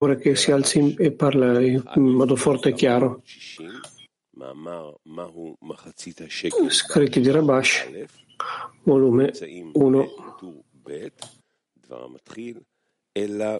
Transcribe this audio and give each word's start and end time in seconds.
che 0.00 0.34
si 0.34 0.50
alzi 0.50 0.94
e 0.98 1.12
parla 1.12 1.60
in 1.60 1.82
modo 1.94 2.34
forte 2.34 2.70
e 2.70 2.72
chiaro. 2.72 3.22
Scritti 6.68 7.20
di 7.20 7.30
Rabash, 7.30 7.88
volume 8.84 9.30
1. 9.74 10.08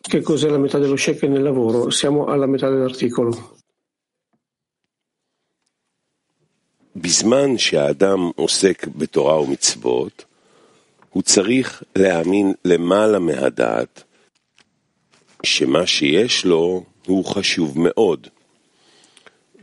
Che 0.01 0.23
cos'è 0.23 0.49
la 0.49 0.57
metà 0.57 0.79
dello 0.79 0.97
shekel 0.97 1.29
nel 1.29 1.43
lavoro? 1.43 1.91
Siamo 1.91 2.25
alla 2.25 2.47
metà 2.47 2.71
dell'articolo. 2.71 3.59
בזמן 6.97 7.59
שהאדם 7.59 8.31
עוסק 8.37 8.87
בתורה 8.87 9.41
ומצוות, 9.41 10.25
הוא 11.11 11.23
צריך 11.23 11.83
להאמין 11.97 12.53
למעלה 12.65 13.19
מהדעת 13.19 14.03
שמה 15.44 15.88
שיש 15.88 16.46
לו 16.46 16.84
הוא 17.06 17.26
חשוב 17.26 17.80
מאוד, 17.80 18.28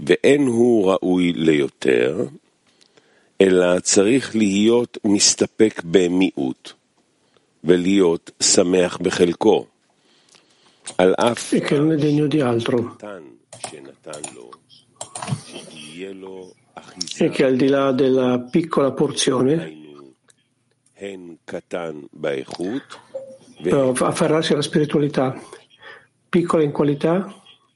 ואין 0.01 0.47
הוא 0.47 0.93
ראוי 0.93 1.33
ליותר, 1.33 2.27
אלא 3.41 3.81
צריך 3.81 4.37
להיות 4.37 4.99
מסתפק 5.05 5.83
במיעוט, 5.85 6.73
ולהיות 7.65 8.31
שמח 8.43 8.97
בחלקו, 8.97 9.67
על 10.99 11.15
אף 11.19 11.55
קטן 12.97 13.23
שנתן 13.71 14.21
לו, 14.35 14.51
שיהיה 15.55 16.13
לו 16.13 16.51
e 17.19 17.29
che 17.31 17.45
al 17.45 17.57
di 17.57 17.69
là 17.69 17.93
della 17.93 18.41
piccola 18.51 18.93
porzione 18.93 19.81
afferrarsi 24.01 24.53
alla 24.53 24.63
spiritualità, 24.63 25.41
piccola 26.38 26.62
in 26.62 26.72
qualità 26.72 27.34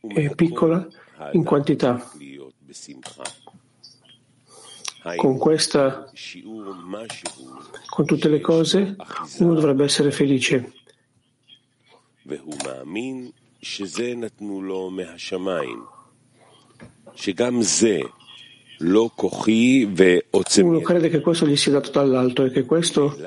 e 0.07 0.35
piccola 0.35 0.87
in 1.31 1.43
quantità. 1.43 2.11
Con 5.15 5.39
questa, 5.39 6.11
con 7.89 8.05
tutte 8.05 8.29
le 8.29 8.39
cose, 8.39 8.95
uno 9.39 9.53
dovrebbe 9.55 9.83
essere 9.83 10.11
felice. 10.11 10.73
Uno 20.67 20.81
crede 20.81 21.09
che 21.09 21.19
questo 21.19 21.47
gli 21.47 21.55
sia 21.55 21.71
dato 21.71 21.89
dall'alto 21.89 22.45
e 22.45 22.51
che 22.51 22.63
questo 22.65 23.17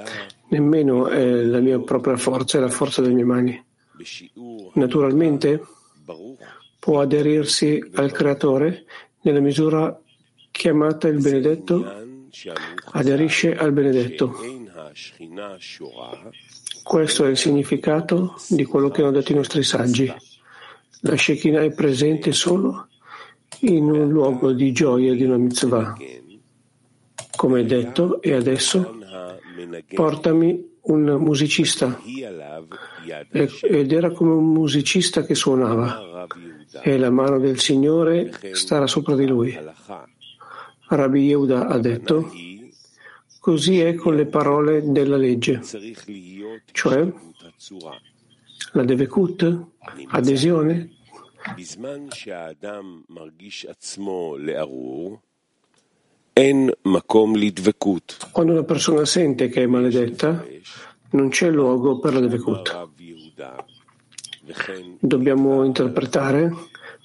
nemmeno 0.51 1.08
è 1.08 1.42
la 1.42 1.58
mia 1.58 1.80
propria 1.80 2.17
forza, 2.17 2.58
è 2.58 2.61
la 2.61 2.69
forza 2.69 3.03
delle 3.03 3.14
mie 3.14 3.25
mani. 3.25 3.64
Naturalmente 4.75 5.62
può 6.78 7.00
aderirsi 7.00 7.83
al 7.95 8.12
Creatore 8.12 8.84
nella 9.23 9.41
misura 9.41 9.98
chiamata 10.51 11.09
il 11.09 11.20
benedetto, 11.20 11.84
aderisce 12.92 13.56
al 13.56 13.73
benedetto. 13.73 14.36
Questo 16.83 17.25
è 17.25 17.31
il 17.31 17.36
significato 17.36 18.34
di 18.48 18.64
quello 18.64 18.91
che 18.91 19.01
hanno 19.01 19.12
detto 19.12 19.33
i 19.33 19.36
nostri 19.36 19.62
saggi. 19.62 20.12
La 21.01 21.17
Shekinah 21.17 21.62
è 21.62 21.73
presente 21.73 22.33
solo 22.33 22.89
in 23.61 23.91
un 23.91 24.11
luogo 24.11 24.53
di 24.53 24.73
gioia 24.73 25.14
di 25.14 25.25
una 25.25 25.39
mitzvah. 25.39 25.95
Come 27.36 27.64
detto, 27.64 28.20
e 28.20 28.34
adesso 28.34 28.98
portami 29.95 30.73
un 30.84 31.16
musicista. 31.20 32.00
Ed 33.30 33.92
era 33.92 34.10
come 34.10 34.32
un 34.32 34.52
musicista 34.52 35.24
che 35.24 35.34
suonava 35.34 36.27
e 36.82 36.98
la 36.98 37.10
mano 37.10 37.38
del 37.38 37.58
Signore 37.58 38.32
starà 38.52 38.86
sopra 38.86 39.14
di 39.14 39.27
lui. 39.27 39.56
Rabbi 40.88 41.20
Yehuda 41.20 41.66
ha 41.68 41.78
detto, 41.78 42.30
così 43.40 43.80
è 43.80 43.94
con 43.94 44.14
le 44.14 44.27
parole 44.27 44.83
della 44.90 45.17
legge, 45.17 45.61
cioè 46.73 47.12
la 48.73 48.84
devekut, 48.84 49.67
adesione, 50.08 50.90
Quando 58.33 58.52
una 58.52 58.64
persona 58.64 59.05
sente 59.05 59.48
che 59.48 59.62
è 59.62 59.67
maledetta, 59.67 60.45
non 61.11 61.28
c'è 61.28 61.48
luogo 61.48 62.00
per 62.00 62.14
la 62.14 62.18
devekut. 62.18 62.89
Dobbiamo 64.98 65.64
interpretare 65.64 66.52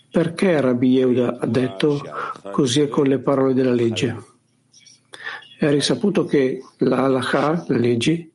perché 0.10 0.60
Rabbi 0.60 0.90
Yehuda 0.90 1.38
ha 1.42 1.46
detto 1.46 2.02
così 2.52 2.82
è 2.82 2.88
con 2.88 3.06
le 3.06 3.20
parole 3.20 3.54
della 3.54 3.72
legge. 3.72 4.18
È 5.60 5.70
risaputo 5.70 6.26
che 6.26 6.64
la 6.78 7.04
halakha, 7.04 7.66
le 7.68 7.78
leggi, 7.78 8.32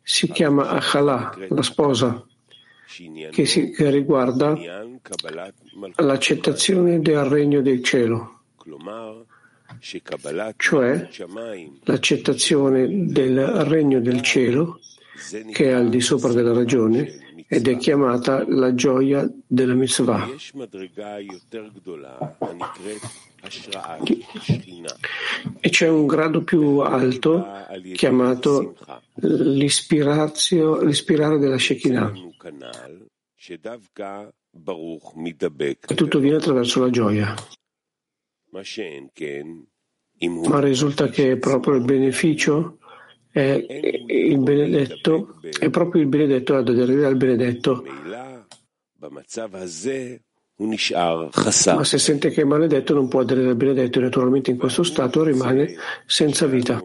si 0.00 0.30
chiama 0.30 0.68
Achalà, 0.68 1.34
la 1.48 1.62
sposa, 1.62 2.24
che, 3.30 3.44
si, 3.44 3.70
che 3.70 3.90
riguarda 3.90 4.56
l'accettazione 5.96 7.00
del 7.00 7.24
regno 7.24 7.60
del 7.60 7.82
cielo, 7.82 8.42
cioè 10.56 11.08
l'accettazione 11.84 13.06
del 13.06 13.46
regno 13.46 14.00
del 14.00 14.22
cielo 14.22 14.80
che 15.52 15.64
è 15.64 15.70
al 15.70 15.88
di 15.88 16.00
sopra 16.00 16.32
della 16.32 16.52
ragione 16.52 17.44
ed 17.48 17.66
è 17.66 17.76
chiamata 17.78 18.44
la 18.46 18.74
gioia 18.74 19.28
della 19.46 19.74
mitzvah. 19.74 20.28
E 25.60 25.70
c'è 25.70 25.88
un 25.88 26.06
grado 26.06 26.42
più 26.42 26.78
alto 26.78 27.46
chiamato 27.94 28.76
l'ispirare 29.14 30.30
della 31.38 31.58
Shekinah. 31.58 32.12
E 35.86 35.94
tutto 35.94 36.18
viene 36.18 36.36
attraverso 36.36 36.80
la 36.80 36.90
gioia. 36.90 37.34
Ma 40.48 40.60
risulta 40.60 41.08
che 41.08 41.36
proprio 41.36 41.74
il 41.74 41.84
beneficio 41.84 42.78
è 43.30 43.64
il 44.08 44.38
benedetto, 44.38 45.40
è 45.58 45.70
proprio 45.70 46.02
il 46.02 46.08
benedetto 46.08 46.56
ad 46.56 46.68
aderire 46.68 47.06
al 47.06 47.16
benedetto. 47.16 47.84
Ma 51.76 51.84
se 51.84 51.98
sente 51.98 52.30
che 52.30 52.42
è 52.42 52.44
maledetto 52.44 52.94
non 52.94 53.06
può 53.06 53.20
aderire 53.20 53.50
al 53.50 53.56
benedetto 53.56 54.00
e 54.00 54.02
naturalmente 54.02 54.50
in 54.50 54.56
questo 54.56 54.82
stato 54.82 55.22
rimane 55.22 55.76
senza 56.04 56.46
vita. 56.46 56.82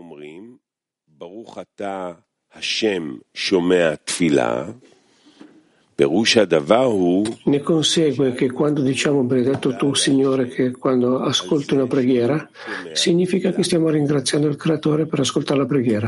Ne 7.44 7.60
consegue 7.60 8.32
che 8.32 8.52
quando 8.52 8.82
diciamo 8.82 9.24
benedetto 9.24 9.74
tu, 9.74 9.94
Signore, 9.94 10.46
che 10.46 10.70
quando 10.70 11.18
ascolti 11.18 11.74
una 11.74 11.88
preghiera, 11.88 12.48
significa 12.92 13.50
che 13.50 13.64
stiamo 13.64 13.88
ringraziando 13.88 14.46
il 14.46 14.54
Creatore 14.54 15.06
per 15.06 15.18
ascoltare 15.20 15.58
la 15.58 15.66
preghiera. 15.66 16.06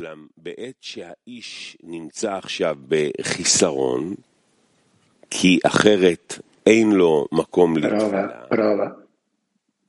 Prova, 7.88 8.46
prova. 8.48 8.96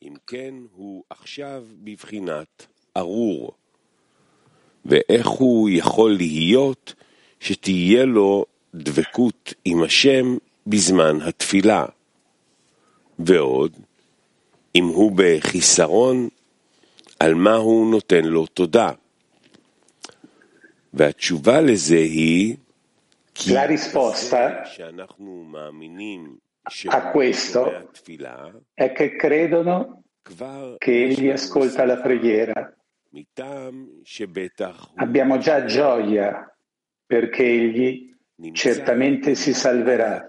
אם 0.03 0.13
כן, 0.27 0.53
הוא 0.75 1.03
עכשיו 1.09 1.63
בבחינת 1.83 2.67
ארור. 2.97 3.51
ואיך 4.85 5.27
הוא 5.27 5.69
יכול 5.69 6.11
להיות 6.11 6.93
שתהיה 7.39 8.05
לו 8.05 8.45
דבקות 8.75 9.53
עם 9.65 9.83
השם 9.83 10.37
בזמן 10.67 11.21
התפילה. 11.21 11.85
ועוד, 13.19 13.77
אם 14.75 14.85
הוא 14.85 15.11
בחיסרון, 15.15 16.29
על 17.19 17.33
מה 17.35 17.55
הוא 17.55 17.91
נותן 17.91 18.25
לו 18.25 18.45
תודה. 18.45 18.91
והתשובה 20.93 21.61
לזה 21.61 21.97
היא 21.97 22.55
כי 23.33 23.53
La 23.53 23.65
risposta 23.65 24.65
שאנחנו 24.65 25.43
מאמינים 25.43 26.37
a 26.89 27.09
questo 27.09 27.89
è 28.73 28.91
che 28.91 29.15
credono 29.15 30.03
che 30.77 31.03
egli 31.03 31.29
ascolta 31.29 31.85
la 31.85 31.99
preghiera. 31.99 32.75
Abbiamo 34.95 35.37
già 35.39 35.65
gioia 35.65 36.55
perché 37.05 37.43
egli 37.43 38.14
certamente 38.52 39.34
si 39.34 39.54
salverà. 39.54 40.26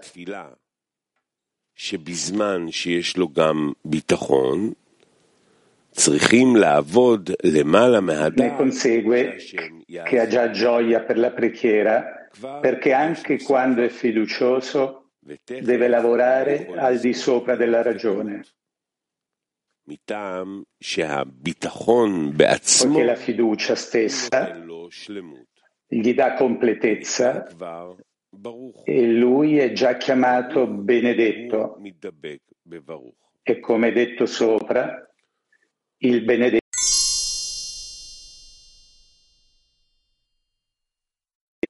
Ne 8.42 8.56
consegue 8.56 9.36
che 10.04 10.20
ha 10.20 10.26
già 10.26 10.50
gioia 10.50 11.00
per 11.02 11.18
la 11.18 11.30
preghiera, 11.30 12.28
perché 12.60 12.92
anche 12.92 13.40
quando 13.42 13.82
è 13.82 13.88
fiducioso 13.88 15.10
deve 15.44 15.88
lavorare 15.88 16.68
al 16.76 16.98
di 16.98 17.12
sopra 17.14 17.56
della 17.56 17.82
ragione. 17.82 18.44
Perché 22.88 23.04
la 23.04 23.16
fiducia 23.16 23.74
stessa 23.74 24.54
gli 25.88 26.14
dà 26.14 26.34
completezza. 26.34 27.46
E 28.84 29.06
lui 29.10 29.58
è 29.58 29.72
già 29.72 29.96
chiamato 29.96 30.66
benedetto. 30.66 31.80
E 33.42 33.58
come 33.60 33.90
detto 33.92 34.26
sopra, 34.26 35.10
il 35.98 36.22
benedetto 36.24 36.56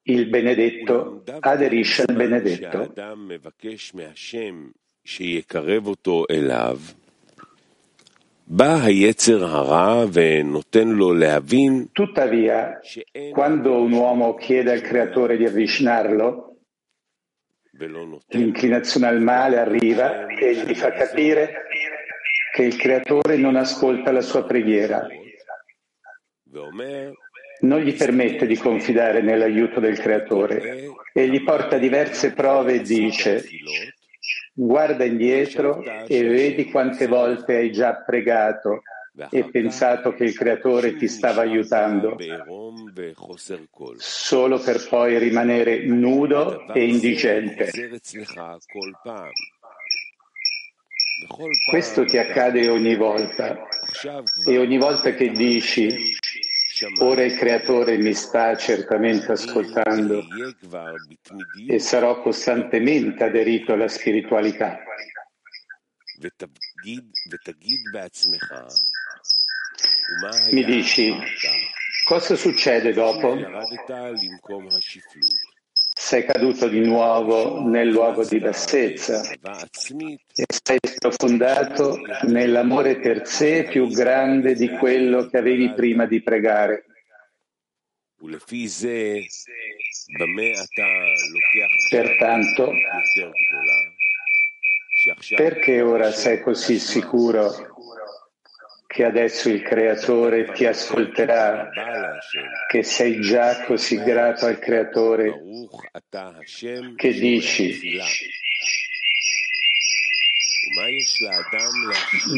il 0.09 0.27
benedetto 0.29 1.23
aderisce 1.41 2.03
al 2.03 2.15
benedetto. 2.17 2.93
Tuttavia, 11.93 12.81
quando 13.31 13.83
un 13.83 13.93
uomo 13.93 14.37
chiede 14.37 14.73
al 14.73 14.81
creatore 14.81 15.37
di 15.37 15.45
avvicinarlo, 15.45 16.57
l'inclinazione 18.29 19.07
al 19.07 19.21
male 19.21 19.59
arriva 19.59 20.27
e 20.29 20.55
gli 20.55 20.75
fa 20.75 20.93
capire 20.93 21.67
che 22.55 22.63
il 22.63 22.77
creatore 22.77 23.37
non 23.37 23.55
ascolta 23.55 24.13
la 24.13 24.23
sua 24.23 24.45
preghiera. 24.47 25.07
Non 27.61 27.81
gli 27.81 27.95
permette 27.95 28.47
di 28.47 28.57
confidare 28.57 29.21
nell'aiuto 29.21 29.79
del 29.79 29.99
creatore 29.99 30.87
e 31.13 31.29
gli 31.29 31.45
porta 31.45 31.77
diverse 31.77 32.33
prove 32.33 32.77
e 32.77 32.81
dice 32.81 33.45
guarda 34.59 35.05
indietro 35.05 35.83
e 35.83 36.25
vedi 36.25 36.69
quante 36.69 37.07
volte 37.07 37.55
hai 37.55 37.71
già 37.71 37.95
pregato 37.95 38.83
e 39.31 39.45
pensato 39.45 40.13
che 40.13 40.25
il 40.25 40.35
creatore 40.35 40.97
ti 40.97 41.07
stava 41.07 41.43
aiutando, 41.43 42.17
solo 43.97 44.59
per 44.59 44.87
poi 44.89 45.19
rimanere 45.19 45.85
nudo 45.87 46.73
e 46.73 46.89
indigente. 46.89 47.71
Questo 51.69 52.05
ti 52.05 52.19
accade 52.19 52.69
ogni 52.69 52.97
volta. 52.97 53.67
E 54.45 54.59
ogni 54.59 54.79
volta 54.79 55.13
che 55.15 55.31
dici 55.31 56.17
ora 56.99 57.23
il 57.25 57.37
creatore 57.37 57.97
mi 57.97 58.15
sta 58.15 58.57
certamente 58.57 59.33
ascoltando 59.33 60.23
e 61.67 61.79
sarò 61.79 62.21
costantemente 62.21 63.25
aderito 63.25 63.73
alla 63.73 63.89
spiritualità. 63.89 64.85
Mi 70.51 70.65
dici, 70.65 71.13
cosa 72.05 72.35
succede 72.35 72.93
dopo? 72.93 73.37
Sei 76.01 76.25
caduto 76.25 76.69
di 76.69 76.79
nuovo 76.79 77.61
nel 77.61 77.89
luogo 77.89 78.25
di 78.25 78.39
bassezza 78.39 79.21
e 79.21 80.45
sei 80.47 80.79
sprofondato 80.81 81.99
nell'amore 82.29 83.01
per 83.01 83.27
sé 83.27 83.65
più 83.65 83.89
grande 83.89 84.55
di 84.55 84.69
quello 84.69 85.27
che 85.27 85.39
avevi 85.39 85.75
prima 85.75 86.07
di 86.07 86.23
pregare. 86.23 86.85
Pertanto, 91.91 92.73
perché 95.35 95.81
ora 95.83 96.13
sei 96.13 96.41
così 96.41 96.79
sicuro 96.79 97.51
che 98.89 99.05
adesso 99.05 99.51
il 99.51 99.61
Creatore 99.61 100.51
ti 100.53 100.65
ascolterà, 100.65 101.69
che 102.69 102.83
sei 102.83 103.21
già 103.21 103.63
così 103.65 104.03
grato 104.03 104.47
al 104.47 104.59
Creatore 104.59 105.29
che 106.97 107.13
dici 107.13 107.79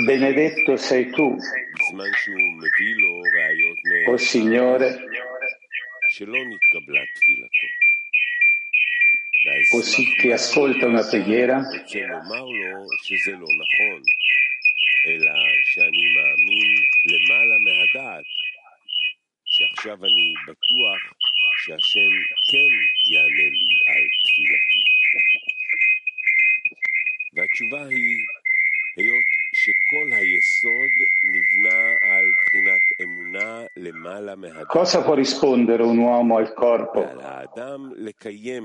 Benedetto 0.04 0.76
sei 0.76 1.08
tu, 1.10 1.36
o 4.08 4.10
oh 4.10 4.16
Signore, 4.16 4.98
così 9.70 10.04
che 10.14 10.32
ascolta 10.32 10.86
una 10.86 11.06
preghiera 11.06 11.62
אלא 15.06 15.32
שאני 15.64 16.04
מאמין 16.16 16.74
למעלה 17.06 17.56
מהדעת, 17.58 18.24
שעכשיו 19.46 20.04
אני 20.04 20.34
בטוח 20.46 21.00
שהשם 21.62 22.12
כן 22.50 22.72
יענה 23.12 23.48
לי 23.58 23.70
על 23.86 24.04
תפילתי. 24.24 24.84
והתשובה 27.34 27.86
היא, 27.86 28.26
היות 28.96 29.39
Cosa 34.66 35.02
può 35.02 35.12
rispondere 35.12 35.82
un 35.82 35.98
uomo 35.98 36.38
al 36.38 36.54
corpo? 36.54 37.06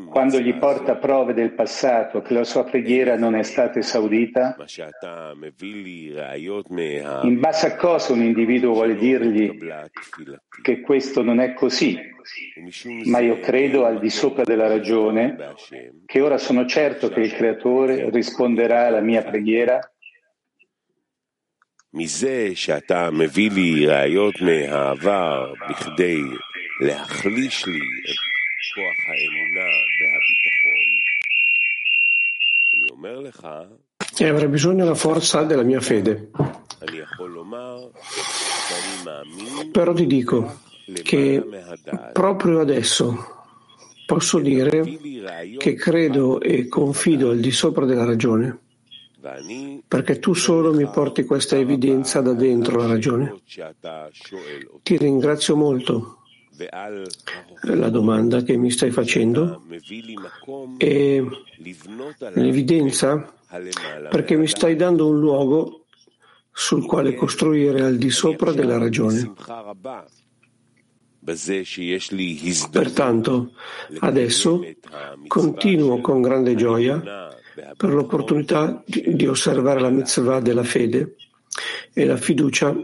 Quando 0.09 0.39
gli 0.39 0.55
porta 0.55 0.95
prove 0.95 1.33
del 1.33 1.51
passato 1.51 2.21
che 2.21 2.33
la 2.33 2.45
sua 2.45 2.63
preghiera 2.63 3.17
non 3.17 3.35
è 3.35 3.43
stata 3.43 3.79
esaudita? 3.79 4.55
In 7.23 7.39
base 7.41 7.67
a 7.67 7.75
cosa 7.75 8.13
un 8.13 8.21
individuo 8.21 8.71
vuole 8.71 8.95
dirgli 8.95 9.57
che 10.61 10.79
questo 10.79 11.21
non 11.21 11.41
è 11.41 11.53
così? 11.53 11.99
Ma 13.05 13.19
io 13.19 13.39
credo 13.39 13.85
al 13.85 13.99
di 13.99 14.09
sopra 14.09 14.43
della 14.43 14.67
ragione 14.67 15.35
che 16.05 16.21
ora 16.21 16.37
sono 16.37 16.65
certo 16.65 17.09
che 17.09 17.19
il 17.19 17.33
Creatore 17.33 18.09
risponderà 18.09 18.87
alla 18.87 19.01
mia 19.01 19.23
preghiera? 19.23 19.89
מזה 21.94 22.50
שאתה 22.54 23.10
מביא 23.10 23.50
לי 23.50 23.86
ראיות 23.86 24.34
מהעבר 24.40 25.54
בכדי 25.70 26.20
להחליש 26.80 27.66
לי 27.66 27.78
את 27.78 28.20
כוח 28.74 29.00
האמונה 29.08 29.70
והביטחון, 29.98 30.88
אני 32.72 32.90
אומר 32.90 33.20
לך 33.20 33.48
e 34.20 34.28
avrei 34.28 34.48
bisogno 34.48 34.84
della 34.84 34.94
forza 34.94 35.44
della 35.44 35.62
mia 35.62 35.80
fede. 35.80 36.28
Però 39.72 39.92
ti 39.94 40.06
dico 40.06 40.60
che 41.02 41.42
proprio 42.12 42.60
adesso 42.60 43.06
posso 44.04 44.38
dire 44.40 44.82
che 45.56 45.74
credo 45.74 46.40
e 46.40 46.68
confido 46.68 47.30
al 47.30 47.40
di 47.40 47.50
sopra 47.50 47.86
della 47.86 48.04
ragione 48.04 48.58
perché 49.87 50.19
tu 50.19 50.33
solo 50.33 50.73
mi 50.73 50.85
porti 50.87 51.23
questa 51.23 51.57
evidenza 51.57 52.21
da 52.21 52.33
dentro 52.33 52.77
la 52.77 52.87
ragione. 52.87 53.41
Ti 54.83 54.97
ringrazio 54.97 55.55
molto 55.55 56.19
la 57.63 57.89
domanda 57.89 58.41
che 58.43 58.55
mi 58.55 58.69
stai 58.69 58.91
facendo 58.91 59.63
e 60.77 61.25
l'evidenza 62.33 63.33
perché 64.09 64.35
mi 64.37 64.47
stai 64.47 64.75
dando 64.75 65.07
un 65.07 65.19
luogo 65.19 65.85
sul 66.51 66.85
quale 66.85 67.15
costruire 67.15 67.81
al 67.81 67.97
di 67.97 68.09
sopra 68.09 68.53
della 68.53 68.77
ragione. 68.77 69.33
Pertanto, 72.71 73.51
adesso 73.99 74.63
continuo 75.27 75.99
con 75.99 76.21
grande 76.21 76.55
gioia 76.55 77.34
per 77.77 77.93
l'opportunità 77.93 78.83
di, 78.85 79.27
osservare 79.27 79.79
la 79.79 79.89
mitzvah 79.89 80.39
della 80.41 80.63
fede 80.63 81.15
e 81.93 82.05
la 82.05 82.17
fiducia 82.17 82.75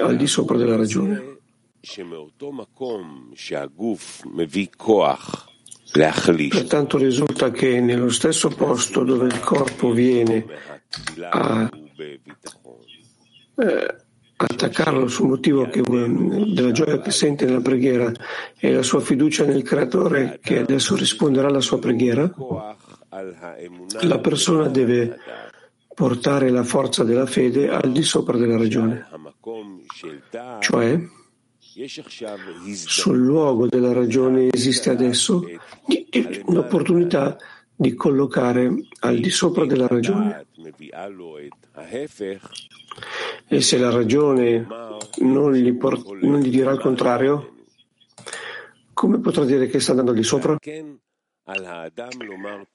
al 0.00 0.16
di 0.16 0.26
sopra 0.26 0.56
della 0.56 0.76
ragione. 0.76 1.38
Pertanto 6.58 6.98
risulta 6.98 7.50
che 7.50 7.80
nello 7.80 8.10
stesso 8.10 8.48
posto 8.48 9.04
dove 9.04 9.26
il 9.26 9.40
corpo 9.40 9.90
viene 9.90 10.46
a 11.30 11.68
eh, 13.56 13.96
attaccarlo 14.36 15.08
sul 15.08 15.28
motivo 15.28 15.68
che, 15.68 15.82
della 15.82 16.72
gioia 16.72 17.00
che 17.00 17.10
sente 17.10 17.44
nella 17.44 17.60
preghiera 17.60 18.12
e 18.58 18.72
la 18.72 18.82
sua 18.82 19.00
fiducia 19.00 19.44
nel 19.44 19.62
Creatore 19.62 20.38
che 20.42 20.58
adesso 20.58 20.94
risponderà 20.96 21.48
alla 21.48 21.60
sua 21.60 21.78
preghiera, 21.78 22.32
la 24.02 24.18
persona 24.18 24.68
deve 24.68 25.18
portare 25.94 26.48
la 26.50 26.64
forza 26.64 27.04
della 27.04 27.26
fede 27.26 27.68
al 27.68 27.92
di 27.92 28.02
sopra 28.02 28.38
della 28.38 28.56
ragione, 28.56 29.06
cioè 30.60 30.98
sul 32.74 33.18
luogo 33.18 33.66
della 33.66 33.92
ragione 33.92 34.48
esiste 34.50 34.90
adesso 34.90 35.44
l'opportunità 36.46 37.36
di 37.74 37.94
collocare 37.94 38.70
al 39.00 39.18
di 39.18 39.30
sopra 39.30 39.66
della 39.66 39.86
ragione? 39.86 40.46
E 43.48 43.60
se 43.60 43.78
la 43.78 43.90
ragione 43.90 44.66
non 45.18 45.52
gli, 45.52 45.74
port- 45.74 46.20
non 46.22 46.40
gli 46.40 46.50
dirà 46.50 46.70
il 46.72 46.80
contrario, 46.80 47.54
come 48.92 49.18
potrà 49.20 49.44
dire 49.44 49.66
che 49.66 49.80
sta 49.80 49.90
andando 49.90 50.12
al 50.12 50.16
di 50.16 50.22
sopra? 50.22 50.56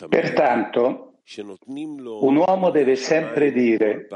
Pertanto, 0.09 1.13
un 2.19 2.35
uomo 2.35 2.69
deve 2.69 2.95
sempre 2.95 3.51
dire 3.51 4.07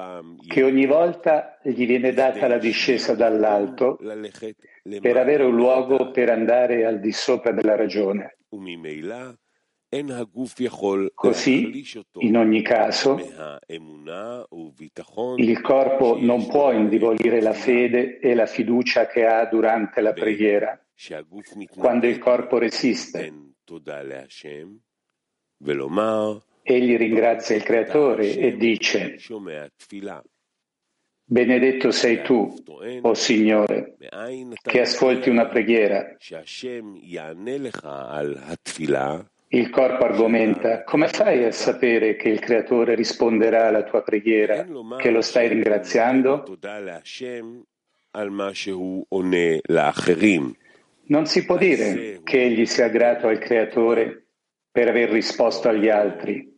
che 0.47 0.63
ogni 0.63 0.85
volta 0.85 1.57
gli 1.61 1.85
viene 1.85 2.13
data 2.13 2.47
la 2.47 2.57
discesa 2.57 3.15
dall'alto 3.15 3.97
per 5.01 5.17
avere 5.17 5.43
un 5.43 5.55
luogo 5.55 6.11
per 6.11 6.29
andare 6.29 6.85
al 6.85 6.99
di 6.99 7.11
sopra 7.11 7.51
della 7.51 7.75
ragione. 7.75 8.37
Così, 11.13 11.83
in 12.19 12.37
ogni 12.37 12.61
caso, 12.61 13.19
il 15.35 15.61
corpo 15.61 16.17
non 16.19 16.47
può 16.47 16.71
indebolire 16.71 17.41
la 17.41 17.53
fede 17.53 18.19
e 18.19 18.33
la 18.33 18.45
fiducia 18.45 19.07
che 19.07 19.25
ha 19.25 19.45
durante 19.45 19.99
la 19.99 20.13
preghiera, 20.13 20.81
quando 21.75 22.07
il 22.07 22.17
corpo 22.19 22.57
resiste. 22.57 23.33
Egli 26.63 26.97
ringrazia 26.97 27.55
il 27.55 27.63
Creatore 27.63 28.35
e 28.35 28.55
dice, 28.55 29.17
Benedetto 31.23 31.91
sei 31.91 32.21
tu, 32.23 32.53
o 32.65 32.99
oh 33.01 33.13
Signore, 33.13 33.95
che 34.61 34.81
ascolti 34.81 35.29
una 35.29 35.47
preghiera. 35.47 36.17
Il 39.47 39.69
corpo 39.69 40.05
argomenta, 40.05 40.83
come 40.83 41.07
fai 41.07 41.43
a 41.45 41.51
sapere 41.51 42.15
che 42.15 42.29
il 42.29 42.39
Creatore 42.39 42.95
risponderà 42.95 43.67
alla 43.67 43.83
tua 43.83 44.01
preghiera, 44.01 44.65
che 44.97 45.09
lo 45.09 45.21
stai 45.21 45.47
ringraziando? 45.47 46.43
Non 51.03 51.25
si 51.25 51.45
può 51.45 51.57
dire 51.57 52.21
che 52.23 52.43
egli 52.43 52.65
sia 52.65 52.87
grato 52.87 53.27
al 53.27 53.39
Creatore 53.39 54.25
per 54.71 54.87
aver 54.87 55.09
risposto 55.09 55.67
agli 55.67 55.89
altri. 55.89 56.49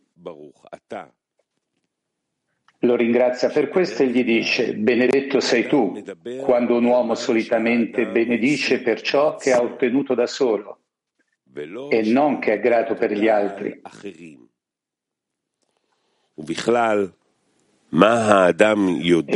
Lo 2.80 2.96
ringrazia 2.96 3.48
per 3.48 3.68
questo 3.68 4.02
e 4.02 4.08
gli 4.08 4.22
dice, 4.22 4.74
benedetto 4.74 5.40
sei 5.40 5.66
tu, 5.66 6.02
quando 6.42 6.76
un 6.76 6.84
uomo 6.84 7.14
solitamente 7.14 8.06
benedice 8.06 8.82
per 8.82 9.00
ciò 9.00 9.36
che 9.36 9.52
ha 9.52 9.62
ottenuto 9.62 10.14
da 10.14 10.26
solo 10.26 10.80
e 11.88 12.02
non 12.02 12.38
che 12.40 12.54
è 12.54 12.60
grato 12.60 12.94
per 12.94 13.12
gli 13.12 13.28
altri. 13.28 13.80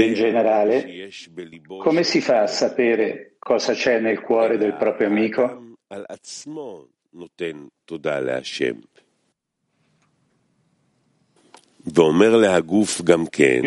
In 0.09 0.15
generale, 0.15 1.11
come 1.79 2.03
si 2.03 2.21
fa 2.21 2.43
a 2.43 2.47
sapere 2.49 3.28
cosa 3.49 3.73
c'è 3.73 3.99
nel 3.99 4.21
cuore 4.21 4.59
del 4.59 4.75
proprio 4.75 5.07
amico? 5.07 5.77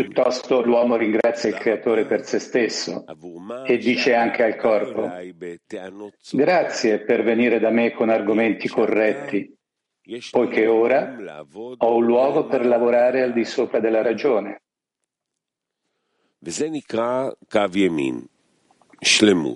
Piuttosto 0.04 0.62
l'uomo 0.62 0.98
ringrazia 0.98 1.50
il 1.50 1.56
creatore 1.56 2.06
per 2.06 2.24
se 2.24 2.38
stesso 2.38 3.04
e 3.66 3.78
dice 3.80 4.14
anche 4.14 4.44
al 4.44 4.56
corpo, 4.56 5.10
grazie 6.34 7.00
per 7.00 7.24
venire 7.24 7.58
da 7.60 7.72
me 7.72 7.92
con 7.92 8.10
argomenti 8.10 8.68
corretti, 8.68 9.52
poiché 10.30 10.68
ora 10.68 11.16
ho 11.78 11.96
un 11.96 12.06
luogo 12.06 12.46
per 12.46 12.68
lavorare 12.68 13.24
al 13.24 13.34
di 13.34 13.46
sopra 13.46 13.80
della 13.80 14.04
ragione. 14.04 14.62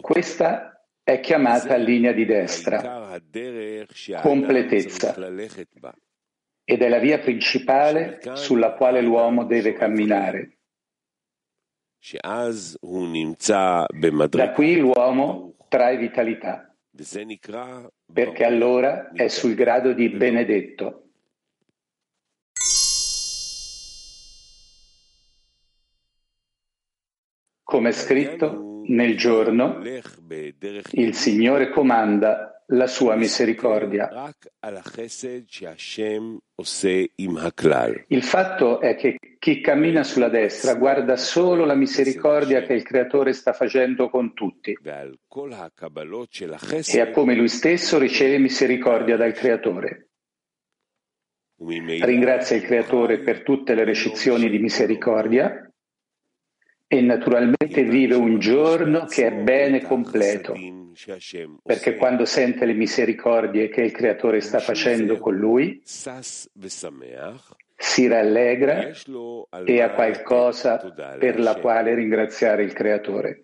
Questa 0.01 0.83
è 1.03 1.19
chiamata 1.19 1.75
linea 1.75 2.11
di 2.13 2.25
destra, 2.25 3.19
completezza. 4.21 5.15
Ed 6.63 6.81
è 6.81 6.89
la 6.89 6.97
via 6.97 7.19
principale 7.19 8.19
sulla 8.33 8.73
quale 8.73 9.01
l'uomo 9.01 9.45
deve 9.45 9.73
camminare. 9.73 10.57
Da 14.31 14.51
qui 14.51 14.77
l'uomo 14.77 15.55
trae 15.67 15.97
vitalità, 15.97 16.75
perché 18.11 18.43
allora 18.45 19.11
è 19.11 19.27
sul 19.27 19.53
grado 19.53 19.93
di 19.93 20.09
benedetto. 20.09 21.09
Come 27.63 27.89
è 27.89 27.91
scritto, 27.91 28.74
nel 28.87 29.17
giorno 29.17 29.81
il 30.91 31.13
Signore 31.13 31.69
comanda 31.69 32.55
la 32.67 32.87
sua 32.87 33.15
misericordia. 33.15 34.09
Il 38.07 38.23
fatto 38.23 38.79
è 38.79 38.95
che 38.95 39.17
chi 39.37 39.61
cammina 39.61 40.03
sulla 40.03 40.29
destra 40.29 40.73
guarda 40.75 41.15
solo 41.15 41.65
la 41.65 41.75
misericordia 41.75 42.63
che 42.63 42.73
il 42.73 42.83
Creatore 42.83 43.33
sta 43.33 43.53
facendo 43.53 44.09
con 44.09 44.33
tutti. 44.33 44.75
E 46.97 47.01
a 47.01 47.11
come 47.11 47.35
lui 47.35 47.49
stesso 47.49 47.99
riceve 47.99 48.39
misericordia 48.39 49.17
dal 49.17 49.33
Creatore. 49.33 50.09
Ringrazia 51.57 52.55
il 52.55 52.63
Creatore 52.63 53.19
per 53.19 53.43
tutte 53.43 53.75
le 53.75 53.83
recezioni 53.83 54.49
di 54.49 54.57
misericordia. 54.57 55.69
E 56.87 57.01
naturalmente 57.01 57.54
vive 57.83 58.15
un 58.15 58.39
giorno 58.39 59.05
che 59.05 59.27
è 59.27 59.31
bene 59.31 59.81
completo 59.81 60.53
perché 61.61 61.95
quando 61.95 62.23
sente 62.25 62.65
le 62.65 62.73
misericordie 62.73 63.67
che 63.67 63.81
il 63.81 63.91
Creatore 63.91 64.39
sta 64.39 64.59
facendo 64.59 65.17
con 65.17 65.35
lui, 65.35 65.81
si 67.77 68.07
rallegra 68.07 68.91
e 69.65 69.81
ha 69.81 69.91
qualcosa 69.91 70.77
per 71.19 71.39
la 71.39 71.55
quale 71.55 71.93
ringraziare 71.93 72.63
il 72.63 72.71
Creatore. 72.71 73.43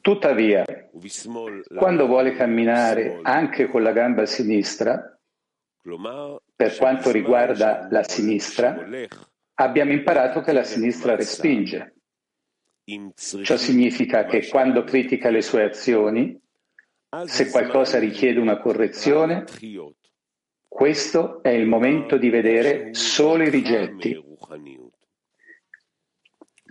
Tuttavia, 0.00 0.64
quando 1.76 2.06
vuole 2.06 2.34
camminare 2.34 3.20
anche 3.22 3.68
con 3.68 3.82
la 3.82 3.92
gamba 3.92 4.26
sinistra, 4.26 5.16
per 6.54 6.76
quanto 6.76 7.10
riguarda 7.10 7.88
la 7.90 8.02
sinistra, 8.02 8.86
abbiamo 9.54 9.92
imparato 9.92 10.40
che 10.40 10.52
la 10.52 10.62
sinistra 10.62 11.16
respinge. 11.16 11.94
Ciò 13.14 13.56
significa 13.56 14.24
che 14.24 14.46
quando 14.48 14.84
critica 14.84 15.30
le 15.30 15.42
sue 15.42 15.64
azioni, 15.64 16.38
se 17.24 17.50
qualcosa 17.50 17.98
richiede 17.98 18.38
una 18.38 18.58
correzione, 18.58 19.44
questo 20.68 21.42
è 21.42 21.50
il 21.50 21.66
momento 21.66 22.16
di 22.16 22.28
vedere 22.28 22.94
solo 22.94 23.44
i 23.44 23.50
rigetti. 23.50 24.22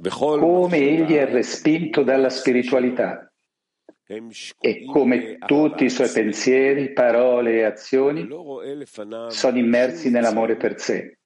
Come 0.10 0.78
egli 0.78 1.14
è 1.14 1.26
respinto 1.26 2.04
dalla 2.04 2.30
spiritualità 2.30 3.33
e 4.06 4.86
come 4.86 5.38
tutti 5.46 5.86
i 5.86 5.90
suoi 5.90 6.10
pensieri, 6.10 6.92
parole 6.92 7.54
e 7.54 7.64
azioni 7.64 8.28
sono 9.30 9.58
immersi 9.58 10.10
nell'amore 10.10 10.58
per 10.58 10.80
sé. 10.80 11.18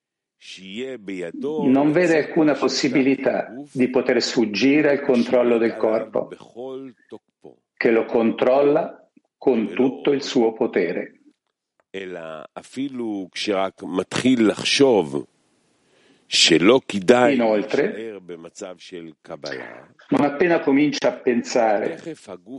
non 1.67 1.91
vede 1.91 2.17
alcuna 2.17 2.53
possibilità 2.53 3.51
di 3.71 3.89
poter 3.89 4.21
sfuggire 4.21 4.91
al 4.91 5.01
controllo 5.01 5.57
del 5.57 5.75
corpo, 5.75 6.29
che 7.75 7.89
lo 7.89 8.05
controlla 8.05 9.09
con 9.37 9.73
tutto 9.73 10.11
il 10.11 10.21
suo 10.21 10.53
potere. 10.53 11.13
Inoltre, 17.33 18.19
non 20.09 20.21
appena 20.25 20.59
comincia 20.59 21.07
a 21.07 21.13
pensare 21.13 22.01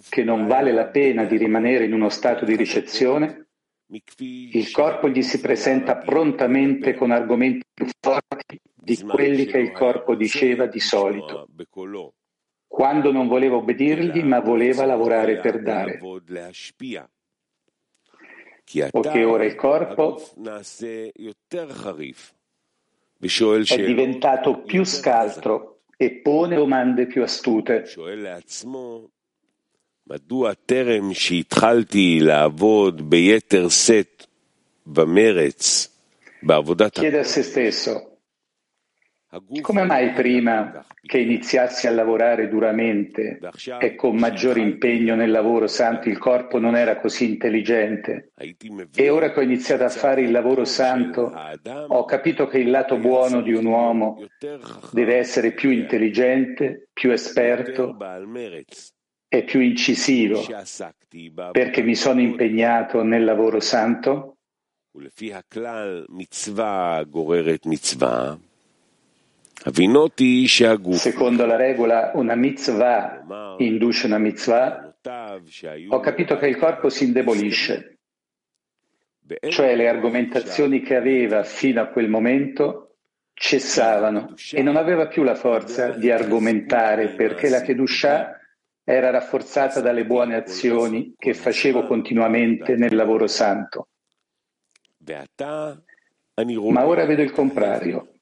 che 0.08 0.24
non 0.24 0.46
vale 0.46 0.72
la 0.72 0.86
pena 0.86 1.24
di 1.24 1.36
rimanere 1.36 1.84
in 1.84 1.92
uno 1.92 2.08
stato 2.08 2.46
di 2.46 2.56
ricezione, 2.56 3.48
il 3.88 4.70
corpo 4.70 5.08
gli 5.08 5.22
si 5.22 5.40
presenta 5.40 5.96
prontamente 5.96 6.94
con 6.94 7.10
argomenti 7.10 7.64
più 7.72 7.86
forti 8.00 8.60
di 8.74 9.00
quelli 9.02 9.44
che 9.44 9.58
il 9.58 9.72
corpo 9.72 10.14
diceva 10.14 10.66
di 10.66 10.80
solito, 10.80 11.46
quando 12.66 13.12
non 13.12 13.28
voleva 13.28 13.56
obbedirgli 13.56 14.22
ma 14.22 14.40
voleva 14.40 14.86
lavorare 14.86 15.40
per 15.40 15.62
dare. 15.62 15.98
Poiché 18.90 19.24
ora 19.24 19.44
il 19.44 19.54
corpo 19.54 20.22
è 23.19 23.85
diventato 23.85 24.61
più 24.61 24.83
scaltro 24.83 25.79
e 25.97 26.21
pone 26.21 26.55
domande 26.55 27.05
più 27.05 27.23
astute. 27.23 27.83
מדוע 30.07 30.53
טרם 30.53 31.13
שהתחלתי 31.13 32.19
לעבוד 32.21 33.09
ביתר 33.09 33.69
שאת 33.69 34.25
במרץ 34.85 35.87
בעבודת 36.43 36.99
Chiede 36.99 37.19
a 37.19 37.23
se 37.23 37.43
stesso 37.43 38.06
come 39.60 39.84
mai 39.84 40.12
prima 40.12 40.86
che 41.02 41.18
iniziassi 41.18 41.86
a 41.86 41.90
lavorare 41.90 42.48
duramente 42.48 43.38
e 43.78 43.94
con 43.94 44.16
maggiore 44.16 44.60
impegno 44.60 45.14
nel 45.14 45.30
lavoro 45.30 45.66
santo 45.66 46.08
il 46.08 46.16
corpo 46.16 46.58
non 46.58 46.74
era 46.74 46.98
così 46.98 47.32
intelligente? 47.32 48.32
E 48.94 49.10
ora 49.10 49.30
che 49.30 49.40
ho 49.40 49.42
iniziato 49.42 49.84
a 49.84 49.90
fare 49.90 50.22
il 50.22 50.30
lavoro 50.30 50.64
santo 50.64 51.30
ho 51.88 52.04
capito 52.06 52.46
che 52.46 52.58
il 52.58 52.70
lato 52.70 52.96
buono 52.96 53.42
di 53.42 53.52
un 53.52 53.66
uomo 53.66 54.24
deve 54.92 55.16
essere 55.16 55.52
più 55.52 55.68
intelligente, 55.70 56.88
più 56.94 57.10
esperto 57.10 57.98
e 59.28 59.44
più 59.44 59.60
incisivo. 59.60 60.42
Perché 61.52 61.82
mi 61.82 61.94
sono 61.94 62.22
impegnato 62.22 63.02
nel 63.02 63.24
lavoro 63.24 63.60
santo? 63.60 64.38
Secondo 70.96 71.46
la 71.46 71.56
regola, 71.56 72.12
una 72.14 72.34
mitzvah 72.34 73.56
induce 73.58 74.06
una 74.06 74.18
mitzvah, 74.18 74.96
ho 75.88 76.00
capito 76.00 76.36
che 76.36 76.46
il 76.46 76.56
corpo 76.56 76.88
si 76.88 77.04
indebolisce, 77.04 77.98
cioè 79.48 79.76
le 79.76 79.88
argomentazioni 79.88 80.80
che 80.80 80.96
aveva 80.96 81.42
fino 81.44 81.80
a 81.80 81.86
quel 81.86 82.08
momento 82.08 82.96
cessavano 83.34 84.34
e 84.52 84.62
non 84.62 84.76
aveva 84.76 85.06
più 85.06 85.22
la 85.22 85.34
forza 85.36 85.90
di 85.90 86.10
argomentare 86.10 87.10
perché 87.10 87.48
la 87.48 87.60
Kedushah 87.60 88.36
era 88.82 89.10
rafforzata 89.10 89.80
dalle 89.80 90.06
buone 90.06 90.34
azioni 90.34 91.14
che 91.16 91.34
facevo 91.34 91.86
continuamente 91.86 92.74
nel 92.74 92.96
lavoro 92.96 93.26
santo. 93.26 93.88
Ma 96.72 96.86
ora 96.86 97.04
vedo 97.04 97.22
il 97.22 97.30
contrario. 97.32 98.14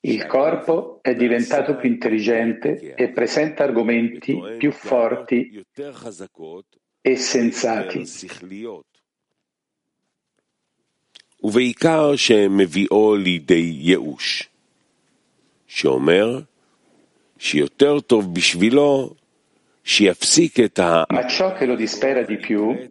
Il 0.00 0.26
corpo 0.26 0.98
è 1.00 1.14
diventato 1.14 1.76
più 1.76 1.88
intelligente 1.88 2.94
e 2.94 3.08
presenta 3.08 3.64
argomenti 3.64 4.38
più 4.58 4.70
forti 4.70 5.64
e 7.00 7.16
sensati. 7.16 8.04
ובעיקר 11.44 12.16
שמביאו 12.16 13.16
לידי 13.16 13.72
ייאוש, 13.80 14.48
שאומר 15.66 16.40
שיותר 17.38 18.00
טוב 18.00 18.34
בשבילו 18.34 19.14
שיפסיק 19.84 20.60
את 20.60 20.78
ה... 20.78 21.04
Ma 21.12 21.26
ciò 21.26 21.52
che 21.52 21.66
lo 21.66 21.74
dispera 21.74 22.22
di 22.22 22.36
più 22.36 22.90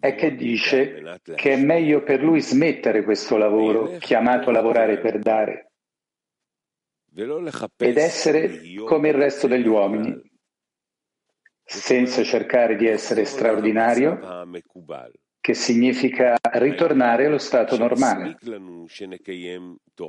è 0.00 0.14
che 0.16 0.34
dice 0.34 1.20
che 1.36 1.52
è 1.52 1.56
meglio 1.56 2.02
per 2.02 2.22
lui 2.22 2.40
smettere 2.40 3.04
questo 3.04 3.36
lavoro, 3.36 3.96
chiamato 3.98 4.50
lavorare 4.50 4.98
per 4.98 5.20
dare, 5.20 5.70
ed 7.77 7.97
essere 7.97 8.61
come 8.85 9.07
il 9.07 9.13
resto 9.13 9.47
degli 9.47 9.67
uomini, 9.67 10.21
senza 11.63 12.23
cercare 12.23 12.75
di 12.75 12.87
essere 12.87 13.23
straordinario, 13.23 14.19
che 15.39 15.53
significa 15.53 16.35
ritornare 16.53 17.27
allo 17.27 17.37
stato 17.37 17.77
normale. 17.77 18.37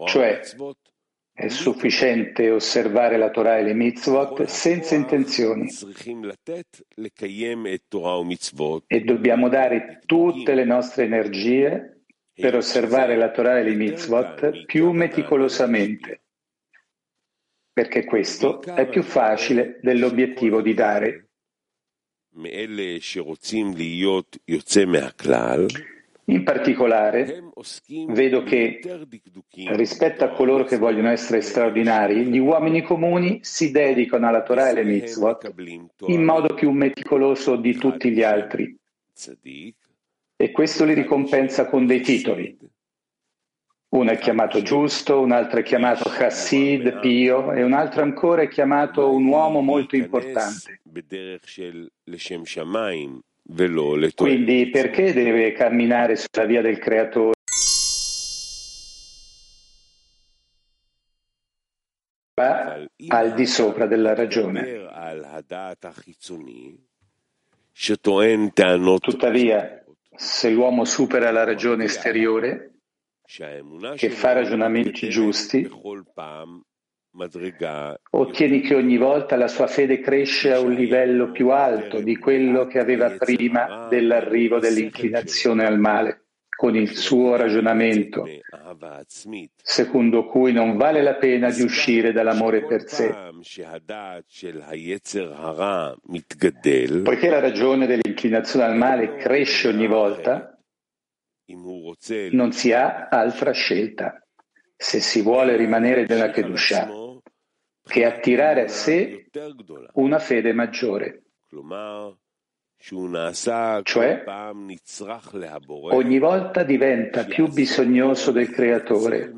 Cioè, 0.06 0.40
è 1.32 1.48
sufficiente 1.48 2.50
osservare 2.50 3.18
la 3.18 3.30
Torah 3.30 3.58
e 3.58 3.62
le 3.62 3.74
mitzvot 3.74 4.44
senza 4.44 4.96
intenzioni. 4.96 5.68
e 8.86 9.00
dobbiamo 9.00 9.48
dare 9.48 10.00
tutte 10.06 10.54
le 10.54 10.64
nostre 10.64 11.04
energie 11.04 12.00
per 12.32 12.56
osservare 12.56 13.16
la 13.16 13.30
Torah 13.30 13.60
e 13.60 13.62
le 13.62 13.74
mitzvot 13.74 14.64
più 14.64 14.90
meticolosamente 14.90 16.22
perché 17.76 18.06
questo 18.06 18.62
è 18.62 18.88
più 18.88 19.02
facile 19.02 19.78
dell'obiettivo 19.82 20.62
di 20.62 20.72
dare. 20.72 21.28
In 26.24 26.42
particolare, 26.42 27.50
vedo 28.08 28.42
che 28.44 28.80
rispetto 29.72 30.24
a 30.24 30.30
coloro 30.30 30.64
che 30.64 30.78
vogliono 30.78 31.10
essere 31.10 31.42
straordinari, 31.42 32.24
gli 32.24 32.38
uomini 32.38 32.80
comuni 32.80 33.40
si 33.42 33.70
dedicano 33.70 34.26
alla 34.26 34.42
Torah 34.42 34.68
e 34.68 34.70
alle 34.70 34.84
mitzvot 34.84 35.52
in 36.06 36.24
modo 36.24 36.54
più 36.54 36.70
meticoloso 36.70 37.56
di 37.56 37.74
tutti 37.74 38.10
gli 38.10 38.22
altri. 38.22 38.74
E 40.34 40.50
questo 40.50 40.86
li 40.86 40.94
ricompensa 40.94 41.66
con 41.66 41.84
dei 41.84 42.00
titoli. 42.00 42.56
Uno 43.88 44.10
è 44.10 44.18
chiamato 44.18 44.62
giusto, 44.62 45.20
un 45.20 45.32
altro 45.32 45.60
è 45.60 45.62
chiamato 45.62 46.08
Hassid, 46.08 46.98
pio, 47.00 47.52
e 47.52 47.62
un 47.62 47.72
altro 47.72 48.02
ancora 48.02 48.42
è 48.42 48.48
chiamato 48.48 49.10
un 49.10 49.26
uomo 49.26 49.60
molto 49.60 49.96
importante. 49.96 50.80
Quindi 54.24 54.70
perché 54.70 55.12
deve 55.12 55.52
camminare 55.52 56.16
sulla 56.16 56.46
via 56.46 56.62
del 56.62 56.78
creatore? 56.78 57.34
al 63.08 63.34
di 63.34 63.46
sopra 63.46 63.86
della 63.86 64.14
ragione. 64.14 64.60
Tuttavia, 69.10 69.84
se 70.14 70.50
l'uomo 70.50 70.84
supera 70.84 71.30
la 71.30 71.44
ragione 71.44 71.84
esteriore, 71.84 72.75
che 73.96 74.10
fa 74.10 74.32
ragionamenti 74.32 75.08
giusti, 75.08 75.68
ottieni 78.10 78.60
che 78.60 78.74
ogni 78.74 78.96
volta 78.98 79.36
la 79.36 79.48
sua 79.48 79.66
fede 79.66 80.00
cresce 80.00 80.52
a 80.52 80.60
un 80.60 80.72
livello 80.72 81.30
più 81.30 81.48
alto 81.48 82.00
di 82.00 82.16
quello 82.16 82.66
che 82.66 82.78
aveva 82.78 83.10
prima 83.10 83.88
dell'arrivo 83.88 84.58
dell'inclinazione 84.58 85.64
al 85.64 85.78
male, 85.78 86.26
con 86.56 86.76
il 86.76 86.96
suo 86.96 87.36
ragionamento, 87.36 88.24
secondo 89.56 90.26
cui 90.26 90.52
non 90.52 90.76
vale 90.76 91.02
la 91.02 91.14
pena 91.14 91.50
di 91.50 91.62
uscire 91.62 92.12
dall'amore 92.12 92.64
per 92.64 92.88
sé. 92.88 93.14
Poiché 97.02 97.28
la 97.28 97.40
ragione 97.40 97.86
dell'inclinazione 97.86 98.64
al 98.64 98.76
male 98.76 99.16
cresce 99.16 99.68
ogni 99.68 99.86
volta, 99.86 100.55
non 102.32 102.52
si 102.52 102.72
ha 102.72 103.08
altra 103.08 103.52
scelta 103.52 104.20
se 104.76 105.00
si 105.00 105.22
vuole 105.22 105.56
rimanere 105.56 106.04
nella 106.06 106.30
Kedusha 106.30 106.88
che 107.82 108.04
attirare 108.04 108.62
a 108.64 108.68
sé 108.68 109.26
una 109.94 110.18
fede 110.18 110.52
maggiore. 110.52 111.22
Cioè, 113.82 114.24
ogni 115.92 116.18
volta 116.18 116.62
diventa 116.62 117.24
più 117.24 117.48
bisognoso 117.48 118.32
del 118.32 118.50
Creatore 118.50 119.32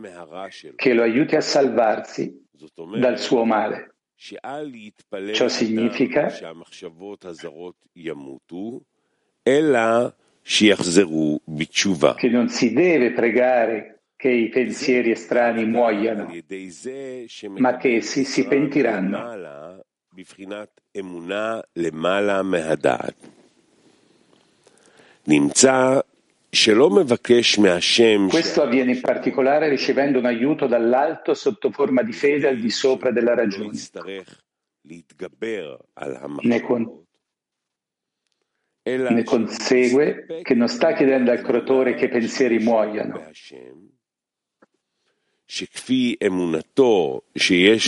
che 0.75 0.93
lo 0.93 1.03
aiuti 1.03 1.37
a 1.37 1.41
salvarsi 1.41 2.47
dal 2.99 3.19
suo 3.19 3.45
male. 3.45 3.95
Ciò 5.33 5.47
significa 5.49 6.29
che 12.15 12.29
non 12.29 12.49
si 12.49 12.73
deve 12.73 13.13
pregare 13.13 14.01
che 14.17 14.31
i 14.31 14.49
pensieri 14.49 15.11
estranei 15.11 15.67
muoiano, 15.67 16.33
ma 17.59 17.77
che 17.77 17.97
essi 17.97 18.25
si 18.25 18.47
pentiranno. 18.47 19.19
Questo 28.31 28.63
avviene 28.63 28.93
in 28.93 29.01
particolare 29.03 29.69
ricevendo 29.69 30.19
un 30.19 30.25
aiuto 30.25 30.67
dall'alto 30.67 31.35
sotto 31.35 31.71
forma 31.71 32.03
di 32.03 32.13
fede 32.13 32.49
al 32.49 32.59
di 32.59 32.71
sopra 32.71 33.11
della 33.13 33.35
ragione. 33.35 33.77
Ne, 36.43 36.61
con- 36.63 37.05
ne 38.97 39.25
consegue 39.25 40.41
che 40.43 40.55
non 40.55 40.69
sta 40.69 40.93
chiedendo 40.93 41.31
al 41.31 41.43
creatore 41.43 41.95
che 41.95 42.07
i 42.07 42.09
pensieri 42.09 42.59
muoiano, 42.59 43.31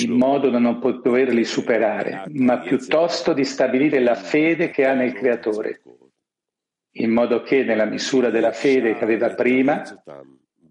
in 0.03 0.13
modo 0.13 0.51
da 0.51 0.59
non 0.59 0.79
poterli 0.79 1.45
superare, 1.45 2.25
ma 2.29 2.59
piuttosto 2.61 3.33
di 3.33 3.45
stabilire 3.45 4.01
la 4.01 4.15
fede 4.15 4.71
che 4.71 4.87
ha 4.87 4.95
nel 4.95 5.13
creatore, 5.13 5.83
in 6.93 7.11
modo 7.11 7.43
che 7.43 7.63
nella 7.63 7.85
misura 7.85 8.31
della 8.31 8.53
fede 8.53 8.97
che 8.97 9.05
aveva 9.05 9.35
prima, 9.35 9.83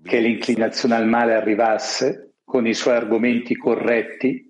che 0.03 0.19
l'inclinazione 0.19 0.95
al 0.95 1.07
male 1.07 1.35
arrivasse, 1.35 2.33
con 2.48 2.66
i 2.66 2.74
suoi 2.74 2.94
argomenti 2.94 3.56
corretti 3.56 4.46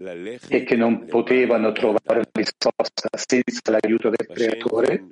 e 0.48 0.64
che 0.64 0.76
non 0.76 1.06
potevano 1.06 1.72
trovare 1.72 2.18
una 2.18 2.30
risposta 2.32 3.08
senza 3.16 3.70
l'aiuto 3.70 4.10
del 4.10 4.26
Creatore, 4.26 5.04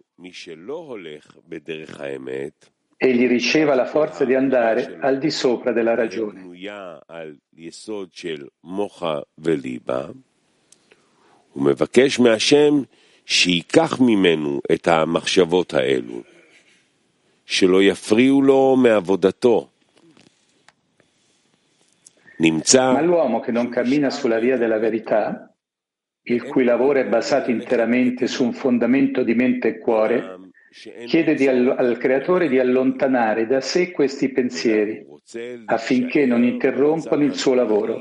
egli 2.96 3.26
riceva 3.26 3.74
la 3.74 3.86
forza 3.86 4.24
di 4.24 4.34
andare 4.34 4.98
al 5.00 5.18
di 5.18 5.30
sopra 5.30 5.72
della 5.72 5.94
ragione. 5.94 6.50
ומבקש 11.56 12.20
מהשם 12.20 12.82
שייקח 13.26 14.00
ממנו 14.00 14.60
את 14.72 14.88
המחשבות 14.88 15.74
האלו, 15.74 16.22
שלא 17.46 17.82
יפריעו 17.82 18.42
לו 18.42 18.76
מעבודתו. 18.76 19.68
Ma 22.93 23.01
l'uomo 23.01 23.39
che 23.39 23.51
non 23.51 23.69
cammina 23.69 24.09
sulla 24.09 24.39
via 24.39 24.57
della 24.57 24.77
verità, 24.77 25.51
il 26.23 26.43
cui 26.43 26.63
lavoro 26.63 26.99
è 26.99 27.05
basato 27.05 27.51
interamente 27.51 28.27
su 28.27 28.43
un 28.43 28.53
fondamento 28.53 29.23
di 29.23 29.33
mente 29.33 29.67
e 29.69 29.77
cuore, 29.79 30.37
chiede 31.05 31.33
di, 31.33 31.47
al 31.47 31.97
Creatore 31.99 32.47
di 32.47 32.59
allontanare 32.59 33.47
da 33.47 33.61
sé 33.61 33.91
questi 33.91 34.29
pensieri 34.29 35.05
affinché 35.65 36.25
non 36.25 36.43
interrompano 36.43 37.23
il 37.23 37.35
suo 37.35 37.53
lavoro. 37.53 37.99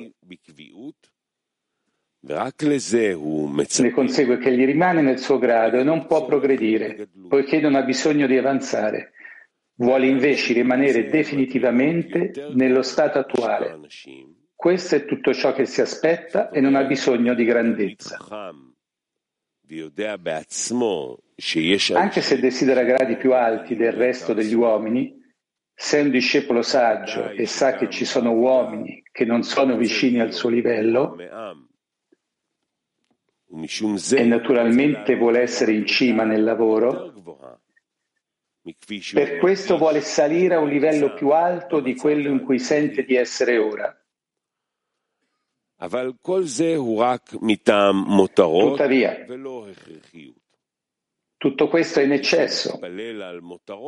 Ne 3.78 3.90
consegue 3.92 4.38
che 4.38 4.48
egli 4.48 4.64
rimane 4.64 5.00
nel 5.00 5.18
suo 5.18 5.38
grado 5.38 5.78
e 5.78 5.84
non 5.84 6.06
può 6.06 6.26
progredire, 6.26 7.08
poiché 7.28 7.60
non 7.60 7.76
ha 7.76 7.82
bisogno 7.82 8.26
di 8.26 8.36
avanzare. 8.36 9.12
Vuole 9.78 10.06
invece 10.06 10.54
rimanere 10.54 11.06
definitivamente 11.08 12.32
nello 12.54 12.82
stato 12.82 13.18
attuale. 13.18 13.78
Questo 14.54 14.94
è 14.96 15.04
tutto 15.04 15.34
ciò 15.34 15.52
che 15.52 15.66
si 15.66 15.82
aspetta 15.82 16.48
e 16.48 16.60
non 16.60 16.76
ha 16.76 16.84
bisogno 16.84 17.34
di 17.34 17.44
grandezza. 17.44 18.18
Anche 21.94 22.20
se 22.22 22.38
desidera 22.40 22.82
gradi 22.84 23.16
più 23.16 23.34
alti 23.34 23.76
del 23.76 23.92
resto 23.92 24.32
degli 24.32 24.54
uomini, 24.54 25.14
se 25.74 25.98
è 25.98 26.02
un 26.02 26.10
discepolo 26.10 26.62
saggio 26.62 27.28
e 27.28 27.44
sa 27.44 27.74
che 27.74 27.90
ci 27.90 28.06
sono 28.06 28.32
uomini 28.32 29.02
che 29.12 29.26
non 29.26 29.42
sono 29.42 29.76
vicini 29.76 30.20
al 30.20 30.32
suo 30.32 30.48
livello, 30.48 31.18
e 33.48 34.24
naturalmente 34.24 35.16
vuole 35.16 35.40
essere 35.40 35.72
in 35.72 35.84
cima 35.84 36.24
nel 36.24 36.42
lavoro, 36.42 37.12
per 39.12 39.38
questo 39.38 39.78
vuole 39.78 40.00
salire 40.00 40.54
a 40.54 40.58
un 40.58 40.68
livello 40.68 41.14
più 41.14 41.30
alto 41.30 41.80
di 41.80 41.94
quello 41.94 42.28
in 42.30 42.42
cui 42.42 42.58
sente 42.58 43.04
di 43.04 43.14
essere 43.14 43.58
ora. 43.58 43.96
Tuttavia, 48.70 49.24
tutto 51.36 51.68
questo 51.68 52.00
è 52.00 52.04
in 52.04 52.12
eccesso, 52.12 52.78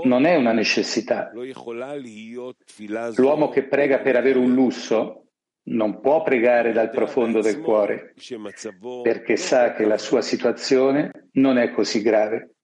non 0.05 0.27
è 0.27 0.37
una 0.37 0.53
necessità. 0.53 1.31
L'uomo 3.17 3.49
che 3.49 3.65
prega 3.65 4.01
per 4.01 4.17
avere 4.17 4.39
un 4.39 4.53
lusso 4.53 5.25
non 5.69 6.01
può 6.01 6.23
pregare 6.23 6.73
dal 6.73 6.91
profondo 6.91 7.41
del 7.41 7.61
cuore, 7.61 8.15
perché 9.03 9.37
sa 9.37 9.73
che 9.73 9.85
la 9.87 9.99
sua 9.99 10.21
situazione 10.21 11.29
non 11.33 11.57
è 11.59 11.71
così 11.73 12.03
grave. 12.03 12.57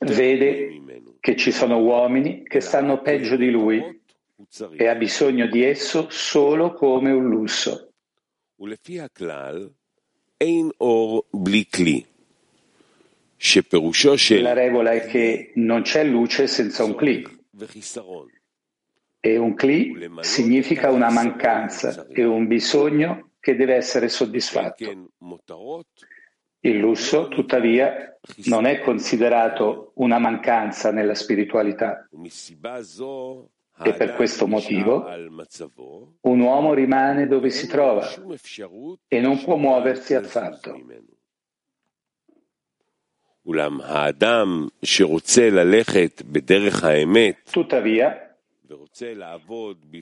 Vede 0.00 0.82
che 1.20 1.36
ci 1.36 1.52
sono 1.52 1.78
uomini 1.78 2.42
che 2.42 2.60
stanno 2.60 3.00
peggio 3.00 3.36
di 3.36 3.50
lui 3.50 4.00
e 4.76 4.86
ha 4.86 4.94
bisogno 4.94 5.46
di 5.46 5.62
esso 5.64 6.08
solo 6.10 6.72
come 6.74 7.10
un 7.12 7.28
lusso. 7.28 7.92
La 14.40 14.52
regola 14.52 14.92
è 14.92 15.06
che 15.06 15.52
non 15.54 15.82
c'è 15.82 16.04
luce 16.04 16.46
senza 16.46 16.84
un 16.84 16.94
cli. 16.94 17.24
E 19.20 19.36
un 19.36 19.54
cli 19.54 19.92
significa 20.20 20.90
una 20.90 21.10
mancanza 21.10 22.06
e 22.08 22.24
un 22.24 22.46
bisogno 22.46 23.30
che 23.40 23.54
deve 23.56 23.74
essere 23.74 24.08
soddisfatto. 24.08 25.10
Il 26.60 26.78
lusso, 26.78 27.28
tuttavia, 27.28 28.18
non 28.46 28.66
è 28.66 28.80
considerato 28.80 29.92
una 29.96 30.18
mancanza 30.18 30.90
nella 30.90 31.14
spiritualità. 31.14 32.08
E 33.78 33.92
per 33.92 34.14
questo 34.14 34.46
motivo 34.46 35.06
un 36.22 36.40
uomo 36.40 36.72
rimane 36.72 37.26
dove 37.26 37.50
si 37.50 37.66
trova 37.66 38.08
e 39.06 39.20
non 39.20 39.42
può 39.44 39.56
muoversi 39.56 40.14
affatto. 40.14 40.80
Tuttavia, 47.50 48.25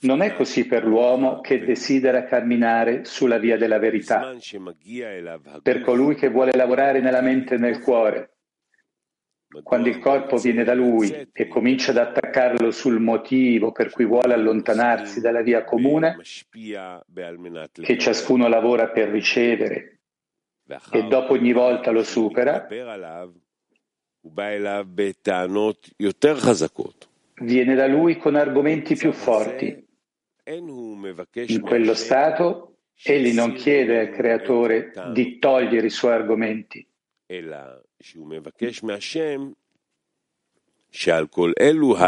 non 0.00 0.22
è 0.22 0.32
così 0.34 0.66
per 0.66 0.84
l'uomo 0.84 1.40
che 1.40 1.64
desidera 1.64 2.24
camminare 2.24 3.04
sulla 3.04 3.38
via 3.38 3.56
della 3.56 3.78
verità, 3.78 4.34
per 5.62 5.82
colui 5.82 6.14
che 6.14 6.28
vuole 6.28 6.52
lavorare 6.54 7.00
nella 7.00 7.20
mente 7.20 7.54
e 7.54 7.58
nel 7.58 7.80
cuore. 7.80 8.30
quando 9.62 9.88
il 9.88 9.98
corpo 9.98 10.36
viene 10.36 10.64
da 10.64 10.74
lui 10.74 11.28
e 11.32 11.46
comincia 11.46 11.92
ad 11.92 11.98
attaccarlo 11.98 12.72
sul 12.72 12.98
motivo 12.98 13.70
per 13.70 13.90
cui 13.90 14.04
vuole 14.04 14.34
allontanarsi 14.34 15.20
dalla 15.20 15.42
via 15.42 15.62
comune, 15.62 16.16
che 17.70 17.98
ciascuno 17.98 18.48
lavora 18.48 18.88
per 18.88 19.10
ricevere 19.10 20.00
e 20.90 21.02
dopo 21.04 21.34
ogni 21.34 21.52
volta 21.52 21.90
lo 21.90 22.02
supera, 22.02 22.66
viene 27.40 27.74
da 27.74 27.86
lui 27.86 28.16
con 28.16 28.36
argomenti 28.36 28.94
più 28.96 29.12
forti. 29.12 29.82
In 30.46 31.60
quello 31.62 31.94
stato, 31.94 32.78
egli 33.02 33.34
non 33.34 33.52
chiede 33.54 33.98
al 33.98 34.10
creatore 34.10 34.92
di 35.12 35.38
togliere 35.38 35.86
i 35.86 35.90
suoi 35.90 36.12
argomenti, 36.12 36.86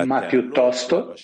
ma 0.04 0.26
piuttosto 0.26 1.14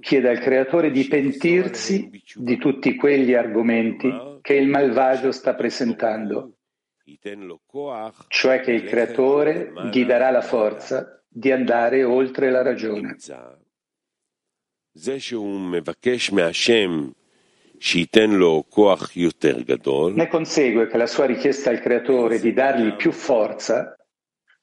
chiede 0.00 0.28
al 0.28 0.38
creatore 0.38 0.90
di 0.90 1.04
pentirsi 1.06 2.22
di 2.34 2.56
tutti 2.56 2.94
quegli 2.94 3.34
argomenti 3.34 4.10
che 4.40 4.54
il 4.54 4.68
malvagio 4.68 5.32
sta 5.32 5.54
presentando, 5.54 6.56
cioè 8.28 8.60
che 8.60 8.72
il 8.72 8.84
creatore 8.84 9.72
gli 9.90 10.06
darà 10.06 10.30
la 10.30 10.40
forza 10.40 11.21
di 11.32 11.50
andare 11.50 12.04
oltre 12.04 12.50
la 12.50 12.62
ragione. 12.62 13.16
Ne 20.14 20.28
consegue 20.28 20.86
che 20.86 20.96
la 20.98 21.06
sua 21.06 21.24
richiesta 21.24 21.70
al 21.70 21.80
creatore 21.80 22.38
di 22.38 22.52
dargli 22.52 22.94
più 22.94 23.10
forza 23.10 23.96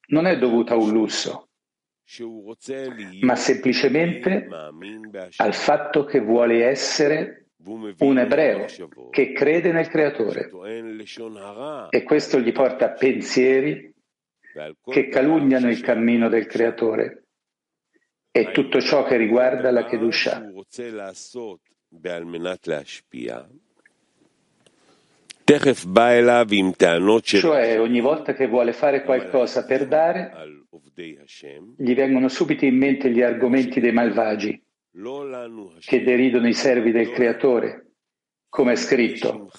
non 0.10 0.28
è 0.28 0.38
dovuta 0.38 0.74
a 0.74 0.78
un 0.78 0.92
lusso, 0.92 1.50
ma 3.22 3.36
semplicemente 3.36 4.48
al 5.38 5.54
fatto 5.54 6.06
che 6.06 6.20
vuole 6.20 6.66
essere 6.66 7.48
un 7.64 8.18
ebreo 8.18 8.66
che 9.10 9.34
crede 9.34 9.72
nel 9.72 9.88
creatore. 9.90 10.50
E 11.90 12.04
questo 12.04 12.40
gli 12.40 12.52
porta 12.52 12.92
pensieri 12.92 13.94
che 14.84 15.08
calunniano 15.08 15.70
il 15.70 15.82
cammino 15.82 16.30
del 16.30 16.46
creatore. 16.46 17.24
e 18.32 18.52
tutto 18.52 18.80
ciò 18.80 19.04
che 19.06 19.18
riguarda 19.18 19.72
la 19.72 19.86
Kedusha. 19.86 20.52
Cioè, 27.40 27.80
ogni 27.80 28.02
volta 28.02 28.34
che 28.34 28.48
vuole 28.48 28.72
fare 28.72 29.04
qualcosa 29.04 29.66
per 29.66 29.88
dare, 29.88 30.32
gli 31.76 31.96
vengono 31.96 32.28
subito 32.28 32.66
in 32.66 32.78
mente 32.78 33.10
gli 33.10 33.24
argomenti 33.24 33.80
dei 33.80 33.92
malvagi 33.92 34.64
che 35.80 36.04
deridono 36.04 36.48
i 36.48 36.54
servi 36.54 36.92
del 36.92 37.10
Creatore, 37.10 37.94
come 38.48 38.74
è 38.74 38.76
scritto. 38.76 39.50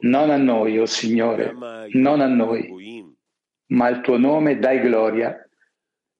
Non 0.00 0.30
a 0.30 0.36
noi, 0.36 0.78
o 0.78 0.82
oh 0.82 0.86
Signore, 0.86 1.52
non 1.90 2.20
a 2.20 2.26
noi, 2.26 3.18
ma 3.70 3.86
al 3.86 4.00
tuo 4.00 4.16
nome 4.16 4.58
dai 4.58 4.80
gloria 4.80 5.44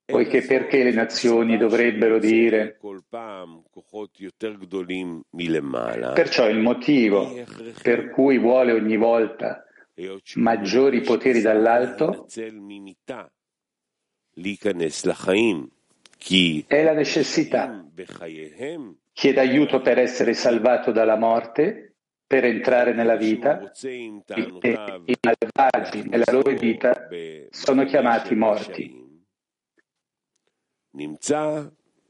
poiché 0.05 0.43
perché 0.43 0.83
le 0.83 0.93
nazioni 0.93 1.57
dovrebbero 1.57 2.19
dire 2.19 2.79
perciò 6.15 6.49
il 6.49 6.59
motivo 6.59 7.33
per 7.83 8.11
cui 8.11 8.39
vuole 8.39 8.73
ogni 8.73 8.97
volta 8.97 9.65
maggiori 10.35 11.01
poteri 11.03 11.41
dall'alto 11.41 12.27
è 16.67 16.83
la 16.83 16.93
necessità 16.93 17.85
chiede 19.21 19.41
aiuto 19.41 19.83
per 19.83 19.99
essere 19.99 20.33
salvato 20.33 20.93
dalla 20.93 21.17
morte, 21.17 21.90
per 22.31 22.45
entrare 22.45 22.93
nella 22.93 23.17
vita 23.17 23.73
e 23.73 24.05
i 25.05 25.17
malvagi 25.21 26.09
nella 26.09 26.31
loro 26.31 26.53
vita 26.53 27.09
sono 27.51 27.85
chiamati 27.85 28.37
morti. 28.37 29.25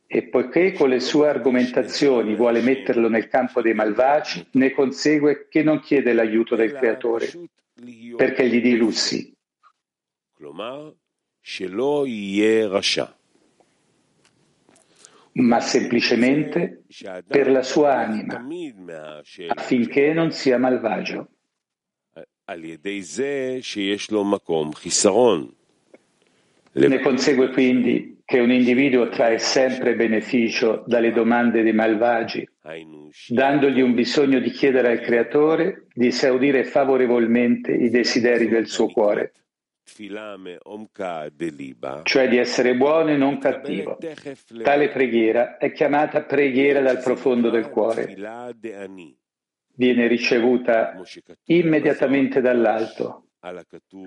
E 0.06 0.22
poiché 0.24 0.72
con 0.72 0.90
le 0.90 1.00
sue 1.00 1.26
argomentazioni 1.26 2.34
vuole 2.34 2.60
metterlo 2.60 3.08
nel 3.08 3.28
campo 3.28 3.62
dei 3.62 3.72
malvagi, 3.72 4.46
ne 4.52 4.72
consegue 4.72 5.48
che 5.48 5.62
non 5.62 5.80
chiede 5.80 6.12
l'aiuto 6.12 6.54
del 6.54 6.74
Creatore, 6.74 7.26
perché 8.14 8.46
gli 8.46 8.60
di 8.60 8.76
lussi 8.76 9.34
ma 15.32 15.60
semplicemente 15.60 16.84
per 17.26 17.50
la 17.50 17.62
sua 17.62 17.96
anima, 17.96 18.44
affinché 19.48 20.12
non 20.12 20.32
sia 20.32 20.58
malvagio. 20.58 21.28
Ne 26.72 27.00
consegue 27.00 27.50
quindi 27.50 28.22
che 28.24 28.38
un 28.38 28.50
individuo 28.52 29.08
trae 29.08 29.38
sempre 29.38 29.94
beneficio 29.96 30.84
dalle 30.86 31.12
domande 31.12 31.62
dei 31.62 31.72
malvagi, 31.72 32.48
dandogli 33.28 33.80
un 33.80 33.94
bisogno 33.94 34.40
di 34.40 34.50
chiedere 34.50 34.92
al 34.92 35.00
Creatore 35.00 35.86
di 35.92 36.08
esaudire 36.08 36.64
favorevolmente 36.64 37.72
i 37.72 37.90
desideri 37.90 38.48
del 38.48 38.68
suo 38.68 38.86
cuore 38.88 39.32
cioè 42.04 42.28
di 42.28 42.36
essere 42.38 42.76
buono 42.76 43.10
e 43.10 43.16
non 43.16 43.38
cattivo. 43.38 43.98
Tale 44.62 44.88
preghiera 44.88 45.56
è 45.58 45.72
chiamata 45.72 46.22
preghiera 46.22 46.80
dal 46.80 47.00
profondo 47.00 47.50
del 47.50 47.68
cuore. 47.68 48.14
Viene 49.74 50.06
ricevuta 50.06 50.94
immediatamente 51.44 52.40
dall'alto, 52.40 53.28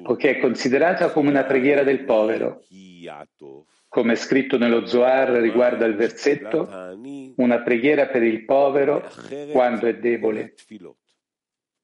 poiché 0.04 0.32
è 0.32 0.39
considerata 0.39 1.12
come 1.12 1.30
una 1.30 1.43
preghiera 1.43 1.84
del 1.84 2.04
povero. 2.04 2.62
Come 3.88 4.13
è 4.13 4.15
scritto 4.15 4.58
nello 4.58 4.86
Zohar 4.88 5.30
riguardo 5.30 5.86
al 5.86 5.96
versetto, 5.96 6.67
una 7.36 7.62
preghiera 7.62 8.08
per 8.08 8.24
il 8.24 8.43
povero 8.46 9.08
quando 9.52 9.88
è 9.88 9.98
debole 9.98 10.54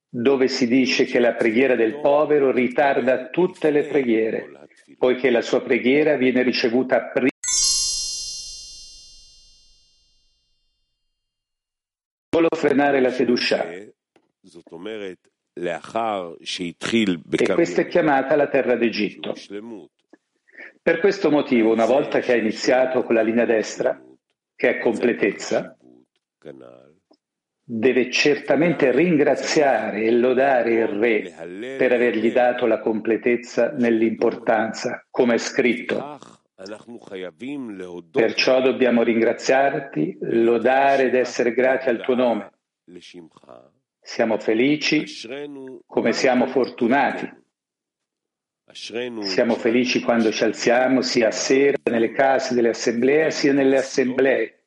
dove 0.10 0.48
si 0.48 0.68
dice 0.68 1.06
che 1.06 1.20
la 1.20 1.36
preghiera 1.36 1.76
del 1.76 2.00
povero 2.00 2.52
ritarda 2.52 3.30
tutte 3.30 3.70
le 3.70 3.84
preghiere, 3.84 4.68
poiché 4.98 5.30
la 5.30 5.42
sua 5.42 5.62
preghiera 5.62 6.18
viene 6.18 6.42
ricevuta 6.42 7.06
prima. 7.06 7.28
Solo 12.32 12.48
frenare 12.56 13.00
la 13.02 13.12
fiducia. 13.12 13.70
E 13.70 13.94
questa 17.54 17.82
è 17.82 17.88
chiamata 17.88 18.36
la 18.36 18.48
terra 18.48 18.76
d'Egitto. 18.76 19.36
Per 20.82 21.00
questo 21.00 21.30
motivo, 21.30 21.72
una 21.72 21.86
volta 21.86 22.20
che 22.20 22.32
ha 22.32 22.36
iniziato 22.36 23.04
con 23.04 23.14
la 23.14 23.22
linea 23.22 23.46
destra, 23.46 24.02
che 24.56 24.78
è 24.78 24.80
completezza, 24.80 25.78
deve 27.72 28.10
certamente 28.10 28.92
ringraziare 28.92 30.02
e 30.02 30.12
lodare 30.12 30.74
il 30.74 30.88
Re 30.88 31.76
per 31.78 31.92
avergli 31.92 32.32
dato 32.32 32.66
la 32.66 32.80
completezza 32.80 33.74
nell'importanza, 33.74 35.06
come 35.12 35.36
è 35.36 35.38
scritto. 35.38 36.18
Perciò 38.12 38.60
dobbiamo 38.60 39.04
ringraziarti, 39.04 40.18
lodare 40.22 41.04
ed 41.06 41.14
essere 41.14 41.54
grati 41.54 41.90
al 41.90 42.02
tuo 42.02 42.16
nome. 42.16 42.52
Siamo 44.02 44.40
felici 44.40 45.06
come 45.86 46.12
siamo 46.12 46.48
fortunati. 46.48 47.32
Siamo 49.22 49.54
felici 49.54 50.02
quando 50.02 50.32
ci 50.32 50.44
alziamo 50.44 51.02
sia 51.02 51.28
a 51.28 51.32
sera 51.32 51.78
nelle 51.84 52.12
case 52.14 52.56
delle 52.56 52.70
assemblee 52.70 53.30
sia 53.30 53.54
nelle 53.54 53.78
assemblee. 53.78 54.64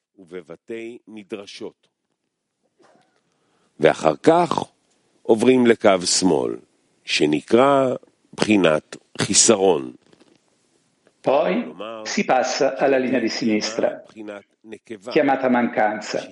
ואחר 3.82 4.14
כך 4.24 4.64
עוברים 5.22 5.68
לקו 5.68 6.02
שמאל, 6.06 6.56
שנקרא 7.06 7.96
בחינת 8.34 8.96
חיסרון. 9.22 9.92
Poi 11.28 11.76
si 12.04 12.24
passa 12.24 12.78
alla 12.78 12.98
linea 12.98 13.20
di 13.20 13.28
sinistra, 13.28 14.02
chiamata 15.10 15.50
mancanza, 15.50 16.26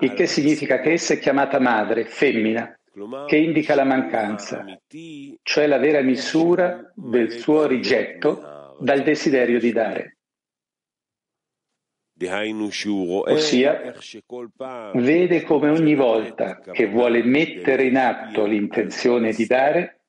il 0.00 0.12
che 0.12 0.26
significa 0.26 0.80
che 0.80 0.92
essa 0.92 1.14
è 1.14 1.18
chiamata 1.18 1.58
madre, 1.58 2.04
femmina, 2.04 2.78
che 3.26 3.36
indica 3.36 3.74
la 3.74 3.84
mancanza, 3.84 4.66
cioè 5.42 5.66
la 5.66 5.78
vera 5.78 6.02
misura 6.02 6.92
del 6.94 7.30
suo 7.32 7.66
rigetto 7.66 8.76
dal 8.80 9.02
desiderio 9.02 9.58
di 9.58 9.72
dare. 9.72 10.16
Ossia, 13.33 13.93
vede 14.93 15.43
come 15.43 15.69
ogni 15.69 15.95
volta 15.95 16.59
che 16.59 16.87
vuole 16.87 17.23
mettere 17.23 17.85
in 17.85 17.97
atto 17.97 18.45
l'intenzione 18.45 19.31
di 19.33 19.45
dare, 19.45 20.01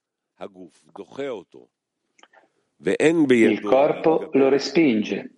il 3.50 3.60
corpo 3.60 4.30
lo 4.32 4.48
respinge 4.48 5.34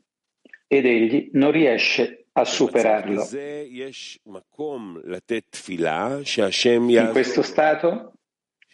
ed 0.67 0.87
egli 0.87 1.31
non 1.33 1.51
riesce 1.51 2.27
a 2.33 2.45
superarlo. 2.45 3.23
In 7.07 7.11
questo 7.13 7.43
stato 7.43 8.13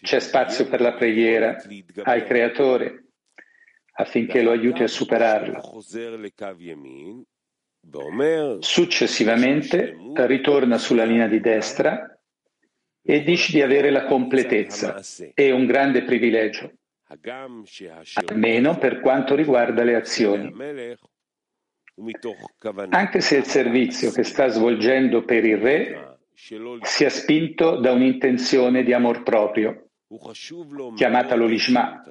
c'è 0.01 0.21
spazio 0.21 0.67
per 0.69 0.81
la 0.81 0.95
preghiera 0.95 1.57
al 2.05 2.25
Creatore 2.25 3.05
affinché 3.93 4.41
lo 4.41 4.53
aiuti 4.53 4.83
a 4.83 4.89
superarlo. 4.89 5.61
Successivamente 8.61 9.97
ritorna 10.15 10.79
sulla 10.79 11.05
linea 11.05 11.27
di 11.27 11.41
destra 11.41 12.19
e 13.03 13.23
dice 13.23 13.53
di 13.53 13.63
avere 13.63 13.91
la 13.91 14.05
completezza. 14.05 15.01
È 15.35 15.51
un 15.51 15.67
grande 15.67 16.05
privilegio, 16.05 16.73
almeno 18.27 18.79
per 18.79 19.01
quanto 19.01 19.35
riguarda 19.35 19.83
le 19.83 19.97
azioni. 19.97 20.55
Anche 22.91 23.21
se 23.21 23.37
il 23.39 23.45
servizio 23.45 24.11
che 24.13 24.23
sta 24.23 24.49
svolgendo 24.49 25.25
per 25.25 25.45
il 25.45 25.59
re 25.59 26.19
sia 26.83 27.11
spinto 27.11 27.81
da 27.81 27.93
un'intenzione 27.93 28.85
di 28.85 28.93
amor 28.93 29.23
proprio, 29.23 29.89
chiamata 30.95 31.35
l'olishma. 31.35 32.03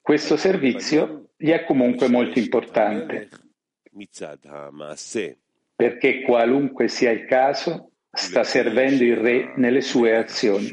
Questo 0.00 0.36
servizio 0.36 1.30
gli 1.36 1.50
è 1.50 1.64
comunque 1.64 2.08
molto 2.08 2.38
importante 2.38 3.28
perché 5.76 6.22
qualunque 6.22 6.88
sia 6.88 7.10
il 7.10 7.24
caso, 7.24 7.90
sta 8.10 8.44
servendo 8.44 9.02
il 9.02 9.16
re 9.16 9.54
nelle 9.56 9.80
sue 9.80 10.16
azioni. 10.16 10.70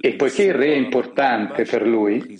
E 0.00 0.16
poiché 0.16 0.42
il 0.42 0.54
re 0.54 0.72
è 0.72 0.76
importante 0.76 1.62
per 1.64 1.86
lui, 1.86 2.36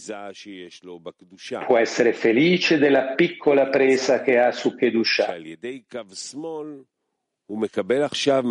può 1.67 1.79
essere 1.79 2.13
felice 2.13 2.79
della 2.79 3.15
piccola 3.15 3.69
presa 3.69 4.23
che 4.23 4.39
ha 4.39 4.51
su 4.51 4.75
Kedusha. 4.75 5.37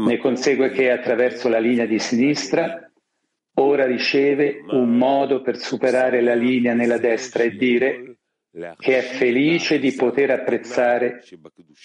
Ne 0.07 0.17
consegue 0.17 0.71
che 0.71 0.89
attraverso 0.89 1.49
la 1.49 1.59
linea 1.59 1.85
di 1.85 1.99
sinistra 1.99 2.89
ora 3.55 3.85
riceve 3.85 4.63
un 4.69 4.97
modo 4.97 5.41
per 5.41 5.57
superare 5.57 6.21
la 6.21 6.35
linea 6.35 6.73
nella 6.73 6.97
destra 6.97 7.43
e 7.43 7.51
dire 7.51 8.06
che 8.77 8.97
è 8.97 9.01
felice 9.01 9.79
di 9.79 9.93
poter 9.93 10.31
apprezzare 10.31 11.21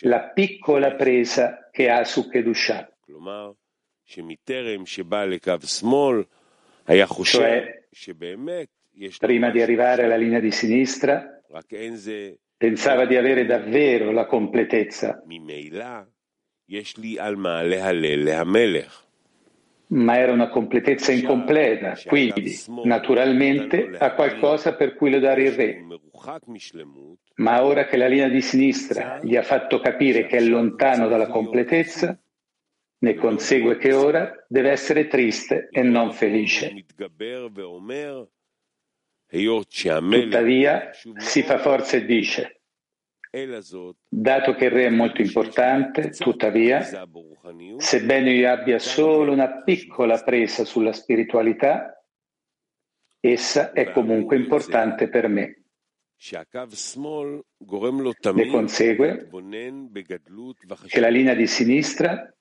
la 0.00 0.30
piccola 0.30 0.94
presa 0.94 1.68
che 1.70 1.90
ha 1.90 2.04
su 2.04 2.28
Kedusha. 2.28 2.90
Cioè, 7.38 7.88
prima 9.18 9.50
di 9.50 9.60
arrivare 9.62 10.04
alla 10.04 10.16
linea 10.16 10.40
di 10.40 10.50
sinistra, 10.50 11.40
pensava 12.56 13.04
di 13.06 13.16
avere 13.16 13.44
davvero 13.44 14.10
la 14.10 14.26
completezza 14.26 15.22
ma 19.92 20.16
era 20.18 20.32
una 20.32 20.48
completezza 20.48 21.12
incompleta, 21.12 21.98
quindi 22.06 22.56
naturalmente 22.84 23.90
ha 23.98 24.14
qualcosa 24.14 24.74
per 24.74 24.94
cui 24.94 25.10
lodare 25.10 25.42
il 25.44 25.52
re. 25.52 25.86
Ma 27.36 27.64
ora 27.64 27.86
che 27.86 27.96
la 27.96 28.06
linea 28.06 28.28
di 28.28 28.40
sinistra 28.40 29.20
gli 29.22 29.36
ha 29.36 29.42
fatto 29.42 29.80
capire 29.80 30.26
che 30.26 30.38
è 30.38 30.40
lontano 30.40 31.08
dalla 31.08 31.28
completezza, 31.28 32.18
ne 32.98 33.14
consegue 33.14 33.76
che 33.76 33.92
ora 33.92 34.32
deve 34.48 34.70
essere 34.70 35.08
triste 35.08 35.68
e 35.70 35.82
non 35.82 36.12
felice. 36.12 36.84
Tuttavia 40.22 40.90
si 41.16 41.42
fa 41.42 41.58
forza 41.58 41.96
e 41.96 42.04
dice, 42.04 42.61
Dato 43.34 44.54
che 44.54 44.66
il 44.66 44.70
re 44.70 44.86
è 44.86 44.90
molto 44.90 45.22
importante, 45.22 46.10
tuttavia, 46.10 46.82
sebbene 47.78 48.30
io 48.30 48.52
abbia 48.52 48.78
solo 48.78 49.32
una 49.32 49.62
piccola 49.62 50.22
presa 50.22 50.66
sulla 50.66 50.92
spiritualità, 50.92 52.04
essa 53.18 53.72
è 53.72 53.90
comunque 53.90 54.36
importante 54.36 55.08
per 55.08 55.28
me. 55.28 55.62
Ne 58.34 58.46
consegue 58.50 59.28
che 60.86 61.00
la 61.00 61.08
linea 61.08 61.34
di 61.34 61.46
sinistra 61.46 62.36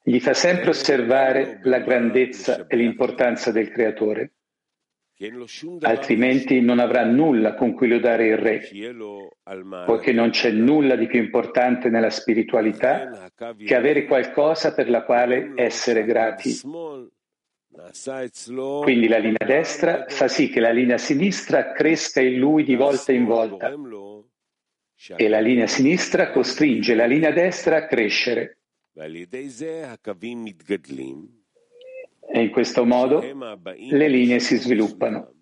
gli 0.00 0.20
fa 0.20 0.34
sempre 0.34 0.70
osservare 0.70 1.58
la 1.64 1.80
grandezza 1.80 2.66
e 2.68 2.76
l'importanza 2.76 3.50
del 3.50 3.70
creatore, 3.70 4.34
altrimenti 5.80 6.60
non 6.60 6.78
avrà 6.78 7.04
nulla 7.04 7.54
con 7.54 7.74
cui 7.74 7.88
lodare 7.88 8.28
il 8.28 8.36
re, 8.36 8.68
poiché 9.84 10.12
non 10.12 10.30
c'è 10.30 10.50
nulla 10.52 10.94
di 10.94 11.06
più 11.06 11.18
importante 11.18 11.88
nella 11.88 12.10
spiritualità 12.10 13.28
che 13.56 13.74
avere 13.74 14.04
qualcosa 14.04 14.72
per 14.72 14.88
la 14.88 15.02
quale 15.02 15.52
essere 15.56 16.04
grati. 16.04 16.60
Quindi 18.82 19.08
la 19.08 19.18
linea 19.18 19.44
destra 19.44 20.06
fa 20.08 20.28
sì 20.28 20.48
che 20.48 20.60
la 20.60 20.70
linea 20.70 20.98
sinistra 20.98 21.72
cresca 21.72 22.20
in 22.20 22.38
lui 22.38 22.62
di 22.62 22.76
volta 22.76 23.12
in 23.12 23.24
volta. 23.24 23.74
e 25.16 25.28
la 25.28 25.40
linea 25.40 25.66
sinistra 25.66 26.30
costringe 26.30 26.94
la 26.94 27.06
linea 27.06 27.30
destra 27.32 27.76
a 27.76 27.86
crescere. 27.86 28.58
E 32.30 32.40
in 32.42 32.50
questo 32.50 32.84
modo 32.84 33.20
le 33.20 34.08
linee 34.08 34.38
si 34.40 34.56
sviluppano. 34.56 35.32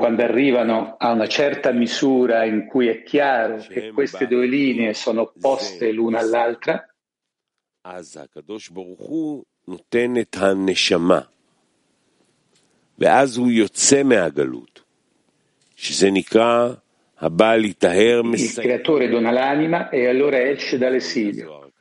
Quando 0.00 0.22
arrivano 0.22 0.96
a 0.98 1.12
una 1.12 1.26
certa 1.26 1.70
misura 1.72 2.44
in 2.44 2.66
cui 2.66 2.88
è 2.88 3.02
chiaro 3.02 3.56
che 3.56 3.90
queste 3.92 4.26
due 4.26 4.46
linee 4.46 4.92
sono 4.94 5.22
opposte 5.22 5.92
l'una 5.92 6.18
all'altra, 6.18 6.86
il 18.36 18.52
creatore 18.62 19.08
dona 19.08 19.30
l'anima 19.30 19.88
e 19.90 20.06
allora 20.06 20.40
esce 20.40 20.76
dall'esilio. 20.78 21.72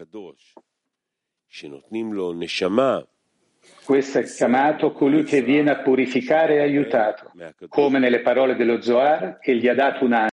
Questo 3.85 4.17
è 4.17 4.23
chiamato 4.23 4.91
colui 4.91 5.23
che 5.23 5.43
viene 5.43 5.69
a 5.69 5.81
purificare 5.83 6.55
e 6.55 6.61
aiutato, 6.61 7.31
come 7.69 7.99
nelle 7.99 8.21
parole 8.21 8.55
dello 8.55 8.81
Zohar 8.81 9.37
che 9.37 9.55
gli 9.55 9.67
ha 9.67 9.75
dato 9.75 10.03
un'anima. 10.03 10.31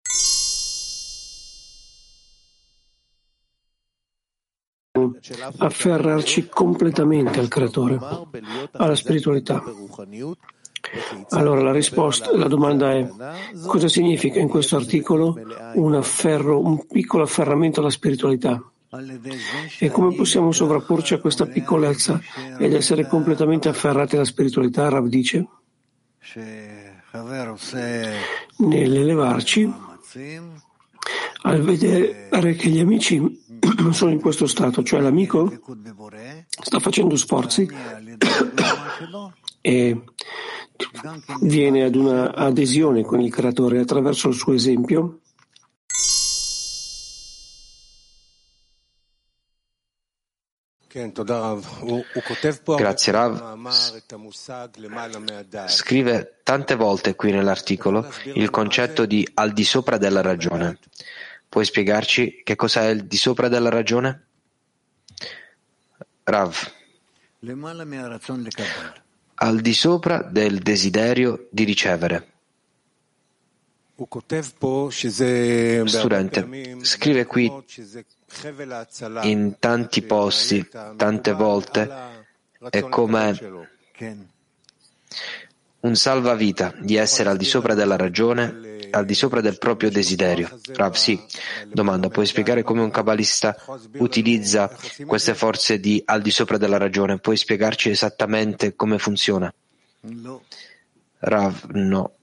afferrarci 5.57 6.47
completamente 6.49 7.39
al 7.39 7.47
creatore, 7.47 7.97
alla 8.73 8.95
spiritualità. 8.95 9.63
Allora 11.29 11.61
la 11.61 11.71
risposta, 11.71 12.35
la 12.35 12.47
domanda 12.47 12.93
è 12.93 13.07
cosa 13.65 13.87
significa 13.87 14.39
in 14.39 14.49
questo 14.49 14.75
articolo 14.75 15.35
un 15.75 15.95
afferro, 15.95 16.59
un 16.59 16.85
piccolo 16.85 17.23
afferramento 17.23 17.79
alla 17.79 17.89
spiritualità? 17.89 18.61
E 19.79 19.89
come 19.89 20.15
possiamo 20.15 20.51
sovrapporci 20.51 21.13
a 21.13 21.19
questa 21.19 21.45
piccolezza 21.45 22.19
ed 22.57 22.73
essere 22.73 23.07
completamente 23.07 23.67
afferrati 23.69 24.15
alla 24.15 24.25
spiritualità? 24.25 24.89
Rav 24.89 25.07
dice 25.07 25.47
nell'elevarci 28.57 29.73
al 31.43 31.61
vedere 31.61 32.55
che 32.55 32.69
gli 32.69 32.79
amici 32.79 33.43
sono 33.91 34.11
in 34.11 34.19
questo 34.19 34.47
stato, 34.47 34.83
cioè 34.83 34.99
l'amico 35.01 35.51
sta 36.47 36.79
facendo 36.79 37.15
sforzi 37.15 37.69
e 39.61 40.03
viene 41.41 41.83
ad 41.83 41.95
una 41.95 42.33
adesione 42.33 43.03
con 43.03 43.21
il 43.21 43.31
creatore 43.31 43.79
attraverso 43.79 44.29
il 44.29 44.35
suo 44.35 44.53
esempio 44.53 45.19
Grazie 52.77 53.11
Rav. 53.11 53.67
Scrive 55.67 56.39
tante 56.43 56.75
volte 56.75 57.15
qui 57.15 57.31
nell'articolo 57.31 58.09
il 58.35 58.49
concetto 58.49 59.05
di 59.05 59.27
al 59.33 59.51
di 59.51 59.65
sopra 59.65 59.97
della 59.97 60.21
ragione. 60.21 60.79
Puoi 61.49 61.65
spiegarci 61.65 62.41
che 62.43 62.55
cosa 62.55 62.83
è 62.83 62.87
il 62.87 63.05
di 63.05 63.17
sopra 63.17 63.49
della 63.49 63.69
ragione? 63.69 64.27
Rav 66.23 66.73
al 69.35 69.59
di 69.59 69.73
sopra 69.73 70.21
del 70.21 70.59
desiderio 70.59 71.47
di 71.51 71.63
ricevere. 71.65 72.31
Studente, 75.85 76.77
scrive 76.81 77.25
qui 77.25 77.51
in 79.23 79.55
tanti 79.59 80.01
posti, 80.01 80.67
tante 80.95 81.31
volte, 81.33 81.89
è 82.69 82.81
come 82.83 83.37
un 85.81 85.95
salvavita 85.95 86.73
di 86.79 86.95
essere 86.95 87.29
al 87.29 87.37
di 87.37 87.45
sopra 87.45 87.73
della 87.73 87.95
ragione 87.95 88.65
al 88.95 89.05
di 89.05 89.13
sopra 89.13 89.41
del 89.41 89.57
proprio 89.57 89.91
desiderio. 89.91 90.59
Rav, 90.73 90.93
sì. 90.93 91.21
Domanda, 91.67 92.09
puoi 92.09 92.25
spiegare 92.25 92.63
come 92.63 92.81
un 92.81 92.89
kabbalista 92.89 93.55
utilizza 93.97 94.73
queste 95.05 95.35
forze 95.35 95.79
di 95.79 96.01
al 96.05 96.21
di 96.21 96.31
sopra 96.31 96.57
della 96.57 96.77
ragione? 96.77 97.19
Puoi 97.19 97.35
spiegarci 97.37 97.89
esattamente 97.89 98.75
come 98.75 98.97
funziona? 98.97 99.53
Rav, 101.19 101.65
no. 101.71 102.13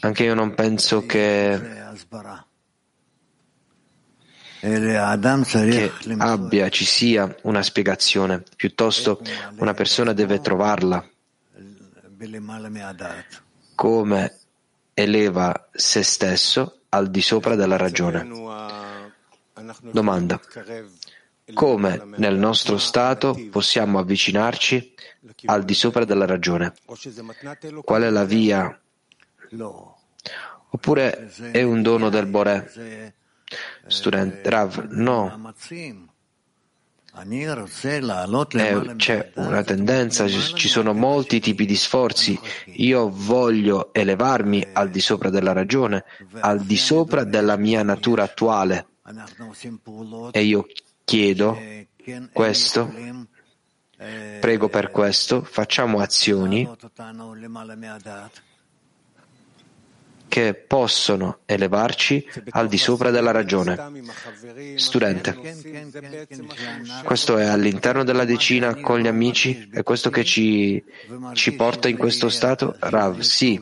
Anche 0.00 0.24
io 0.24 0.34
non 0.34 0.54
penso 0.54 1.06
che 1.06 1.60
che 4.62 5.90
abbia, 6.18 6.68
ci 6.68 6.84
sia 6.84 7.34
una 7.42 7.62
spiegazione, 7.62 8.44
piuttosto 8.54 9.20
una 9.56 9.74
persona 9.74 10.12
deve 10.12 10.40
trovarla 10.40 11.04
come 13.74 14.38
eleva 14.94 15.68
se 15.72 16.04
stesso 16.04 16.82
al 16.90 17.10
di 17.10 17.20
sopra 17.20 17.56
della 17.56 17.76
ragione. 17.76 18.28
Domanda. 19.90 20.40
Come 21.52 22.02
nel 22.16 22.36
nostro 22.36 22.78
stato 22.78 23.36
possiamo 23.50 23.98
avvicinarci 23.98 24.94
al 25.46 25.64
di 25.64 25.74
sopra 25.74 26.04
della 26.04 26.26
ragione? 26.26 26.72
Qual 27.82 28.02
è 28.02 28.10
la 28.10 28.24
via? 28.24 28.80
Oppure 30.74 31.32
è 31.50 31.62
un 31.62 31.82
dono 31.82 32.08
del 32.10 32.26
Boré? 32.26 33.12
Studente 33.86 34.48
Rav, 34.48 34.88
no. 34.90 35.52
Eh, 38.84 38.96
c'è 38.96 39.32
una 39.34 39.62
tendenza, 39.62 40.26
ci 40.26 40.68
sono 40.68 40.94
molti 40.94 41.40
tipi 41.40 41.66
di 41.66 41.76
sforzi. 41.76 42.38
Io 42.76 43.10
voglio 43.10 43.92
elevarmi 43.92 44.68
al 44.72 44.88
di 44.88 45.00
sopra 45.00 45.28
della 45.28 45.52
ragione, 45.52 46.04
al 46.40 46.60
di 46.60 46.76
sopra 46.76 47.24
della 47.24 47.56
mia 47.56 47.82
natura 47.82 48.22
attuale. 48.22 48.86
E 50.30 50.42
io 50.42 50.66
chiedo 51.04 51.58
questo, 52.32 52.90
prego 54.40 54.68
per 54.68 54.90
questo, 54.90 55.42
facciamo 55.42 56.00
azioni 56.00 56.66
che 60.32 60.54
possono 60.54 61.40
elevarci 61.44 62.26
al 62.52 62.66
di 62.66 62.78
sopra 62.78 63.10
della 63.10 63.32
ragione. 63.32 63.78
Studente, 64.76 65.36
questo 67.04 67.36
è 67.36 67.44
all'interno 67.44 68.02
della 68.02 68.24
decina 68.24 68.74
con 68.76 68.98
gli 68.98 69.08
amici? 69.08 69.68
È 69.70 69.82
questo 69.82 70.08
che 70.08 70.24
ci, 70.24 70.82
ci 71.34 71.52
porta 71.52 71.88
in 71.88 71.98
questo 71.98 72.30
stato? 72.30 72.74
Rav, 72.78 73.18
sì, 73.18 73.60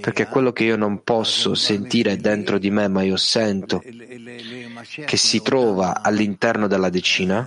perché 0.00 0.26
quello 0.26 0.54
che 0.54 0.64
io 0.64 0.76
non 0.76 1.04
posso 1.04 1.54
sentire 1.54 2.16
dentro 2.16 2.56
di 2.56 2.70
me, 2.70 2.88
ma 2.88 3.02
io 3.02 3.18
sento 3.18 3.82
che 5.04 5.16
si 5.18 5.42
trova 5.42 6.00
all'interno 6.00 6.66
della 6.66 6.88
decina, 6.88 7.46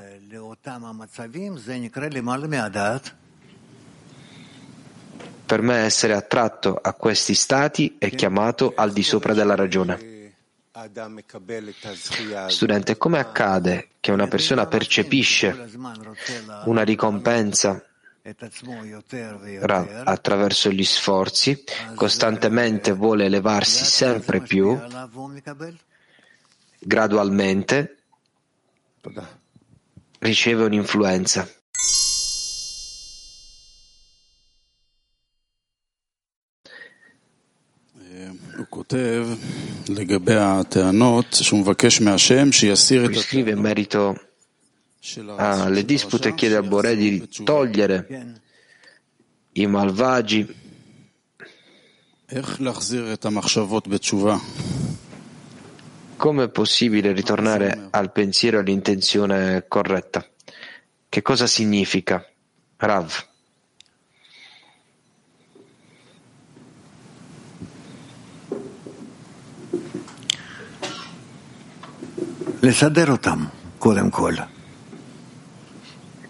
per 5.47 5.61
me 5.61 5.77
essere 5.77 6.13
attratto 6.13 6.77
a 6.79 6.93
questi 6.93 7.33
stati 7.33 7.95
è 7.97 8.11
chiamato 8.11 8.73
al 8.75 8.91
di 8.91 9.01
sopra 9.01 9.33
della 9.33 9.55
ragione. 9.55 10.15
Studente, 12.47 12.97
come 12.97 13.17
accade 13.17 13.87
che 13.99 14.11
una 14.11 14.27
persona 14.27 14.67
percepisce 14.67 15.69
una 16.65 16.83
ricompensa 16.83 17.83
attraverso 20.03 20.69
gli 20.69 20.83
sforzi, 20.83 21.63
costantemente 21.95 22.91
vuole 22.91 23.25
elevarsi 23.25 23.85
sempre 23.85 24.41
più, 24.41 24.77
gradualmente 26.77 27.97
riceve 30.19 30.65
un'influenza. 30.65 31.47
Scrive 43.21 43.51
in 43.51 43.59
merito 43.59 44.19
alle 45.36 45.86
dispute 45.86 46.30
e 46.30 46.36
chiede 46.36 46.55
a 46.55 46.61
Boré 46.61 46.95
di 46.95 47.28
togliere 47.43 48.41
i 49.53 49.65
malvagi 49.67 50.65
come 56.17 56.43
è 56.43 56.49
possibile 56.49 57.13
ritornare 57.13 57.88
al 57.91 58.11
pensiero 58.11 58.57
e 58.57 58.59
all'intenzione 58.59 59.65
corretta? 59.67 60.28
Che 61.07 61.21
cosa 61.21 61.47
significa? 61.47 62.25
Rav. 62.75 63.26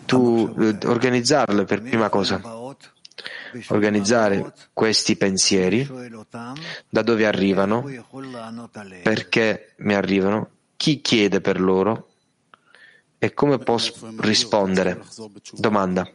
Tu 0.05 0.55
eh, 0.59 0.77
organizzarle 0.85 1.63
per 1.63 1.81
prima 1.81 2.09
cosa, 2.09 2.41
organizzare 3.69 4.53
questi 4.73 5.15
pensieri, 5.15 5.87
da 6.89 7.01
dove 7.01 7.25
arrivano, 7.25 7.85
perché 9.03 9.73
mi 9.77 9.93
arrivano, 9.93 10.49
chi 10.75 11.01
chiede 11.01 11.39
per 11.39 11.61
loro 11.61 12.09
e 13.17 13.33
come 13.33 13.57
posso 13.57 14.13
rispondere. 14.17 15.01
Domanda. 15.53 16.09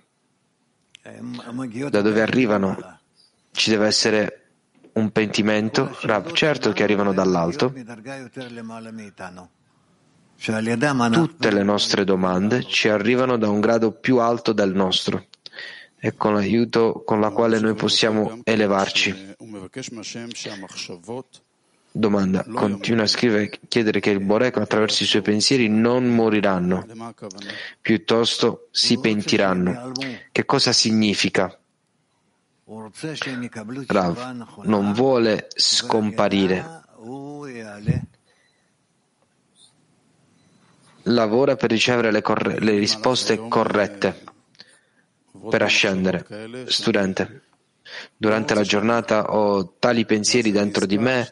Da 1.91 2.01
dove 2.01 2.23
arrivano? 2.23 2.99
Ci 3.51 3.71
deve 3.71 3.87
essere 3.87 4.43
un 4.93 5.11
pentimento? 5.11 5.97
Rav, 6.03 6.33
certo 6.33 6.73
che 6.73 6.83
arrivano 6.83 7.13
dall'alto. 7.13 7.73
Tutte 11.13 11.53
le 11.53 11.63
nostre 11.63 12.03
domande 12.03 12.65
ci 12.65 12.89
arrivano 12.89 13.37
da 13.37 13.49
un 13.49 13.61
grado 13.61 13.93
più 13.93 14.19
alto 14.19 14.53
del 14.53 14.75
nostro 14.75 15.27
e 15.97 16.17
con 16.17 16.35
l'aiuto 16.35 17.05
con 17.07 17.21
la 17.21 17.31
quale 17.31 17.61
noi 17.61 17.75
possiamo 17.75 18.41
elevarci. 18.43 19.37
Domanda. 21.93 22.45
Continua 22.53 23.05
a 23.05 23.07
scrivere 23.07 23.51
chiedere 23.69 24.01
che 24.01 24.11
il 24.11 24.19
Borek 24.19 24.57
attraverso 24.57 25.05
i 25.05 25.07
suoi 25.07 25.23
pensieri 25.23 25.69
non 25.69 26.07
moriranno, 26.07 26.87
piuttosto 27.81 28.67
si 28.73 28.99
pentiranno. 28.99 29.93
Che 30.33 30.45
cosa 30.45 30.73
significa? 30.73 31.57
Rav 33.87 34.65
non 34.65 34.93
vuole 34.93 35.47
scomparire. 35.55 36.81
Lavora 41.05 41.57
per 41.57 41.71
ricevere 41.71 42.11
le, 42.11 42.23
corre- 42.23 42.61
le 42.61 42.79
risposte 42.79 43.49
corrette 43.49 44.23
per 45.49 45.63
ascendere. 45.63 46.27
Studente, 46.67 47.43
durante 48.17 48.55
la 48.55 48.63
giornata 48.63 49.33
ho 49.33 49.75
tali 49.79 50.05
pensieri 50.05 50.53
dentro 50.53 50.87
di 50.87 50.99
me 50.99 51.31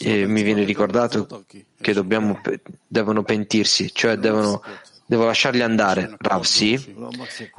e 0.00 0.26
mi 0.26 0.42
viene 0.42 0.64
ricordato 0.64 1.44
che 1.80 1.92
dobbiamo, 1.92 2.40
devono 2.86 3.22
pentirsi, 3.22 3.92
cioè 3.94 4.16
devono, 4.16 4.62
devo 5.06 5.26
lasciarli 5.26 5.62
andare, 5.62 6.16
Rav, 6.18 6.42
sì, 6.42 6.74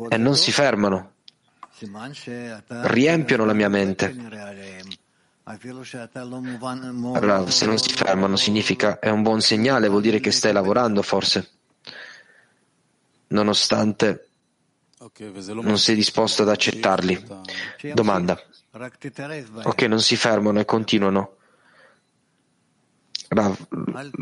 e 0.10 0.18
non 0.18 0.36
si 0.36 0.52
fermano, 0.52 1.14
riempiono 2.82 3.46
la 3.46 3.54
mia 3.54 3.70
mente. 3.70 5.04
Rav, 7.20 7.48
se 7.50 7.66
non 7.66 7.78
si 7.78 7.94
fermano 7.94 8.36
significa 8.36 8.98
è 9.00 9.10
un 9.10 9.22
buon 9.22 9.42
segnale, 9.42 9.88
vuol 9.88 10.02
dire 10.02 10.20
che 10.20 10.32
stai 10.32 10.52
lavorando 10.52 11.02
forse 11.04 11.50
nonostante 13.28 14.30
non 15.62 15.78
sei 15.78 15.96
disposto 15.96 16.42
ad 16.42 16.50
accettarli. 16.50 17.26
Domanda. 17.94 18.40
Ok, 19.64 19.82
non 19.84 20.02
si 20.02 20.16
fermano 20.16 20.60
e 20.60 20.66
continuano. 20.66 21.36
Rav, 23.28 23.56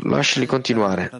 lasciali 0.02 0.46
continuare. 0.46 1.10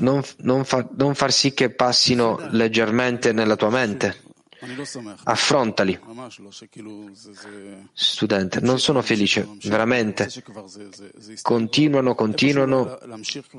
Non, 0.00 0.22
non, 0.38 0.64
fa, 0.64 0.86
non 0.96 1.14
far 1.14 1.32
sì 1.32 1.52
che 1.52 1.70
passino 1.70 2.38
leggermente 2.50 3.32
nella 3.32 3.56
tua 3.56 3.70
mente. 3.70 4.28
Affrontali. 5.24 5.98
Studente, 7.92 8.60
non 8.60 8.78
sono 8.78 9.00
felice, 9.00 9.48
veramente. 9.62 10.28
Continuano, 11.40 12.14
continuano. 12.14 12.98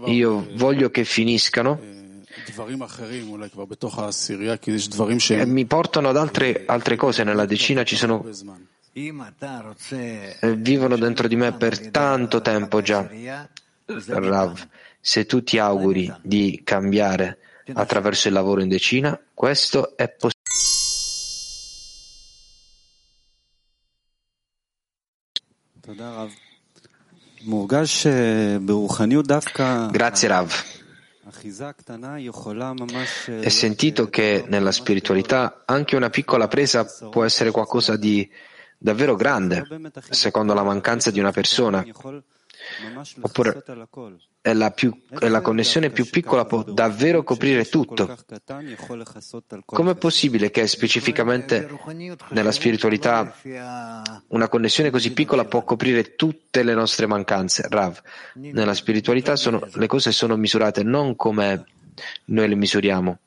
Io 0.06 0.48
voglio 0.54 0.92
che 0.92 1.04
finiscano. 1.04 1.80
E 5.30 5.46
mi 5.46 5.66
portano 5.66 6.10
ad 6.10 6.18
altre, 6.18 6.64
altre 6.68 6.96
cose. 6.96 7.24
Nella 7.24 7.46
decina 7.46 7.84
ci 7.84 7.96
sono. 7.96 8.24
E 8.94 10.56
vivono 10.56 10.98
dentro 10.98 11.28
di 11.28 11.36
me 11.36 11.52
per 11.54 11.90
tanto 11.90 12.42
tempo 12.42 12.82
già. 12.82 13.10
Rav, 13.86 14.68
se 15.02 15.26
tu 15.26 15.44
ti 15.44 15.58
auguri 15.58 16.14
di 16.22 16.62
cambiare 16.64 17.40
attraverso 17.74 18.28
il 18.28 18.34
lavoro 18.34 18.62
in 18.62 18.70
decina, 18.70 19.20
questo 19.34 19.98
è 19.98 20.08
possibile. 20.10 20.40
Grazie 29.92 30.28
Rav. 30.28 30.54
È 33.42 33.50
sentito 33.50 34.10
che 34.10 34.44
nella 34.48 34.72
spiritualità 34.72 35.64
anche 35.66 35.96
una 35.96 36.10
piccola 36.10 36.48
presa 36.48 36.86
può 37.10 37.24
essere 37.24 37.52
qualcosa 37.52 37.96
di 37.96 38.30
davvero 38.78 39.16
grande, 39.16 39.66
secondo 40.10 40.54
la 40.54 40.64
mancanza 40.64 41.12
di 41.12 41.20
una 41.20 41.32
persona. 41.32 41.86
Oppure 43.22 43.64
è 44.42 44.54
la, 44.54 44.72
più, 44.72 44.96
la 45.10 45.42
connessione 45.42 45.90
più 45.90 46.10
piccola 46.10 46.46
può 46.46 46.64
davvero 46.64 47.24
coprire 47.24 47.66
tutto. 47.66 48.18
Com'è 49.66 49.96
possibile 49.96 50.50
che 50.50 50.68
specificamente 50.68 51.70
nella 52.30 52.52
spiritualità 52.52 53.36
una 54.28 54.48
connessione 54.48 54.90
così 54.90 55.14
piccola 55.14 55.46
può 55.46 55.64
coprire 55.64 56.16
tutte 56.16 56.64
le 56.64 56.74
nostre 56.74 57.06
mancanze? 57.06 57.68
Rav, 57.70 58.02
nella 58.36 58.74
spiritualità 58.74 59.36
sono, 59.36 59.68
le 59.74 59.88
cose 59.88 60.12
sono 60.12 60.36
misurate 60.36 60.84
non 60.84 61.16
come 61.16 61.66
noi 62.26 62.48
le 62.48 62.56
misuriamo. 62.56 63.20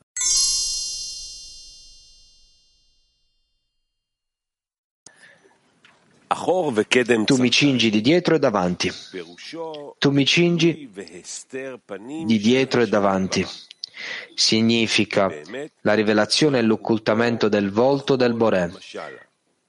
Tu 7.25 7.37
mi 7.37 7.51
cingi 7.51 7.89
di 7.89 8.03
dietro 8.03 8.35
e 8.35 8.39
davanti. 8.39 8.93
Tu 9.99 10.11
mi 10.11 10.27
cingi 10.27 10.91
di 12.25 12.39
dietro 12.39 12.83
e 12.83 12.87
davanti. 12.87 13.47
Significa 14.35 15.33
la 15.81 15.95
rivelazione 15.95 16.59
e 16.59 16.63
l'occultamento 16.63 17.49
del 17.49 17.71
volto 17.71 18.17
del 18.17 18.35
Boré. 18.35 18.71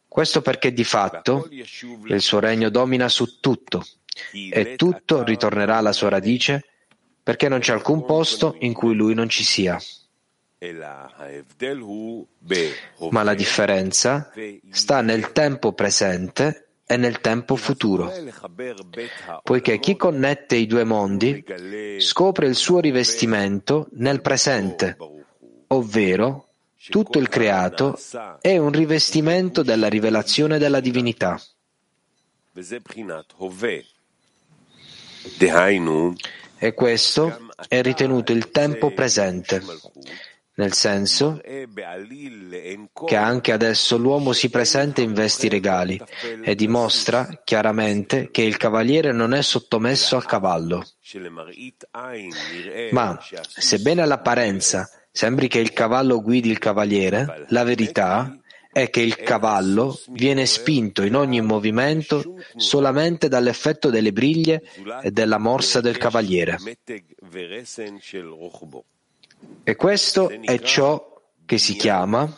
Questo 0.06 0.42
perché 0.42 0.74
di 0.74 0.84
fatto 0.84 1.48
il 1.50 2.22
suo 2.22 2.40
regno 2.40 2.70
domina 2.70 3.08
su 3.08 3.40
tutto 3.40 3.86
e 4.32 4.76
tutto 4.76 5.24
ritornerà 5.24 5.78
alla 5.78 5.94
sua 5.94 6.10
radice 6.10 6.66
perché 7.24 7.48
non 7.48 7.60
c'è 7.60 7.72
alcun 7.72 8.06
posto 8.06 8.56
in 8.60 8.74
cui 8.74 8.96
lui 8.96 9.14
non 9.14 9.30
ci 9.30 9.44
sia. 9.44 9.80
Ma 13.10 13.24
la 13.24 13.34
differenza 13.34 14.32
sta 14.72 15.02
nel 15.02 15.32
tempo 15.32 15.74
presente 15.74 16.65
e 16.88 16.98
nel 16.98 17.20
tempo 17.20 17.56
futuro, 17.56 18.12
poiché 19.44 19.80
chi 19.80 19.96
connette 19.96 20.56
i 20.56 20.68
due 20.68 20.84
mondi 20.84 21.44
scopre 22.00 22.48
il 22.48 22.56
suo 22.56 22.80
rivestimento 22.80 23.88
nel 23.94 24.22
presente, 24.22 24.98
ovvero 25.68 26.50
tutto 26.90 27.18
il 27.18 27.28
creato 27.28 28.00
è 28.40 28.58
un 28.58 28.72
rivestimento 28.72 29.64
della 29.64 29.88
rivelazione 29.88 30.60
della 30.60 30.80
divinità. 30.80 31.42
E 36.58 36.74
questo 36.74 37.50
è 37.68 37.82
ritenuto 37.82 38.32
il 38.32 38.52
tempo 38.52 38.92
presente, 38.92 39.62
nel 40.56 40.74
senso 40.74 41.42
che 43.06 43.16
anche 43.16 43.52
adesso 43.52 43.98
l'uomo 43.98 44.32
si 44.32 44.50
presenta 44.50 45.02
in 45.02 45.14
vesti 45.14 45.50
regali 45.50 46.02
e 46.42 46.56
dimostra 46.56 47.42
chiaramente 47.44 48.30
che 48.32 48.42
il 48.42 48.58
cavaliere 48.58 49.12
non 49.12 49.34
è 49.34 49.42
sottomesso 49.42 50.16
al 50.16 50.26
cavallo. 50.26 50.86
Ma, 52.92 53.20
sebbene 53.42 54.02
all'apparenza 54.02 54.90
sembri 55.12 55.48
che 55.48 55.60
il 55.60 55.72
cavallo 55.72 56.22
guidi 56.22 56.50
il 56.50 56.60
cavaliere, 56.60 57.46
la 57.50 57.64
verità 57.64 58.38
è 58.72 58.90
che 58.90 59.00
il 59.00 59.16
cavallo 59.16 59.98
viene 60.10 60.46
spinto 60.46 61.04
in 61.04 61.16
ogni 61.16 61.40
movimento 61.40 62.36
solamente 62.58 63.30
dall'effetto 63.30 63.90
delle 63.90 64.12
briglie 64.12 64.64
e 65.02 65.12
della 65.12 65.38
morsa 65.38 65.80
del 65.80 65.98
cavaliere. 65.98 66.58
E 69.64 69.76
questo 69.76 70.30
è 70.30 70.60
ciò 70.60 71.14
che 71.46 71.58
si 71.58 71.76
chiama 71.76 72.32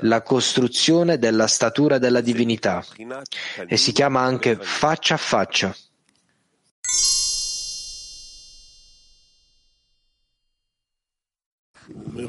la 0.00 0.22
costruzione 0.22 1.18
della 1.18 1.46
statura 1.46 1.98
della 1.98 2.20
divinità. 2.20 2.84
E 3.66 3.76
si 3.76 3.92
chiama 3.92 4.20
anche 4.20 4.56
faccia 4.60 5.14
a 5.14 5.18
faccia. 5.18 5.74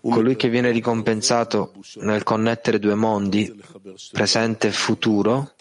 Colui 0.00 0.36
che 0.36 0.48
viene 0.48 0.70
ricompensato 0.70 1.74
nel 1.96 2.22
connettere 2.22 2.78
due 2.78 2.94
mondi, 2.94 3.52
presente 4.12 4.68
e 4.68 4.72
futuro, 4.72 5.54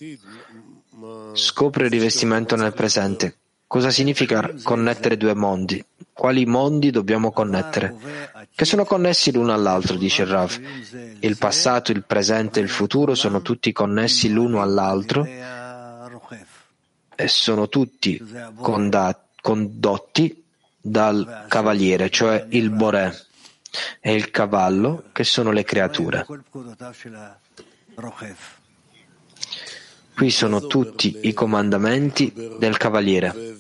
scopre 1.34 1.86
il 1.86 1.91
rivestimento 1.91 2.55
nel 2.55 2.73
presente. 2.73 3.38
Cosa 3.67 3.89
significa 3.89 4.53
connettere 4.63 5.17
due 5.17 5.34
mondi? 5.34 5.84
Quali 6.13 6.45
mondi 6.45 6.89
dobbiamo 6.89 7.32
connettere? 7.32 7.95
Che 8.55 8.65
sono 8.65 8.86
connessi 8.86 9.32
l'uno 9.32 9.53
all'altro, 9.53 9.97
dice 9.97 10.23
Rav. 10.23 10.57
Il 11.19 11.38
passato, 11.38 11.91
il 11.91 12.03
presente 12.05 12.59
e 12.59 12.63
il 12.63 12.69
futuro 12.69 13.13
sono 13.13 13.41
tutti 13.41 13.73
connessi 13.73 14.30
l'uno 14.32 14.61
all'altro 14.61 15.25
e 17.19 17.28
sono 17.28 17.67
tutti 17.67 18.23
condotti 19.41 20.43
dal 20.80 21.45
cavaliere, 21.49 22.09
cioè 22.09 22.45
il 22.49 22.69
Boré 22.69 23.13
e 23.99 24.13
il 24.13 24.32
cavallo, 24.32 25.03
che 25.11 25.25
sono 25.25 25.51
le 25.51 25.63
creature. 25.63 26.25
Qui 30.18 30.32
sono 30.32 30.65
tutti 30.65 31.15
i 31.28 31.34
comandamenti 31.34 32.34
del 32.57 32.76
Cavaliere. 32.78 33.55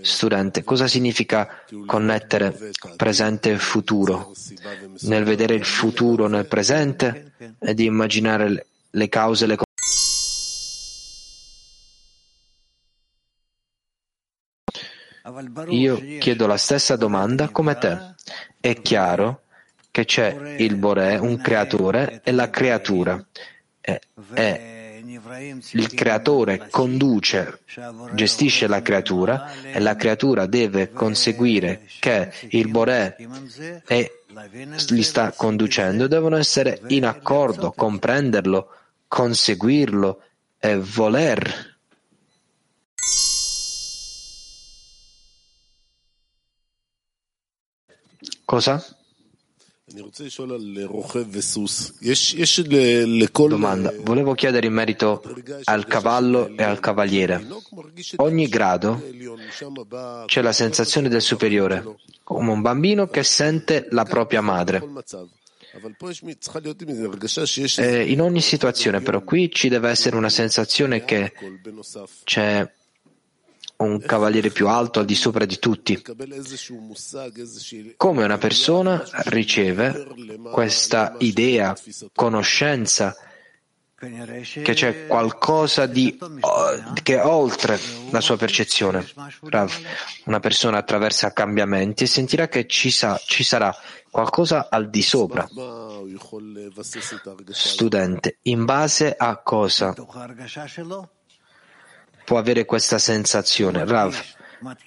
Studente, 0.00 0.64
cosa 0.64 0.88
significa 0.88 1.62
connettere 1.84 2.70
presente 2.96 3.50
e 3.50 3.58
futuro? 3.58 4.32
Nel 5.00 5.24
vedere 5.24 5.52
il 5.52 5.66
futuro 5.66 6.26
nel 6.26 6.46
presente 6.46 7.32
e 7.58 7.74
di 7.74 7.84
immaginare 7.84 8.66
le 8.88 9.08
cause 9.10 9.44
e 9.44 9.48
le 9.48 9.56
Io 15.68 16.02
chiedo 16.18 16.46
la 16.46 16.56
stessa 16.56 16.96
domanda 16.96 17.50
come 17.50 17.76
te. 17.76 18.14
È 18.58 18.80
chiaro 18.80 19.42
che 19.90 20.06
c'è 20.06 20.56
il 20.56 20.76
Boré, 20.76 21.16
un 21.16 21.36
creatore, 21.36 22.22
e 22.24 22.32
la 22.32 22.48
creatura. 22.48 23.22
È, 23.78 24.00
è 24.32 24.77
il 25.72 25.94
creatore 25.94 26.68
conduce, 26.70 27.60
gestisce 28.14 28.66
la 28.66 28.82
creatura 28.82 29.52
e 29.62 29.80
la 29.80 29.96
creatura 29.96 30.46
deve 30.46 30.90
conseguire 30.90 31.86
che 32.00 32.32
il 32.50 32.68
Boré 32.68 33.16
e 33.86 34.22
li 34.88 35.02
sta 35.02 35.32
conducendo, 35.32 36.06
devono 36.06 36.36
essere 36.36 36.80
in 36.88 37.04
accordo, 37.04 37.72
comprenderlo, 37.72 38.68
conseguirlo 39.06 40.22
e 40.58 40.76
voler. 40.78 41.76
Cosa? 48.44 48.97
Domanda. 53.48 53.92
Volevo 54.00 54.34
chiedere 54.34 54.66
in 54.66 54.72
merito 54.72 55.22
al 55.64 55.86
cavallo 55.86 56.48
e 56.56 56.62
al 56.62 56.80
cavaliere. 56.80 57.46
Ogni 58.16 58.48
grado 58.48 59.02
c'è 60.26 60.42
la 60.42 60.52
sensazione 60.52 61.08
del 61.08 61.22
superiore, 61.22 61.96
come 62.22 62.50
un 62.50 62.60
bambino 62.60 63.08
che 63.08 63.22
sente 63.22 63.88
la 63.90 64.04
propria 64.04 64.40
madre. 64.40 64.82
E 67.76 68.10
in 68.10 68.20
ogni 68.20 68.40
situazione, 68.40 69.00
però, 69.00 69.22
qui 69.22 69.50
ci 69.52 69.68
deve 69.68 69.90
essere 69.90 70.16
una 70.16 70.30
sensazione 70.30 71.04
che 71.04 71.32
c'è 72.24 72.70
un 73.78 74.00
cavaliere 74.00 74.50
più 74.50 74.68
alto 74.68 75.00
al 75.00 75.04
di 75.04 75.14
sopra 75.14 75.44
di 75.44 75.58
tutti. 75.58 76.02
Come 77.96 78.24
una 78.24 78.38
persona 78.38 79.04
riceve 79.26 80.06
questa 80.50 81.14
idea, 81.18 81.76
conoscenza, 82.12 83.16
che 83.98 84.74
c'è 84.74 85.06
qualcosa 85.08 85.86
di, 85.86 86.16
che 87.02 87.16
è 87.16 87.24
oltre 87.24 87.78
la 88.10 88.20
sua 88.20 88.36
percezione. 88.36 89.04
Una 90.24 90.40
persona 90.40 90.78
attraversa 90.78 91.32
cambiamenti 91.32 92.04
e 92.04 92.06
sentirà 92.06 92.46
che 92.46 92.68
ci, 92.68 92.92
sa, 92.92 93.20
ci 93.24 93.42
sarà 93.42 93.74
qualcosa 94.10 94.68
al 94.70 94.88
di 94.88 95.02
sopra. 95.02 95.48
Studente, 97.50 98.38
in 98.42 98.64
base 98.64 99.14
a 99.16 99.36
cosa? 99.42 99.94
Può 102.28 102.36
avere 102.36 102.66
questa 102.66 102.98
sensazione. 102.98 103.86
Rav, 103.86 104.14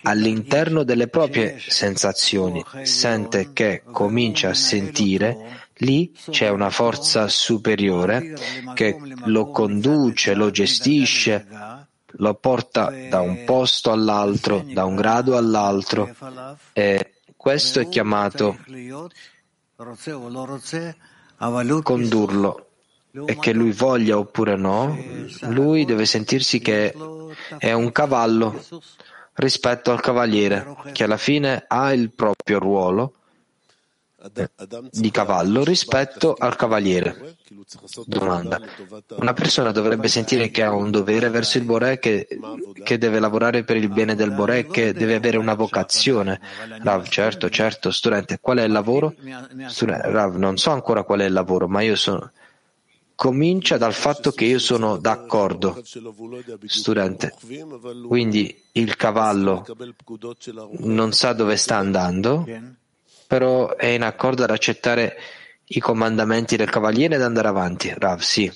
all'interno 0.04 0.84
delle 0.84 1.08
proprie 1.08 1.58
sensazioni, 1.60 2.64
sente 2.84 3.52
che 3.52 3.82
comincia 3.92 4.50
a 4.50 4.54
sentire, 4.54 5.70
lì 5.78 6.14
c'è 6.30 6.50
una 6.50 6.70
forza 6.70 7.28
superiore 7.28 8.36
che 8.76 8.96
lo 9.26 9.50
conduce, 9.50 10.36
lo 10.36 10.52
gestisce, 10.52 11.48
lo 12.06 12.36
porta 12.36 12.94
da 13.10 13.22
un 13.22 13.44
posto 13.44 13.92
all'altro, 13.92 14.64
da 14.64 14.86
un 14.86 14.96
grado 14.96 15.36
all'altro 15.36 16.14
e 16.74 17.14
questo 17.36 17.80
è 17.80 17.90
chiamato 17.90 18.56
condurlo 21.82 22.71
e 23.26 23.38
che 23.38 23.54
lui 23.54 23.72
voglia 23.72 24.18
oppure 24.18 24.56
no, 24.56 24.98
lui 25.50 25.86
deve 25.86 26.06
sentirsi 26.06 26.60
che 26.60 26.94
è 27.58 27.72
un 27.72 27.92
cavallo 27.92 28.64
rispetto 29.34 29.92
al 29.92 30.02
cavaliere, 30.02 30.76
che 30.92 31.04
alla 31.04 31.18
fine 31.18 31.66
ha 31.68 31.94
il 31.94 32.12
proprio 32.12 32.60
ruolo 32.60 33.14
di 34.92 35.10
cavallo 35.10 35.64
rispetto 35.64 36.36
al 36.38 36.56
cavaliere. 36.56 37.38
Domanda. 38.06 38.62
Una 39.16 39.34
persona 39.34 39.72
dovrebbe 39.72 40.08
sentire 40.08 40.52
che 40.52 40.62
ha 40.62 40.74
un 40.74 40.92
dovere 40.92 41.30
verso 41.30 41.58
il 41.58 41.64
Boré, 41.64 41.98
che, 41.98 42.28
che 42.84 42.98
deve 43.00 43.20
lavorare 43.20 43.64
per 43.64 43.78
il 43.78 43.90
bene 43.90 44.14
del 44.16 44.32
Boré, 44.32 44.68
che 44.68 44.94
deve 44.94 45.16
avere 45.16 45.38
una 45.38 45.56
vocazione. 45.56 46.40
Rav, 46.84 47.08
certo, 47.08 47.50
certo, 47.50 47.90
studente, 47.90 48.40
qual 48.40 48.60
è 48.60 48.64
il 48.64 48.72
lavoro? 48.72 49.16
Rav, 49.80 50.36
non 50.36 50.58
so 50.58 50.70
ancora 50.70 51.04
qual 51.04 51.22
è 51.22 51.26
il 51.26 51.34
lavoro, 51.34 51.68
ma 51.68 51.82
io 51.82 51.96
sono, 51.96 52.32
comincia 53.22 53.78
dal 53.78 53.94
fatto 53.94 54.32
che 54.32 54.46
io 54.46 54.58
sono 54.58 54.98
d'accordo, 54.98 55.80
studente. 56.66 57.32
Quindi 58.08 58.64
il 58.72 58.96
cavallo 58.96 59.64
non 60.80 61.14
sa 61.14 61.34
dove 61.34 61.56
sta 61.56 61.78
andando, 61.78 62.48
però 63.28 63.76
è 63.76 63.86
in 63.86 64.02
accordo 64.02 64.42
ad 64.44 64.50
accettare 64.50 65.18
i 65.66 65.80
comandamenti 65.80 66.56
del 66.56 66.72
cavaliere 66.72 67.14
ed 67.14 67.22
andare 67.22 67.48
avanti. 67.48 67.94
Rav, 67.96 68.22
sì. 68.22 68.52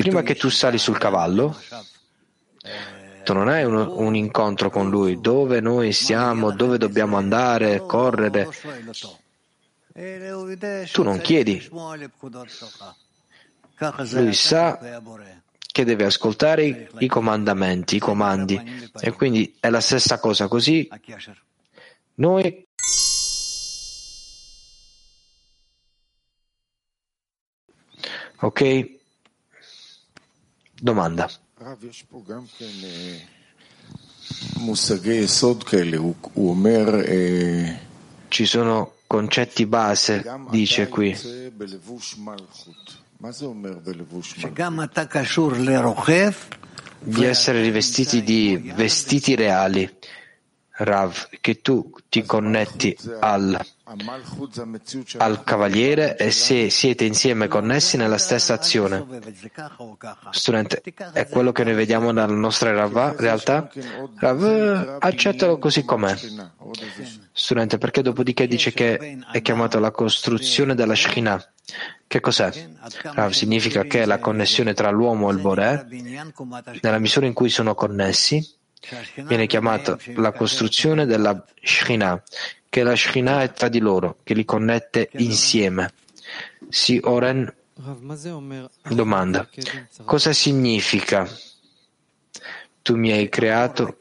Prima 0.00 0.22
che 0.22 0.36
tu 0.36 0.48
sali 0.48 0.78
sul 0.78 0.96
cavallo, 0.96 1.54
tu 3.22 3.32
non 3.32 3.48
hai 3.48 3.64
un, 3.64 3.74
un, 3.74 4.14
incontro 4.14 4.70
con 4.70 4.88
lui, 4.90 5.20
dove 5.20 5.60
noi 5.60 5.92
siamo, 5.92 6.52
dove 6.52 6.78
dobbiamo 6.78 7.16
andare, 7.16 7.84
correre. 7.86 8.48
Tu 10.92 11.02
non 11.02 11.20
chiedi. 11.20 11.68
Lui 14.10 14.34
sa 14.34 15.02
che 15.72 15.84
deve 15.84 16.04
ascoltare 16.04 16.64
i, 16.64 16.88
i 16.98 17.06
comandamenti, 17.06 17.96
i 17.96 18.00
comandi. 18.00 18.60
E 19.00 19.12
quindi 19.12 19.56
è 19.60 19.70
la 19.70 19.80
stessa 19.80 20.18
cosa. 20.18 20.48
Così 20.48 20.88
noi 22.14 22.66
Ok? 28.42 28.98
Domanda. 30.80 31.28
Ci 38.28 38.46
sono 38.46 38.92
concetti 39.06 39.66
base, 39.66 40.24
dice 40.48 40.88
qui. 40.88 41.14
Di 46.98 47.24
essere 47.24 47.60
rivestiti 47.60 48.22
di 48.22 48.72
vestiti 48.74 49.34
reali. 49.34 49.98
Rav, 50.70 51.28
che 51.42 51.60
tu 51.60 51.92
ti 52.08 52.24
connetti 52.24 52.96
al, 53.20 53.60
al 55.16 55.42
cavaliere 55.42 56.16
e 56.16 56.30
se 56.30 56.70
siete 56.70 57.04
insieme 57.04 57.48
connessi 57.48 57.96
nella 57.96 58.18
stessa 58.18 58.54
azione. 58.54 59.04
Studente, 60.30 60.80
è 61.12 61.26
quello 61.26 61.50
che 61.50 61.64
noi 61.64 61.74
vediamo 61.74 62.12
nella 62.12 62.26
nostra 62.26 62.70
realtà? 63.16 63.68
Rav, 64.16 64.98
accettalo 65.00 65.58
così 65.58 65.84
com'è. 65.84 66.16
Studente, 67.32 67.78
perché 67.78 68.02
dopodiché 68.02 68.46
dice 68.46 68.72
che 68.72 69.18
è 69.32 69.42
chiamato 69.42 69.80
la 69.80 69.90
costruzione 69.90 70.74
della 70.76 70.94
Shekhinah. 70.94 71.52
Che 72.06 72.20
cos'è? 72.20 72.68
Rav 73.02 73.32
significa 73.32 73.82
che 73.84 74.04
la 74.04 74.18
connessione 74.18 74.72
tra 74.72 74.90
l'uomo 74.90 75.30
e 75.30 75.32
il 75.32 75.40
Boré, 75.40 75.86
nella 76.80 76.98
misura 76.98 77.26
in 77.26 77.32
cui 77.32 77.48
sono 77.48 77.74
connessi, 77.74 78.58
viene 79.26 79.46
chiamata 79.46 79.98
la 80.14 80.32
costruzione 80.32 81.06
della 81.06 81.44
Shekhinah, 81.62 82.22
che 82.70 82.84
la 82.84 82.94
Shekhinah 82.94 83.42
è 83.42 83.52
tra 83.52 83.68
di 83.68 83.80
loro, 83.80 84.18
che 84.22 84.32
li 84.32 84.44
connette 84.44 85.10
insieme. 85.14 85.92
Si 86.68 87.00
Oren 87.02 87.52
domanda, 88.88 89.48
cosa 90.04 90.32
significa 90.32 91.28
tu 92.82 92.96
mi 92.96 93.10
hai 93.10 93.28
creato 93.28 93.96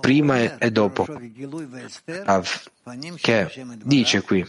prima 0.00 0.58
e 0.58 0.70
dopo? 0.70 1.06
Che 3.16 3.66
dice 3.82 4.20
qui, 4.22 4.44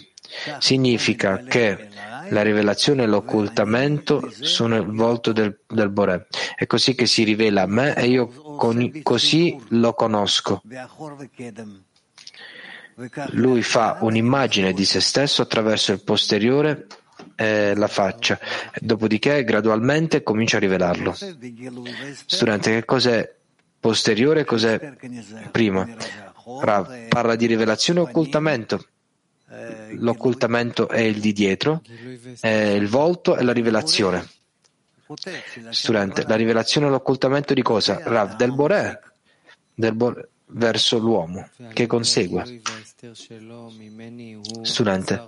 significa 0.59 1.37
che 1.43 1.89
la 2.29 2.41
rivelazione 2.41 3.03
e 3.03 3.07
l'occultamento 3.07 4.29
sono 4.41 4.75
il 4.75 4.91
volto 4.91 5.31
del, 5.31 5.57
del 5.67 5.89
Boré. 5.89 6.27
È 6.55 6.67
così 6.67 6.95
che 6.95 7.05
si 7.05 7.23
rivela 7.23 7.61
a 7.61 7.67
me 7.67 7.95
e 7.95 8.07
io 8.07 8.27
con, 8.27 9.01
così 9.03 9.57
lo 9.69 9.93
conosco. 9.93 10.61
Lui 13.31 13.63
fa 13.63 13.97
un'immagine 14.01 14.73
di 14.73 14.85
se 14.85 14.99
stesso 14.99 15.41
attraverso 15.41 15.91
il 15.91 16.01
posteriore 16.01 16.87
e 17.35 17.75
la 17.75 17.87
faccia, 17.87 18.39
dopodiché 18.79 19.43
gradualmente 19.43 20.23
comincia 20.23 20.57
a 20.57 20.59
rivelarlo. 20.59 21.15
Studente, 22.25 22.71
che 22.71 22.85
cos'è 22.85 23.33
posteriore 23.79 24.41
e 24.41 24.45
cos'è 24.45 24.93
prima? 25.51 25.87
Parla 27.09 27.35
di 27.35 27.45
rivelazione 27.45 27.99
e 27.99 28.03
occultamento 28.03 28.85
l'occultamento 29.97 30.87
è 30.87 31.01
il 31.01 31.19
di 31.19 31.33
dietro, 31.33 31.81
è 32.39 32.47
il 32.47 32.87
volto 32.87 33.35
e 33.35 33.43
la 33.43 33.51
rivelazione. 33.51 34.27
Studente, 35.71 36.23
la 36.25 36.35
rivelazione 36.35 36.87
e 36.87 36.89
l'occultamento 36.89 37.53
di 37.53 37.61
cosa? 37.61 37.99
Rav, 38.01 38.37
del 38.37 38.53
Boré, 38.53 38.97
del 39.73 39.93
Boré 39.93 40.29
verso 40.51 40.97
l'uomo 40.97 41.47
che 41.73 41.87
consegue. 41.87 42.61
Studente, 44.61 45.27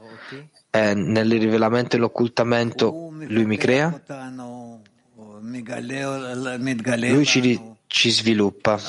eh, 0.70 0.94
nel 0.94 1.32
rivelamento 1.32 1.96
e 1.96 2.00
l'occultamento 2.00 3.12
lui 3.28 3.46
mi 3.46 3.58
crea, 3.58 4.02
lui 7.10 7.26
ci, 7.26 7.62
ci 7.88 8.10
sviluppa, 8.10 8.80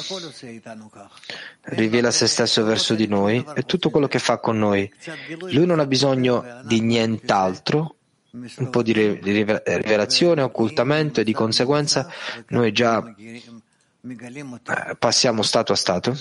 rivela 1.63 2.11
se 2.11 2.27
stesso 2.27 2.65
verso 2.65 2.95
di 2.95 3.07
noi 3.07 3.45
e 3.55 3.63
tutto 3.63 3.91
quello 3.91 4.09
che 4.09 4.19
fa 4.19 4.39
con 4.39 4.59
noi. 4.59 4.91
Lui 5.51 5.67
non 5.67 5.81
ha 5.81 5.87
bisogno 5.87 6.61
di 6.65 6.81
nient'altro, 6.81 7.97
un 8.31 8.71
po' 8.71 8.83
di 8.83 8.93
rivelazione, 8.93 10.43
occultamento 10.43 11.21
e 11.21 11.25
di 11.25 11.33
conseguenza 11.33 12.09
noi 12.49 12.73
già 12.73 13.03
passiamo 14.99 15.43
stato 15.43 15.73
a 15.73 15.77
stato 15.77 16.17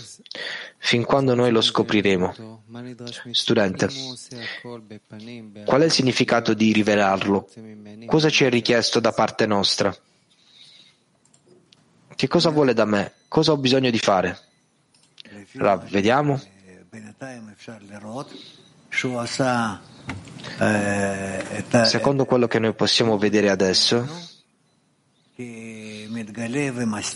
fin 0.78 1.04
quando 1.04 1.36
noi 1.36 1.52
lo 1.52 1.62
scopriremo. 1.62 2.62
Studente, 3.32 3.90
qual 5.66 5.82
è 5.82 5.86
il 5.86 5.92
significato 5.92 6.54
di 6.54 6.72
rivelarlo? 6.72 7.50
Cosa 8.06 8.30
ci 8.30 8.46
è 8.46 8.50
richiesto 8.50 9.00
da 9.00 9.12
parte 9.12 9.46
nostra? 9.46 9.96
Che 12.16 12.28
cosa 12.28 12.50
vuole 12.50 12.74
da 12.74 12.86
me? 12.86 13.14
Cosa 13.28 13.52
ho 13.52 13.58
bisogno 13.58 13.90
di 13.90 14.00
fare? 14.00 14.40
Rav, 15.54 15.90
vediamo. 15.90 16.42
Secondo 21.86 22.26
quello 22.26 22.48
che 22.48 22.60
noi 22.60 22.74
possiamo 22.74 23.18
vedere 23.18 23.50
adesso, 23.50 24.08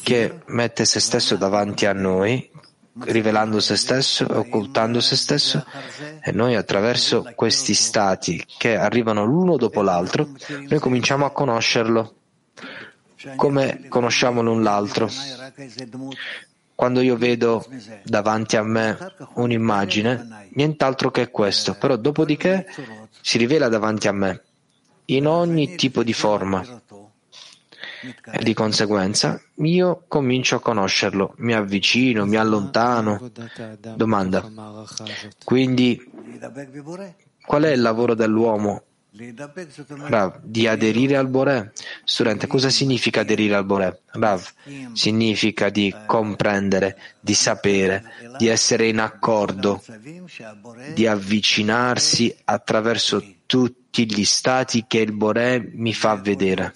che 0.03 0.41
mette 0.47 0.85
se 0.85 0.99
stesso 0.99 1.35
davanti 1.35 1.85
a 1.85 1.93
noi, 1.93 2.49
rivelando 3.01 3.59
se 3.59 3.75
stesso 3.75 4.27
e 4.27 4.35
occultando 4.35 4.99
se 4.99 5.15
stesso, 5.15 5.65
e 6.21 6.31
noi 6.31 6.55
attraverso 6.55 7.31
questi 7.35 7.73
stati 7.73 8.43
che 8.57 8.75
arrivano 8.75 9.25
l'uno 9.25 9.57
dopo 9.57 9.81
l'altro, 9.81 10.29
noi 10.47 10.79
cominciamo 10.79 11.25
a 11.25 11.31
conoscerlo 11.31 12.15
come 13.35 13.85
conosciamo 13.87 14.41
l'un 14.41 14.63
l'altro. 14.63 15.09
Quando 16.75 17.01
io 17.01 17.17
vedo 17.17 17.65
davanti 18.03 18.55
a 18.55 18.63
me 18.63 18.97
un'immagine, 19.33 20.47
nient'altro 20.53 21.09
che 21.09 21.31
questo, 21.31 21.73
però 21.73 21.95
dopodiché 21.95 22.67
si 23.21 23.37
rivela 23.39 23.67
davanti 23.67 24.07
a 24.07 24.11
me 24.11 24.43
in 25.05 25.25
ogni 25.25 25.75
tipo 25.75 26.03
di 26.03 26.13
forma. 26.13 26.63
E 28.31 28.43
di 28.43 28.53
conseguenza 28.53 29.41
io 29.55 30.03
comincio 30.07 30.57
a 30.57 30.59
conoscerlo, 30.59 31.33
mi 31.37 31.53
avvicino, 31.53 32.25
mi 32.25 32.35
allontano. 32.35 33.31
Domanda. 33.95 34.49
Quindi, 35.43 35.99
qual 37.45 37.63
è 37.63 37.71
il 37.71 37.81
lavoro 37.81 38.13
dell'uomo 38.13 38.83
Rav, 40.09 40.41
di 40.43 40.67
aderire 40.67 41.17
al 41.17 41.27
Boré. 41.27 41.71
Studente, 42.03 42.45
cosa 42.45 42.69
significa 42.69 43.21
aderire 43.21 43.55
al 43.55 43.65
Boré? 43.65 44.01
Rav, 44.11 44.47
significa 44.93 45.69
di 45.69 45.93
comprendere, 46.05 46.97
di 47.19 47.33
sapere, 47.33 48.03
di 48.37 48.47
essere 48.47 48.87
in 48.87 48.99
accordo, 48.99 49.83
di 50.93 51.07
avvicinarsi 51.07 52.35
attraverso 52.43 53.23
tutti 53.47 54.05
gli 54.05 54.23
stati 54.23 54.85
che 54.87 54.99
il 54.99 55.13
Boré 55.13 55.71
mi 55.73 55.93
fa 55.93 56.15
vedere. 56.15 56.75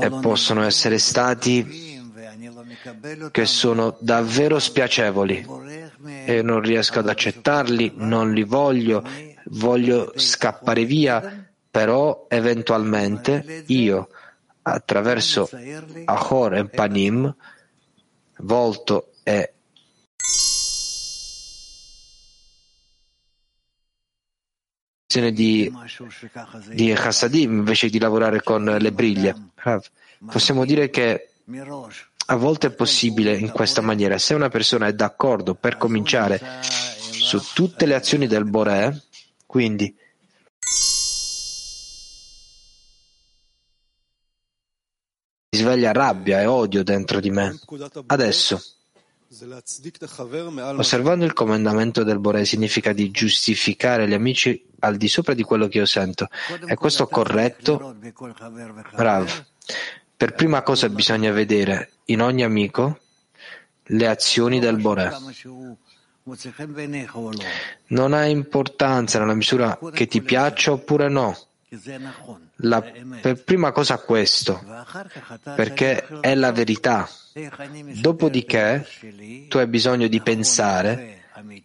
E 0.00 0.10
possono 0.22 0.62
essere 0.62 0.98
stati 0.98 2.00
che 3.30 3.44
sono 3.44 3.96
davvero 4.00 4.58
spiacevoli 4.58 5.46
e 6.24 6.40
non 6.40 6.60
riesco 6.60 7.00
ad 7.00 7.08
accettarli, 7.10 7.92
non 7.96 8.32
li 8.32 8.44
voglio 8.44 9.04
voglio 9.46 10.12
scappare 10.16 10.84
via, 10.84 11.46
però 11.70 12.26
eventualmente 12.28 13.64
io, 13.66 14.08
attraverso 14.62 15.48
Ahor 16.04 16.54
e 16.54 16.64
Panim, 16.66 17.34
volto 18.38 19.12
e 19.22 19.52
di, 25.20 25.72
di 26.72 26.92
Chassadim 26.92 27.58
invece 27.58 27.88
di 27.88 27.98
lavorare 27.98 28.42
con 28.42 28.64
le 28.64 28.92
briglie. 28.92 29.50
Possiamo 30.26 30.64
dire 30.64 30.90
che 30.90 31.28
a 32.26 32.36
volte 32.36 32.68
è 32.68 32.72
possibile 32.72 33.36
in 33.36 33.50
questa 33.50 33.80
maniera. 33.80 34.18
Se 34.18 34.34
una 34.34 34.48
persona 34.48 34.86
è 34.86 34.94
d'accordo 34.94 35.54
per 35.54 35.76
cominciare 35.76 36.40
su 36.62 37.40
tutte 37.52 37.86
le 37.86 37.94
azioni 37.94 38.26
del 38.26 38.44
Boré, 38.44 39.02
quindi 39.46 39.94
si 45.50 45.58
sveglia 45.58 45.92
rabbia 45.92 46.40
e 46.40 46.46
odio 46.46 46.82
dentro 46.82 47.20
di 47.20 47.30
me. 47.30 47.58
Adesso, 48.06 48.62
osservando 50.76 51.24
il 51.24 51.32
comandamento 51.32 52.04
del 52.04 52.18
Bore 52.18 52.44
significa 52.44 52.92
di 52.92 53.10
giustificare 53.10 54.06
gli 54.06 54.12
amici 54.12 54.62
al 54.80 54.96
di 54.96 55.08
sopra 55.08 55.32
di 55.32 55.42
quello 55.42 55.68
che 55.68 55.78
io 55.78 55.86
sento. 55.86 56.28
È 56.66 56.74
questo 56.74 57.06
corretto? 57.06 57.96
Rav. 58.92 59.46
Per 60.16 60.34
prima 60.34 60.62
cosa 60.62 60.88
bisogna 60.88 61.32
vedere 61.32 61.92
in 62.06 62.20
ogni 62.20 62.42
amico 62.44 62.98
le 63.84 64.06
azioni 64.06 64.60
del 64.60 64.76
Bore. 64.76 65.10
Non 67.86 68.12
ha 68.12 68.26
importanza 68.26 69.18
nella 69.18 69.34
misura 69.34 69.78
che 69.92 70.06
ti 70.06 70.20
piaccia 70.22 70.72
oppure 70.72 71.08
no. 71.08 71.36
La, 72.56 72.82
per 72.82 73.42
prima 73.44 73.72
cosa 73.72 73.96
questo, 73.98 74.62
perché 75.54 76.06
è 76.20 76.34
la 76.34 76.52
verità. 76.52 77.08
Dopodiché 77.94 78.86
tu 79.48 79.56
hai 79.56 79.66
bisogno 79.66 80.06
di 80.06 80.20
pensare 80.20 81.20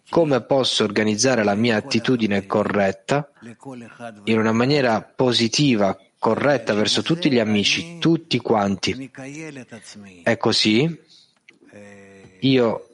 come 0.08 0.40
posso 0.40 0.84
organizzare 0.84 1.44
la 1.44 1.54
mia 1.54 1.76
attitudine 1.76 2.46
corretta 2.46 3.30
in 4.24 4.38
una 4.38 4.52
maniera 4.52 5.02
positiva, 5.02 5.98
corretta 6.18 6.72
verso 6.72 7.02
tutti 7.02 7.30
gli 7.30 7.38
amici, 7.38 7.98
tutti 7.98 8.38
quanti. 8.38 9.10
È 10.22 10.36
così 10.38 11.00
io 12.40 12.88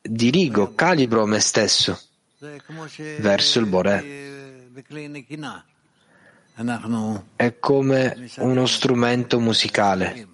dirigo, 0.00 0.74
calibro 0.74 1.26
me 1.26 1.40
stesso 1.40 2.00
verso 3.18 3.58
il 3.58 3.66
Boré. 3.66 4.30
È 7.34 7.58
come 7.58 8.28
uno 8.38 8.66
strumento 8.66 9.40
musicale. 9.40 10.28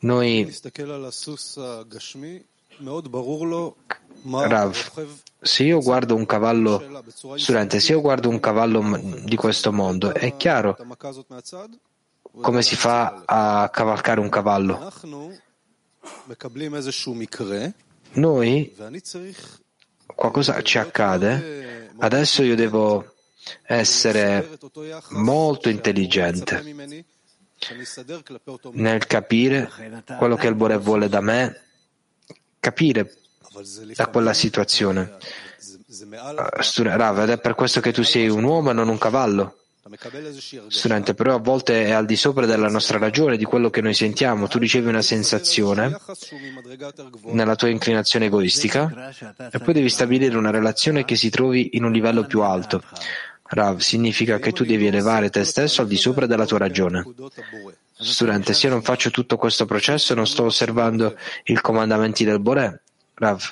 Noi 0.00 0.54
Rav, 4.22 4.76
se 5.40 5.62
io 5.62 5.80
guardo 5.80 6.14
un 6.14 6.26
cavallo 6.26 7.02
studente, 7.36 7.80
se 7.80 7.92
io 7.92 8.00
guardo 8.00 8.28
un 8.28 8.38
cavallo 8.38 9.00
di 9.24 9.36
questo 9.36 9.72
mondo, 9.72 10.12
è 10.12 10.36
chiaro 10.36 10.76
come 12.40 12.62
si 12.62 12.76
fa 12.76 13.22
a 13.24 13.68
cavalcare 13.70 14.20
un 14.20 14.28
cavallo. 14.28 14.92
Noi, 18.12 18.76
qualcosa 20.06 20.62
ci 20.62 20.78
accade, 20.78 21.92
adesso 21.98 22.42
io 22.42 22.54
devo 22.54 23.15
essere 23.62 24.58
molto 25.10 25.68
intelligente 25.68 27.04
nel 28.72 29.06
capire 29.06 29.70
quello 30.18 30.36
che 30.36 30.46
il 30.46 30.54
Bore 30.54 30.76
vuole 30.76 31.08
da 31.08 31.20
me, 31.20 31.62
capire 32.60 33.14
da 33.94 34.06
quella 34.08 34.34
situazione. 34.34 35.16
Rav, 36.82 37.20
ed 37.20 37.30
è 37.30 37.38
per 37.38 37.54
questo 37.54 37.80
che 37.80 37.92
tu 37.92 38.02
sei 38.02 38.28
un 38.28 38.44
uomo 38.44 38.70
e 38.70 38.72
non 38.74 38.88
un 38.88 38.98
cavallo. 38.98 39.58
Studente, 40.66 41.14
però 41.14 41.36
a 41.36 41.38
volte 41.38 41.84
è 41.84 41.92
al 41.92 42.06
di 42.06 42.16
sopra 42.16 42.44
della 42.44 42.68
nostra 42.68 42.98
ragione, 42.98 43.36
di 43.36 43.44
quello 43.44 43.70
che 43.70 43.80
noi 43.80 43.94
sentiamo. 43.94 44.48
Tu 44.48 44.58
ricevi 44.58 44.88
una 44.88 45.00
sensazione 45.00 45.96
nella 47.26 47.54
tua 47.54 47.68
inclinazione 47.68 48.26
egoistica 48.26 49.12
e 49.50 49.58
poi 49.60 49.74
devi 49.74 49.88
stabilire 49.88 50.36
una 50.36 50.50
relazione 50.50 51.04
che 51.04 51.14
si 51.14 51.30
trovi 51.30 51.76
in 51.76 51.84
un 51.84 51.92
livello 51.92 52.24
più 52.24 52.42
alto. 52.42 52.82
Rav, 53.48 53.78
significa 53.78 54.38
che 54.38 54.52
tu 54.52 54.64
devi 54.64 54.86
elevare 54.86 55.30
te 55.30 55.44
stesso 55.44 55.82
al 55.82 55.86
di 55.86 55.96
sopra 55.96 56.26
della 56.26 56.46
tua 56.46 56.58
ragione. 56.58 57.04
Studente, 57.92 58.52
se 58.52 58.66
io 58.66 58.72
non 58.72 58.82
faccio 58.82 59.10
tutto 59.10 59.36
questo 59.36 59.64
processo, 59.64 60.14
non 60.14 60.26
sto 60.26 60.44
osservando 60.44 61.16
i 61.44 61.54
comandamenti 61.54 62.24
del 62.24 62.40
Boré. 62.40 62.82
Rav, 63.14 63.42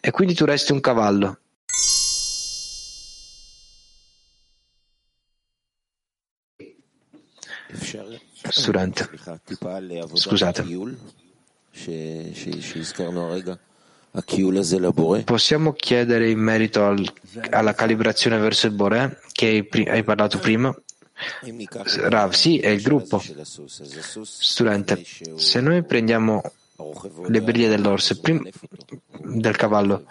e 0.00 0.10
quindi 0.10 0.34
tu 0.34 0.44
resti 0.44 0.72
un 0.72 0.80
cavallo. 0.80 1.38
Studente, 8.48 9.08
scusate. 10.14 10.64
Possiamo 15.24 15.72
chiedere 15.72 16.30
in 16.30 16.38
merito 16.38 16.84
al, 16.84 17.04
alla 17.50 17.74
calibrazione 17.74 18.38
verso 18.38 18.66
il 18.66 18.72
Boré 18.72 19.18
che 19.32 19.66
hai 19.88 20.04
parlato 20.04 20.38
prima? 20.38 20.72
Rav, 22.08 22.32
sì, 22.32 22.58
è 22.58 22.68
il 22.68 22.82
gruppo. 22.82 23.20
Studente, 24.22 25.04
se 25.36 25.60
noi 25.60 25.82
prendiamo 25.84 26.42
le 27.26 27.42
briglie 27.42 27.68
dell'orso, 27.68 28.20
prim, 28.20 28.48
del 29.08 29.56
cavallo, 29.56 30.06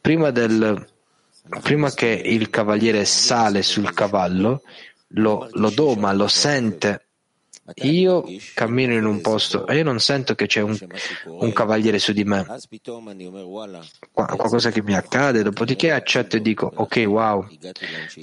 prima, 0.00 0.30
del, 0.30 0.88
prima 1.62 1.92
che 1.92 2.08
il 2.08 2.50
cavaliere 2.50 3.04
sale 3.04 3.62
sul 3.62 3.92
cavallo, 3.92 4.62
lo, 5.14 5.48
lo 5.52 5.70
doma, 5.70 6.12
lo 6.12 6.26
sente 6.26 7.09
io 7.76 8.24
cammino 8.54 8.94
in 8.94 9.04
un 9.04 9.20
posto 9.20 9.66
e 9.66 9.76
io 9.76 9.84
non 9.84 10.00
sento 10.00 10.34
che 10.34 10.46
c'è 10.46 10.60
un, 10.60 10.76
un 11.26 11.52
cavaliere 11.52 11.98
su 11.98 12.12
di 12.12 12.24
me. 12.24 12.46
qualcosa 14.12 14.70
che 14.70 14.82
mi 14.82 14.94
accade, 14.94 15.42
dopodiché 15.42 15.92
accetto 15.92 16.36
e 16.36 16.40
dico, 16.40 16.70
ok, 16.72 17.04
wow, 17.06 17.46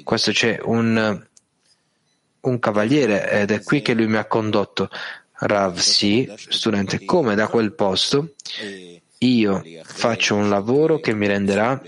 questo 0.04 0.32
c'è 0.32 0.60
un, 0.64 1.26
un 2.40 2.60
cavaliere 2.60 3.30
ed 3.30 3.52
è 3.52 3.64
qui 3.64 3.82
che 3.82 3.94
lui 3.94 4.08
mi 4.08 4.18
ha 4.18 4.26
condotto. 4.26 4.90
Rav, 5.40 5.78
sì, 5.78 6.32
studente, 6.36 7.06
come 7.06 7.36
da 7.36 7.48
quel 7.48 7.74
posto 7.74 8.34
io 9.20 9.64
faccio 9.84 10.36
un 10.36 10.50
lavoro 10.50 11.00
che 11.00 11.14
mi 11.14 11.28
renderà 11.28 11.80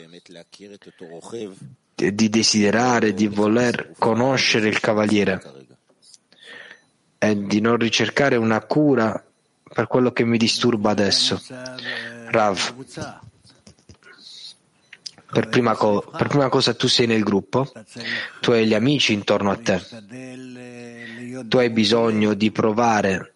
di 1.95 2.29
desiderare, 2.29 3.13
di 3.13 3.27
voler 3.27 3.93
conoscere 3.97 4.67
il 4.67 4.79
cavaliere 4.79 5.58
è 7.19 7.35
di 7.35 7.59
non 7.59 7.75
ricercare 7.75 8.37
una 8.37 8.61
cura 8.61 9.23
per 9.71 9.87
quello 9.87 10.11
che 10.11 10.23
mi 10.23 10.37
disturba 10.37 10.89
adesso. 10.89 11.39
Rav, 12.31 12.73
per 15.31 15.49
prima, 15.49 15.75
co- 15.75 16.01
per 16.17 16.27
prima, 16.27 16.49
cosa 16.49 16.73
tu 16.73 16.87
sei 16.87 17.05
nel 17.05 17.23
gruppo, 17.23 17.71
tu 18.39 18.51
hai 18.51 18.65
gli 18.65 18.73
amici 18.73 19.13
intorno 19.13 19.51
a 19.51 19.57
te, 19.57 19.85
tu 21.45 21.57
hai 21.57 21.69
bisogno 21.69 22.33
di 22.33 22.51
provare 22.51 23.33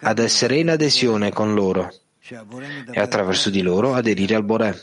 ad 0.00 0.18
essere 0.18 0.56
in 0.56 0.70
adesione 0.70 1.32
con 1.32 1.54
loro 1.54 1.92
e 2.90 3.00
attraverso 3.00 3.50
di 3.50 3.60
loro 3.62 3.94
aderire 3.94 4.34
al 4.34 4.42
Boré. 4.42 4.80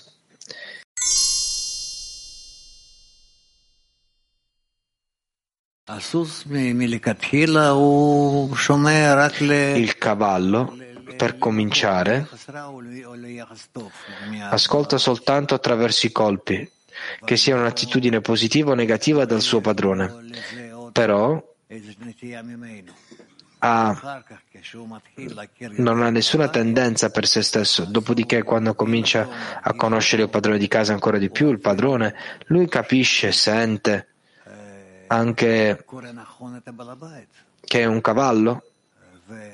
Il 9.77 9.97
cavallo, 9.97 10.77
per 11.17 11.37
cominciare, 11.37 12.27
ascolta 14.49 14.97
soltanto 14.97 15.53
attraverso 15.53 16.05
i 16.05 16.11
colpi, 16.11 16.69
che 17.23 17.37
sia 17.37 17.55
un'attitudine 17.55 18.21
positiva 18.21 18.71
o 18.71 18.75
negativa 18.75 19.25
dal 19.25 19.41
suo 19.41 19.61
padrone. 19.61 20.27
Però 20.91 21.43
ha, 23.59 24.23
non 25.77 26.01
ha 26.01 26.09
nessuna 26.09 26.47
tendenza 26.47 27.09
per 27.09 27.27
se 27.27 27.41
stesso. 27.41 27.85
Dopodiché, 27.85 28.43
quando 28.43 28.73
comincia 28.73 29.59
a 29.61 29.73
conoscere 29.73 30.23
il 30.23 30.29
padrone 30.29 30.57
di 30.57 30.67
casa 30.67 30.93
ancora 30.93 31.17
di 31.17 31.29
più, 31.29 31.49
il 31.51 31.59
padrone, 31.59 32.15
lui 32.47 32.67
capisce, 32.67 33.31
sente 33.31 34.08
anche 35.11 35.85
che 37.61 37.81
è 37.81 37.85
un 37.85 38.01
cavallo 38.01 38.63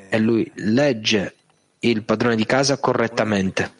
e 0.10 0.20
lui 0.20 0.50
legge 0.56 1.36
il 1.80 2.04
padrone 2.04 2.36
di 2.36 2.46
casa 2.46 2.78
correttamente 2.78 3.74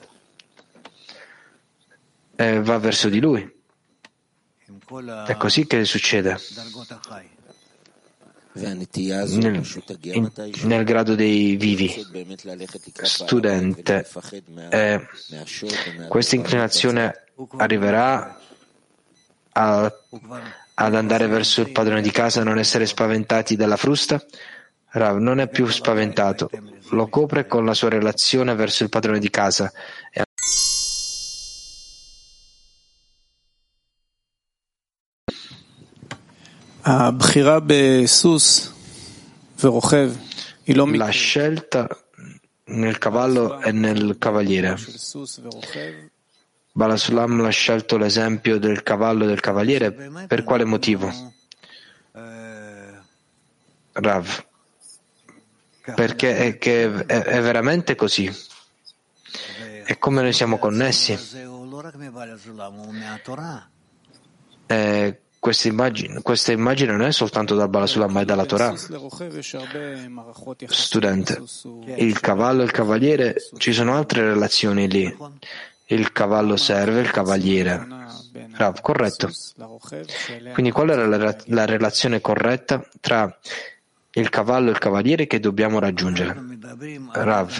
e 2.36 2.62
va 2.62 2.78
verso 2.78 3.10
di 3.10 3.20
lui. 3.20 3.54
È 5.26 5.36
così 5.38 5.66
che 5.66 5.84
succede. 5.86 6.38
Nel, 8.54 8.88
in, 10.02 10.32
nel 10.64 10.84
grado 10.86 11.16
dei 11.16 11.58
vivi. 11.58 11.94
Studente, 13.02 14.08
eh, 14.70 15.08
questa 16.08 16.36
inclinazione 16.36 17.26
arriverà 17.58 18.40
a, 19.52 19.94
ad 20.76 20.96
andare 20.96 21.28
verso 21.28 21.62
il 21.62 21.72
padrone 21.72 22.02
di 22.02 22.12
casa 22.12 22.42
e 22.42 22.44
non 22.44 22.58
essere 22.58 22.86
spaventati 22.86 23.56
dalla 23.56 23.78
frusta? 23.78 24.24
Rav 24.92 25.18
non 25.18 25.40
è 25.40 25.50
più 25.50 25.68
spaventato, 25.68 26.50
lo 26.92 27.08
copre 27.08 27.48
con 27.48 27.66
la 27.66 27.74
sua 27.74 27.90
relazione 27.90 28.56
verso 28.56 28.84
il 28.84 28.90
padrone 28.90 29.20
di 29.20 29.30
casa. 29.30 29.72
La 40.98 41.10
scelta 41.10 41.88
nel 42.66 42.98
cavallo 42.98 43.60
e 43.62 43.72
nel 43.72 44.18
cavaliere 44.18 44.76
Balasulam 46.78 47.40
ha 47.46 47.50
scelto 47.52 47.96
l'esempio 47.96 48.60
del 48.60 48.84
cavallo 48.84 49.24
e 49.24 49.28
del 49.28 49.40
cavaliere 49.40 49.94
per 50.28 50.44
quale 50.44 50.66
motivo? 50.66 51.10
Rav, 53.94 54.46
perché 55.96 56.36
è, 56.36 56.58
è, 56.58 57.06
è 57.06 57.42
veramente 57.42 57.96
così. 57.96 58.30
E 59.86 59.98
come 59.98 60.22
noi 60.22 60.34
siamo 60.34 60.58
connessi. 60.58 61.18
E 64.68 65.20
questa 65.40 65.68
immagine, 65.70 66.22
questa 66.22 66.52
immagine, 66.52 66.92
non 66.92 67.04
è 67.04 67.12
soltanto 67.14 67.56
dal 67.56 67.70
Balasulam 67.70 68.12
ma 68.12 68.20
è 68.20 68.26
dalla 68.26 68.44
Torah. 68.44 68.76
Studente, 70.68 71.42
il 71.96 72.20
cavallo 72.20 72.62
e 72.64 72.66
il 72.66 72.72
cavaliere, 72.72 73.36
ci 73.60 73.72
sono 73.72 73.96
altre 73.96 74.24
relazioni 74.24 74.90
lì. 74.90 75.18
Il 75.88 76.12
cavallo 76.12 76.58
serve 76.58 77.02
il 77.02 77.12
cavaliere. 77.12 77.88
Rav, 78.54 78.82
corretto. 78.82 79.30
Quindi 80.54 80.72
qual 80.72 80.90
è 80.90 80.96
la, 80.96 81.36
la 81.46 81.66
relazione 81.66 82.22
corretta 82.22 82.84
tra 83.00 83.38
il 84.12 84.30
cavallo 84.30 84.70
e 84.70 84.72
il 84.72 84.80
cavaliere 84.80 85.28
che 85.28 85.40
dobbiamo 85.40 85.80
raggiungere? 85.80 86.36
Rav. 87.12 87.52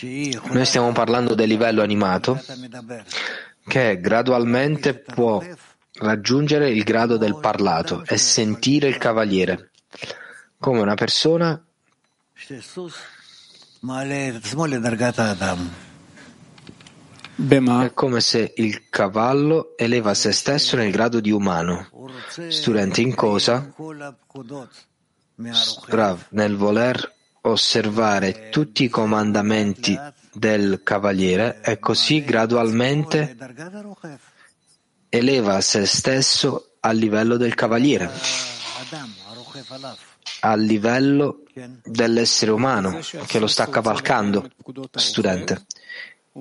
Noi 0.00 0.64
stiamo 0.64 0.92
parlando 0.92 1.34
del 1.34 1.48
livello 1.48 1.82
animato 1.82 2.40
che 3.66 4.00
gradualmente 4.00 4.94
può 4.94 5.42
raggiungere 5.94 6.70
il 6.70 6.84
grado 6.84 7.16
del 7.16 7.38
parlato 7.40 8.04
e 8.06 8.16
sentire 8.16 8.88
il 8.88 8.98
cavaliere 8.98 9.70
come 10.58 10.80
una 10.80 10.94
persona 10.94 11.60
è 17.84 17.94
come 17.94 18.20
se 18.20 18.52
il 18.56 18.88
cavallo 18.88 19.76
eleva 19.76 20.14
se 20.14 20.32
stesso 20.32 20.76
nel 20.76 20.90
grado 20.90 21.20
di 21.20 21.30
umano. 21.30 21.88
Studente 22.48 23.00
in 23.00 23.14
cosa? 23.14 23.72
Rav, 25.86 26.26
nel 26.30 26.56
voler 26.56 27.14
osservare 27.42 28.48
tutti 28.48 28.82
i 28.82 28.88
comandamenti 28.88 29.96
del 30.32 30.82
cavaliere 30.82 31.60
e 31.62 31.78
così 31.78 32.24
gradualmente 32.24 33.36
eleva 35.08 35.60
se 35.60 35.86
stesso 35.86 36.72
al 36.80 36.96
livello 36.96 37.36
del 37.36 37.54
cavaliere, 37.54 38.10
al 40.40 40.60
livello 40.60 41.44
dell'essere 41.84 42.50
umano 42.50 43.00
che 43.26 43.38
lo 43.38 43.46
sta 43.46 43.68
cavalcando, 43.68 44.48
studente. 44.92 45.66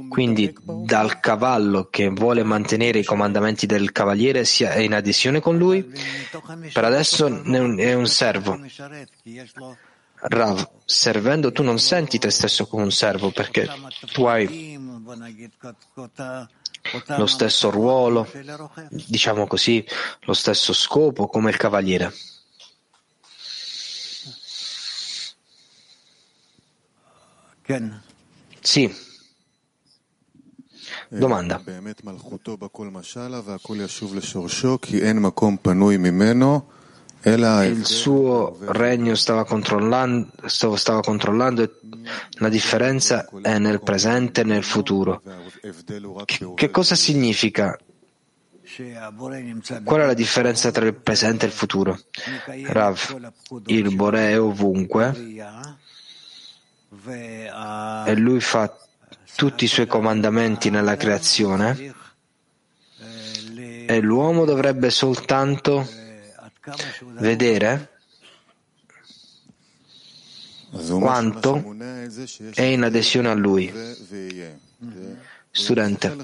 Quindi 0.09 0.55
dal 0.63 1.19
cavallo 1.19 1.87
che 1.89 2.09
vuole 2.09 2.43
mantenere 2.43 2.99
i 2.99 3.03
comandamenti 3.03 3.65
del 3.65 3.91
cavaliere 3.91 4.45
sia 4.45 4.75
in 4.75 4.93
adesione 4.93 5.39
con 5.39 5.57
lui, 5.57 5.83
per 6.71 6.83
adesso 6.83 7.25
è 7.25 7.93
un 7.93 8.07
servo. 8.07 8.59
Rav, 10.19 10.69
servendo 10.85 11.51
tu 11.51 11.63
non 11.63 11.79
senti 11.79 12.17
te 12.17 12.31
stesso 12.31 12.67
come 12.67 12.83
un 12.83 12.91
servo 12.91 13.31
perché 13.31 13.69
tu 14.11 14.25
hai 14.25 14.79
lo 17.17 17.25
stesso 17.27 17.69
ruolo, 17.69 18.27
diciamo 18.89 19.47
così, 19.47 19.85
lo 20.21 20.33
stesso 20.33 20.73
scopo 20.73 21.27
come 21.27 21.49
il 21.49 21.57
cavaliere. 21.57 22.13
Sì. 28.61 28.93
Domanda. 31.09 31.61
Il 37.65 37.85
suo 37.85 38.57
regno 38.59 39.15
stava 39.15 39.43
controllando, 39.43 40.29
stava 40.45 41.01
controllando 41.01 41.69
la 42.37 42.49
differenza 42.49 43.27
è 43.41 43.57
nel 43.57 43.81
presente 43.81 44.41
e 44.41 44.43
nel 44.45 44.63
futuro. 44.63 45.21
Che 46.55 46.69
cosa 46.69 46.95
significa? 46.95 47.77
Qual 49.83 50.01
è 50.01 50.05
la 50.05 50.13
differenza 50.13 50.71
tra 50.71 50.85
il 50.85 50.93
presente 50.93 51.45
e 51.45 51.47
il 51.49 51.53
futuro? 51.53 51.99
Rav, 52.65 53.31
il 53.65 53.93
Bore 53.93 54.29
è 54.29 54.39
ovunque 54.39 55.13
e 56.89 58.15
lui 58.15 58.39
fa 58.39 58.75
tutti 59.35 59.65
i 59.65 59.67
suoi 59.67 59.87
comandamenti 59.87 60.69
nella 60.69 60.95
creazione 60.95 61.93
e 63.85 63.99
l'uomo 64.01 64.45
dovrebbe 64.45 64.89
soltanto 64.89 65.87
vedere 67.19 67.91
quanto 70.99 71.75
è 72.53 72.61
in 72.63 72.83
adesione 72.83 73.29
a 73.29 73.33
lui. 73.33 73.73
Studente, 75.49 76.15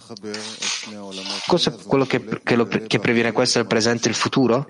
cosa 1.48 1.72
è 1.72 1.76
quello 1.88 2.06
che, 2.06 2.42
che, 2.44 2.56
lo, 2.56 2.68
che 2.68 3.00
previene 3.00 3.32
questo 3.32 3.60
il 3.60 3.66
presente 3.66 4.08
e 4.08 4.12
il 4.12 4.18
futuro? 4.18 4.68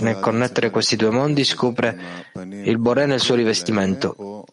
Nel 0.00 0.20
connettere 0.20 0.68
questi 0.68 0.96
due 0.96 1.08
mondi 1.08 1.44
scopre 1.44 2.30
il 2.34 2.76
Boré 2.76 3.06
nel 3.06 3.20
suo 3.20 3.34
rivestimento. 3.34 4.44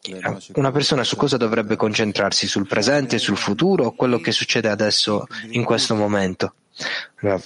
Una 0.54 0.72
persona 0.72 1.04
su 1.04 1.18
cosa 1.18 1.36
dovrebbe 1.36 1.76
concentrarsi? 1.76 2.48
Sul 2.48 2.66
presente, 2.66 3.18
sul 3.18 3.36
futuro 3.36 3.88
o 3.88 3.92
quello 3.92 4.20
che 4.20 4.32
succede 4.32 4.70
adesso 4.70 5.28
in 5.50 5.66
questo 5.66 5.94
momento? 5.96 6.54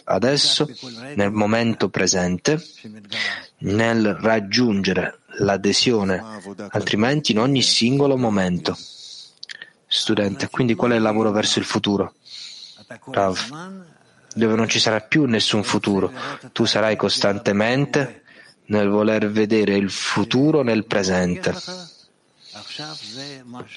Adesso, 0.03 0.69
nel 1.15 1.31
momento 1.31 1.89
presente, 1.89 2.63
nel 3.59 4.13
raggiungere 4.13 5.21
l'adesione, 5.39 6.23
altrimenti 6.69 7.31
in 7.31 7.39
ogni 7.39 7.63
singolo 7.63 8.17
momento. 8.17 8.77
Studente, 9.87 10.47
quindi 10.47 10.75
qual 10.75 10.91
è 10.91 10.95
il 10.95 11.01
lavoro 11.01 11.31
verso 11.31 11.57
il 11.57 11.65
futuro? 11.65 12.13
Rav, 13.09 13.39
dove 14.33 14.55
non 14.55 14.67
ci 14.67 14.79
sarà 14.79 15.01
più 15.01 15.25
nessun 15.25 15.63
futuro. 15.63 16.11
Tu 16.51 16.65
sarai 16.65 16.95
costantemente 16.95 18.23
nel 18.65 18.87
voler 18.87 19.29
vedere 19.29 19.75
il 19.75 19.89
futuro 19.89 20.63
nel 20.63 20.85
presente, 20.85 21.53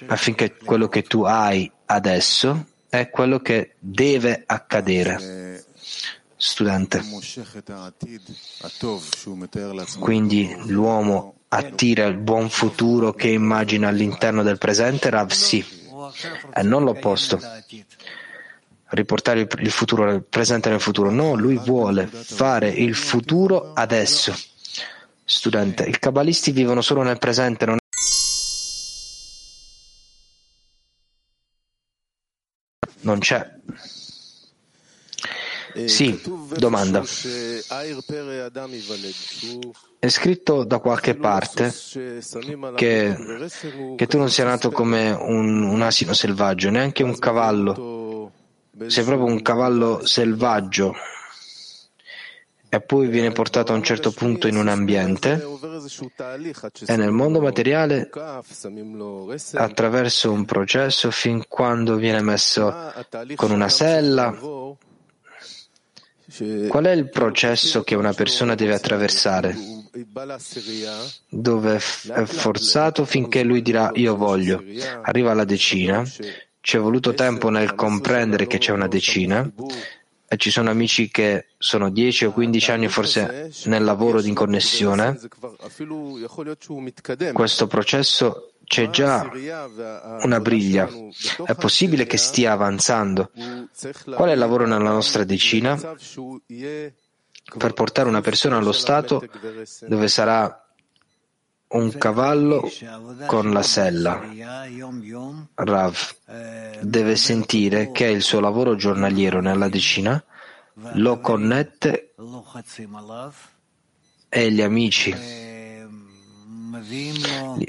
affinché 0.07 0.57
quello 0.57 0.89
che 0.89 1.03
tu 1.03 1.23
hai 1.23 1.71
adesso 1.87 2.67
è 2.89 3.11
quello 3.11 3.41
che 3.41 3.75
deve 3.79 4.43
accadere. 4.47 5.65
Studente. 6.39 7.03
Quindi 9.99 10.55
l'uomo 10.67 11.35
attira 11.49 12.05
il 12.05 12.19
buon 12.19 12.51
futuro 12.51 13.15
che 13.15 13.29
immagina 13.29 13.89
all'interno 13.89 14.43
del 14.43 14.59
presente, 14.59 15.09
Rav 15.09 15.31
sì, 15.31 15.65
e 16.53 16.63
non 16.63 16.85
l'opposto. 16.85 17.41
Riportare 18.89 19.49
il 19.59 19.71
futuro 19.71 20.05
nel 20.05 20.23
presente 20.23 20.69
nel 20.71 20.81
futuro. 20.81 21.11
No, 21.11 21.35
lui 21.35 21.59
vuole 21.59 22.07
fare 22.07 22.69
il 22.69 22.95
futuro 22.95 23.73
adesso. 23.75 24.35
Studente, 25.25 25.85
i 25.85 25.99
cabalisti 25.99 26.53
vivono 26.53 26.83
solo 26.83 27.03
nel 27.03 27.19
presente, 27.19 27.67
non 27.67 27.79
non 33.07 33.19
c'è. 33.21 33.49
Sì, 35.85 36.21
domanda. 36.57 37.03
È 39.99 40.09
scritto 40.09 40.65
da 40.65 40.79
qualche 40.79 41.15
parte 41.15 41.73
che, 42.77 43.17
che 43.97 44.07
tu 44.07 44.19
non 44.19 44.31
sia 44.31 44.45
nato 44.45 44.71
come 44.71 45.11
un, 45.11 45.63
un 45.63 45.83
asino 45.83 46.15
selvaggio, 46.15 46.71
neanche 46.71 47.03
un 47.03 47.19
cavallo. 47.19 48.06
Sei 48.87 49.05
proprio 49.05 49.27
un 49.27 49.41
cavallo 49.41 50.05
selvaggio 50.05 50.95
e 52.69 52.81
poi 52.81 53.09
viene 53.09 53.31
portato 53.31 53.73
a 53.73 53.77
un 53.77 53.83
certo 53.83 54.11
punto 54.11 54.49
in 54.49 54.57
un 54.57 54.69
ambiente 54.69 55.43
e 56.85 56.97
nel 56.97 57.11
mondo 57.11 57.41
materiale 57.41 58.11
attraverso 59.55 60.31
un 60.31 60.45
processo 60.45 61.11
fin 61.11 61.45
quando 61.49 61.97
viene 61.97 62.21
messo 62.21 62.75
con 63.35 63.51
una 63.51 63.69
sella. 63.69 64.37
Qual 66.69 66.85
è 66.85 66.91
il 66.91 67.09
processo 67.09 67.83
che 67.83 67.95
una 67.95 68.13
persona 68.13 68.55
deve 68.55 68.75
attraversare? 68.75 69.57
Dove 71.29 71.77
è 71.77 72.25
forzato 72.25 73.05
finché 73.05 73.43
lui 73.43 73.63
dirà 73.63 73.91
io 73.95 74.17
voglio. 74.17 74.63
Arriva 75.03 75.31
alla 75.31 75.45
decina, 75.45 76.05
ci 76.67 76.77
è 76.77 76.81
voluto 76.81 77.15
tempo 77.15 77.49
nel 77.49 77.77
comprendere 77.77 78.49
che 78.49 78.59
c'è 78.59 78.73
una 78.73 78.89
decina 78.89 79.49
e 80.27 80.37
ci 80.37 80.51
sono 80.51 80.69
amici 80.69 81.09
che 81.09 81.47
sono 81.59 81.91
10 81.91 82.25
o 82.25 82.33
15 82.33 82.71
anni 82.73 82.89
forse 82.89 83.53
nel 83.67 83.85
lavoro 83.85 84.21
di 84.21 84.33
connessione, 84.33 85.17
questo 87.33 87.69
processo 87.69 88.55
c'è 88.65 88.91
già 88.91 89.31
una 90.25 90.41
briglia, 90.41 90.89
è 91.45 91.55
possibile 91.55 92.05
che 92.05 92.17
stia 92.17 92.51
avanzando. 92.51 93.31
Qual 94.17 94.29
è 94.29 94.33
il 94.33 94.39
lavoro 94.39 94.67
nella 94.67 94.91
nostra 94.91 95.23
decina? 95.23 95.81
Per 97.59 97.73
portare 97.75 98.09
una 98.09 98.23
persona 98.23 98.57
allo 98.57 98.73
stato 98.73 99.25
dove 99.87 100.09
sarà 100.09 100.66
un 101.69 101.99
cavallo 101.99 102.71
con 103.27 103.53
la 103.53 103.63
sella. 103.63 104.23
Rav 105.55 106.17
deve 106.81 107.17
sentire 107.17 107.91
che 107.91 108.07
il 108.07 108.23
suo 108.23 108.41
lavoro 108.41 108.77
giornaliero 108.77 109.41
nella 109.41 109.69
decina 109.69 110.23
lo 110.95 111.21
connette 111.21 112.15
e 114.29 114.53
gli 114.53 114.63
amici. 114.63 115.15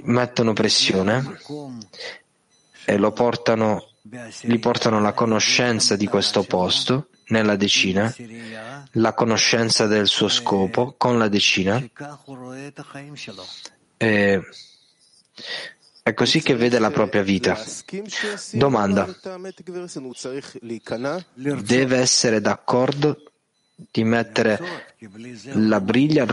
Mettono 0.03 0.53
pressione 0.53 1.39
e 2.85 2.97
lo 2.97 3.11
portano, 3.11 3.87
gli 4.41 4.59
portano 4.59 4.99
la 4.99 5.13
conoscenza 5.13 5.95
di 5.95 6.07
questo 6.07 6.43
posto 6.43 7.09
nella 7.29 7.55
decina, 7.55 8.13
la 8.91 9.13
conoscenza 9.13 9.87
del 9.87 10.07
suo 10.07 10.27
scopo 10.27 10.95
con 10.97 11.17
la 11.17 11.27
decina. 11.27 11.83
E 13.97 14.41
è 16.07 16.13
così 16.13 16.41
che 16.41 16.55
vede 16.55 16.79
la 16.79 16.89
propria 16.89 17.21
vita. 17.21 17.61
Domanda. 18.53 19.13
Deve 21.33 21.97
essere 21.97 22.39
d'accordo 22.39 23.31
di 23.75 24.03
mettere 24.05 24.95
la 25.53 25.81
briglia, 25.81 26.25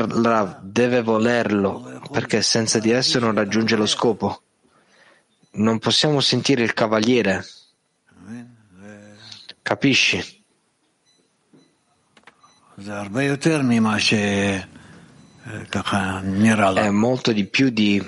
deve 0.63 1.03
volerlo, 1.03 2.01
perché 2.13 2.41
senza 2.41 2.79
di 2.79 2.91
esso 2.91 3.19
non 3.19 3.35
raggiunge 3.35 3.75
lo 3.75 3.87
scopo. 3.87 4.43
Non 5.55 5.81
possiamo 5.81 6.21
sentire 6.21 6.63
il 6.63 6.73
cavaliere. 6.73 7.45
Capisci? 9.61 10.45
È 15.47 16.89
molto 16.89 17.33
di 17.33 17.45
più 17.45 17.69
di 17.69 18.03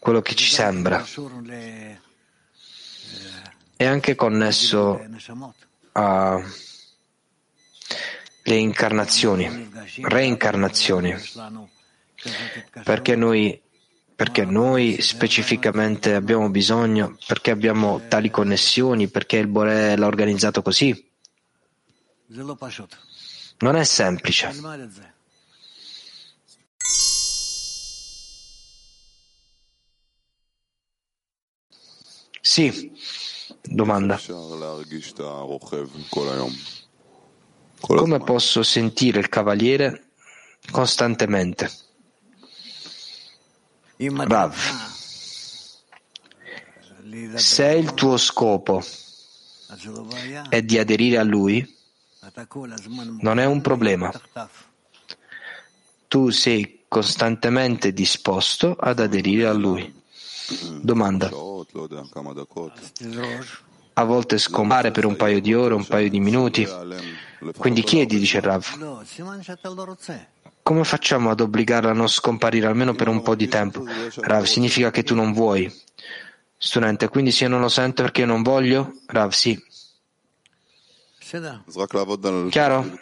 quello 0.00 0.20
che 0.20 0.34
ci 0.34 0.50
sembra. 0.50 1.06
È 3.76 3.84
anche 3.84 4.14
connesso 4.16 5.00
alle 5.92 6.44
incarnazioni, 8.44 9.70
reincarnazioni, 10.02 11.14
perché 12.82 13.14
noi, 13.14 13.62
perché 14.14 14.44
noi 14.44 15.00
specificamente 15.00 16.14
abbiamo 16.14 16.50
bisogno, 16.50 17.16
perché 17.28 17.52
abbiamo 17.52 18.02
tali 18.08 18.28
connessioni, 18.28 19.06
perché 19.06 19.36
il 19.36 19.46
Bore 19.46 19.96
l'ha 19.96 20.06
organizzato 20.06 20.62
così. 20.62 21.10
Non 23.56 23.76
è 23.76 23.84
semplice. 23.84 24.50
Sì, 32.46 32.92
domanda. 33.62 34.20
Come 37.80 38.18
posso 38.18 38.62
sentire 38.62 39.18
il 39.18 39.30
cavaliere 39.30 40.08
costantemente? 40.70 41.72
Rav, 43.96 44.54
se 47.36 47.66
il 47.70 47.94
tuo 47.94 48.18
scopo 48.18 48.84
è 50.50 50.60
di 50.60 50.78
aderire 50.78 51.16
a 51.16 51.22
lui, 51.22 51.76
non 53.20 53.38
è 53.38 53.46
un 53.46 53.62
problema. 53.62 54.12
Tu 56.08 56.28
sei 56.28 56.84
costantemente 56.88 57.94
disposto 57.94 58.76
ad 58.78 59.00
aderire 59.00 59.46
a 59.46 59.54
lui. 59.54 60.02
Domanda. 60.82 61.30
A 63.96 64.04
volte 64.04 64.38
scompare 64.38 64.90
per 64.90 65.04
un 65.04 65.16
paio 65.16 65.40
di 65.40 65.54
ore, 65.54 65.74
un 65.74 65.86
paio 65.86 66.08
di 66.08 66.20
minuti. 66.20 66.68
Quindi 67.56 67.82
chiedi, 67.82 68.18
dice 68.18 68.40
Rav. 68.40 68.64
Come 70.62 70.84
facciamo 70.84 71.30
ad 71.30 71.40
obbligarla 71.40 71.90
a 71.90 71.94
non 71.94 72.08
scomparire 72.08 72.66
almeno 72.66 72.94
per 72.94 73.08
un 73.08 73.22
po' 73.22 73.34
di 73.34 73.48
tempo? 73.48 73.84
Rav, 74.16 74.44
significa 74.44 74.90
che 74.90 75.02
tu 75.02 75.14
non 75.14 75.32
vuoi. 75.32 75.72
Studente, 76.56 77.08
quindi 77.08 77.30
se 77.30 77.44
io 77.44 77.50
non 77.50 77.60
lo 77.60 77.68
sento 77.68 78.02
perché 78.02 78.22
io 78.22 78.26
non 78.26 78.42
voglio? 78.42 78.94
Rav, 79.06 79.30
sì. 79.32 79.62
Chiaro? 82.50 82.98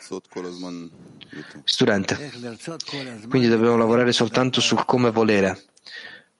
Studente, 1.64 2.32
quindi 3.28 3.48
dobbiamo 3.48 3.76
lavorare 3.76 4.12
soltanto 4.12 4.60
sul 4.60 4.84
come 4.84 5.10
volere. 5.10 5.66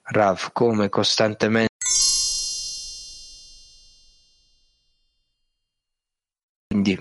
Rav, 0.01 0.51
come 0.51 0.89
costantemente 0.89 1.72
Quindi, 6.73 6.99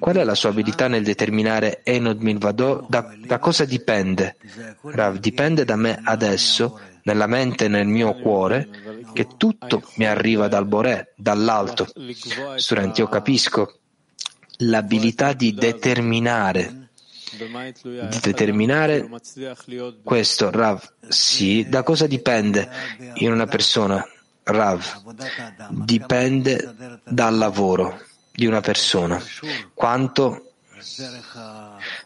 qual 0.00 0.16
è 0.16 0.24
la 0.24 0.34
sua 0.34 0.48
abilità 0.48 0.88
nel 0.88 1.04
determinare 1.04 1.82
Enod 1.84 2.20
Milvado? 2.20 2.84
Da, 2.88 3.14
da, 3.16 3.38
cosa 3.38 3.64
dipende? 3.64 4.34
Rav, 4.82 5.18
dipende 5.18 5.64
da 5.64 5.76
me 5.76 6.00
adesso, 6.02 6.80
nella 7.04 7.28
mente 7.28 7.66
e 7.66 7.68
nel 7.68 7.86
mio 7.86 8.12
cuore, 8.14 8.68
che 9.12 9.28
tutto 9.36 9.84
mi 9.96 10.06
arriva 10.06 10.48
dal 10.48 10.66
Boré, 10.66 11.12
dall'alto. 11.16 11.86
Studenti, 12.56 13.00
io 13.00 13.08
capisco 13.08 13.78
l'abilità 14.58 15.32
di 15.32 15.54
determinare 15.54 16.78
di 17.32 18.18
determinare 18.20 19.08
questo, 20.02 20.50
Rav. 20.50 20.92
Sì, 21.08 21.66
da 21.68 21.82
cosa 21.82 22.06
dipende 22.06 22.68
in 23.14 23.30
una 23.30 23.46
persona? 23.46 24.04
Rav, 24.42 25.14
dipende 25.70 27.00
dal 27.04 27.36
lavoro 27.36 28.10
di 28.32 28.46
una 28.46 28.60
persona, 28.60 29.22
quanto 29.74 30.54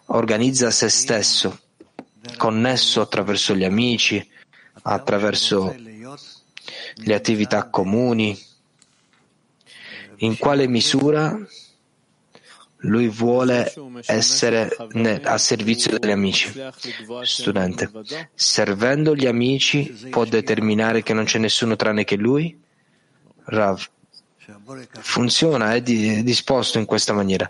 organizza 0.07 0.71
se 0.71 0.89
stesso, 0.89 1.61
connesso 2.37 3.01
attraverso 3.01 3.55
gli 3.55 3.65
amici, 3.65 4.29
attraverso 4.83 5.75
le 6.95 7.15
attività 7.15 7.69
comuni, 7.69 8.39
in 10.19 10.37
quale 10.39 10.67
misura 10.67 11.39
lui 12.81 13.09
vuole 13.09 13.73
essere 14.07 14.69
a 15.23 15.39
servizio 15.39 15.99
degli 15.99 16.11
amici. 16.11 16.53
Studente, 17.23 17.91
servendo 18.35 19.15
gli 19.15 19.27
amici 19.27 20.09
può 20.11 20.25
determinare 20.25 21.03
che 21.03 21.15
non 21.15 21.25
c'è 21.25 21.39
nessuno 21.39 21.77
tranne 21.77 22.05
che 22.05 22.17
lui? 22.17 22.59
Rav, 23.45 23.87
funziona, 25.01 25.75
è 25.75 25.83
disposto 25.83 26.79
in 26.79 26.87
questa 26.87 27.13
maniera. 27.13 27.45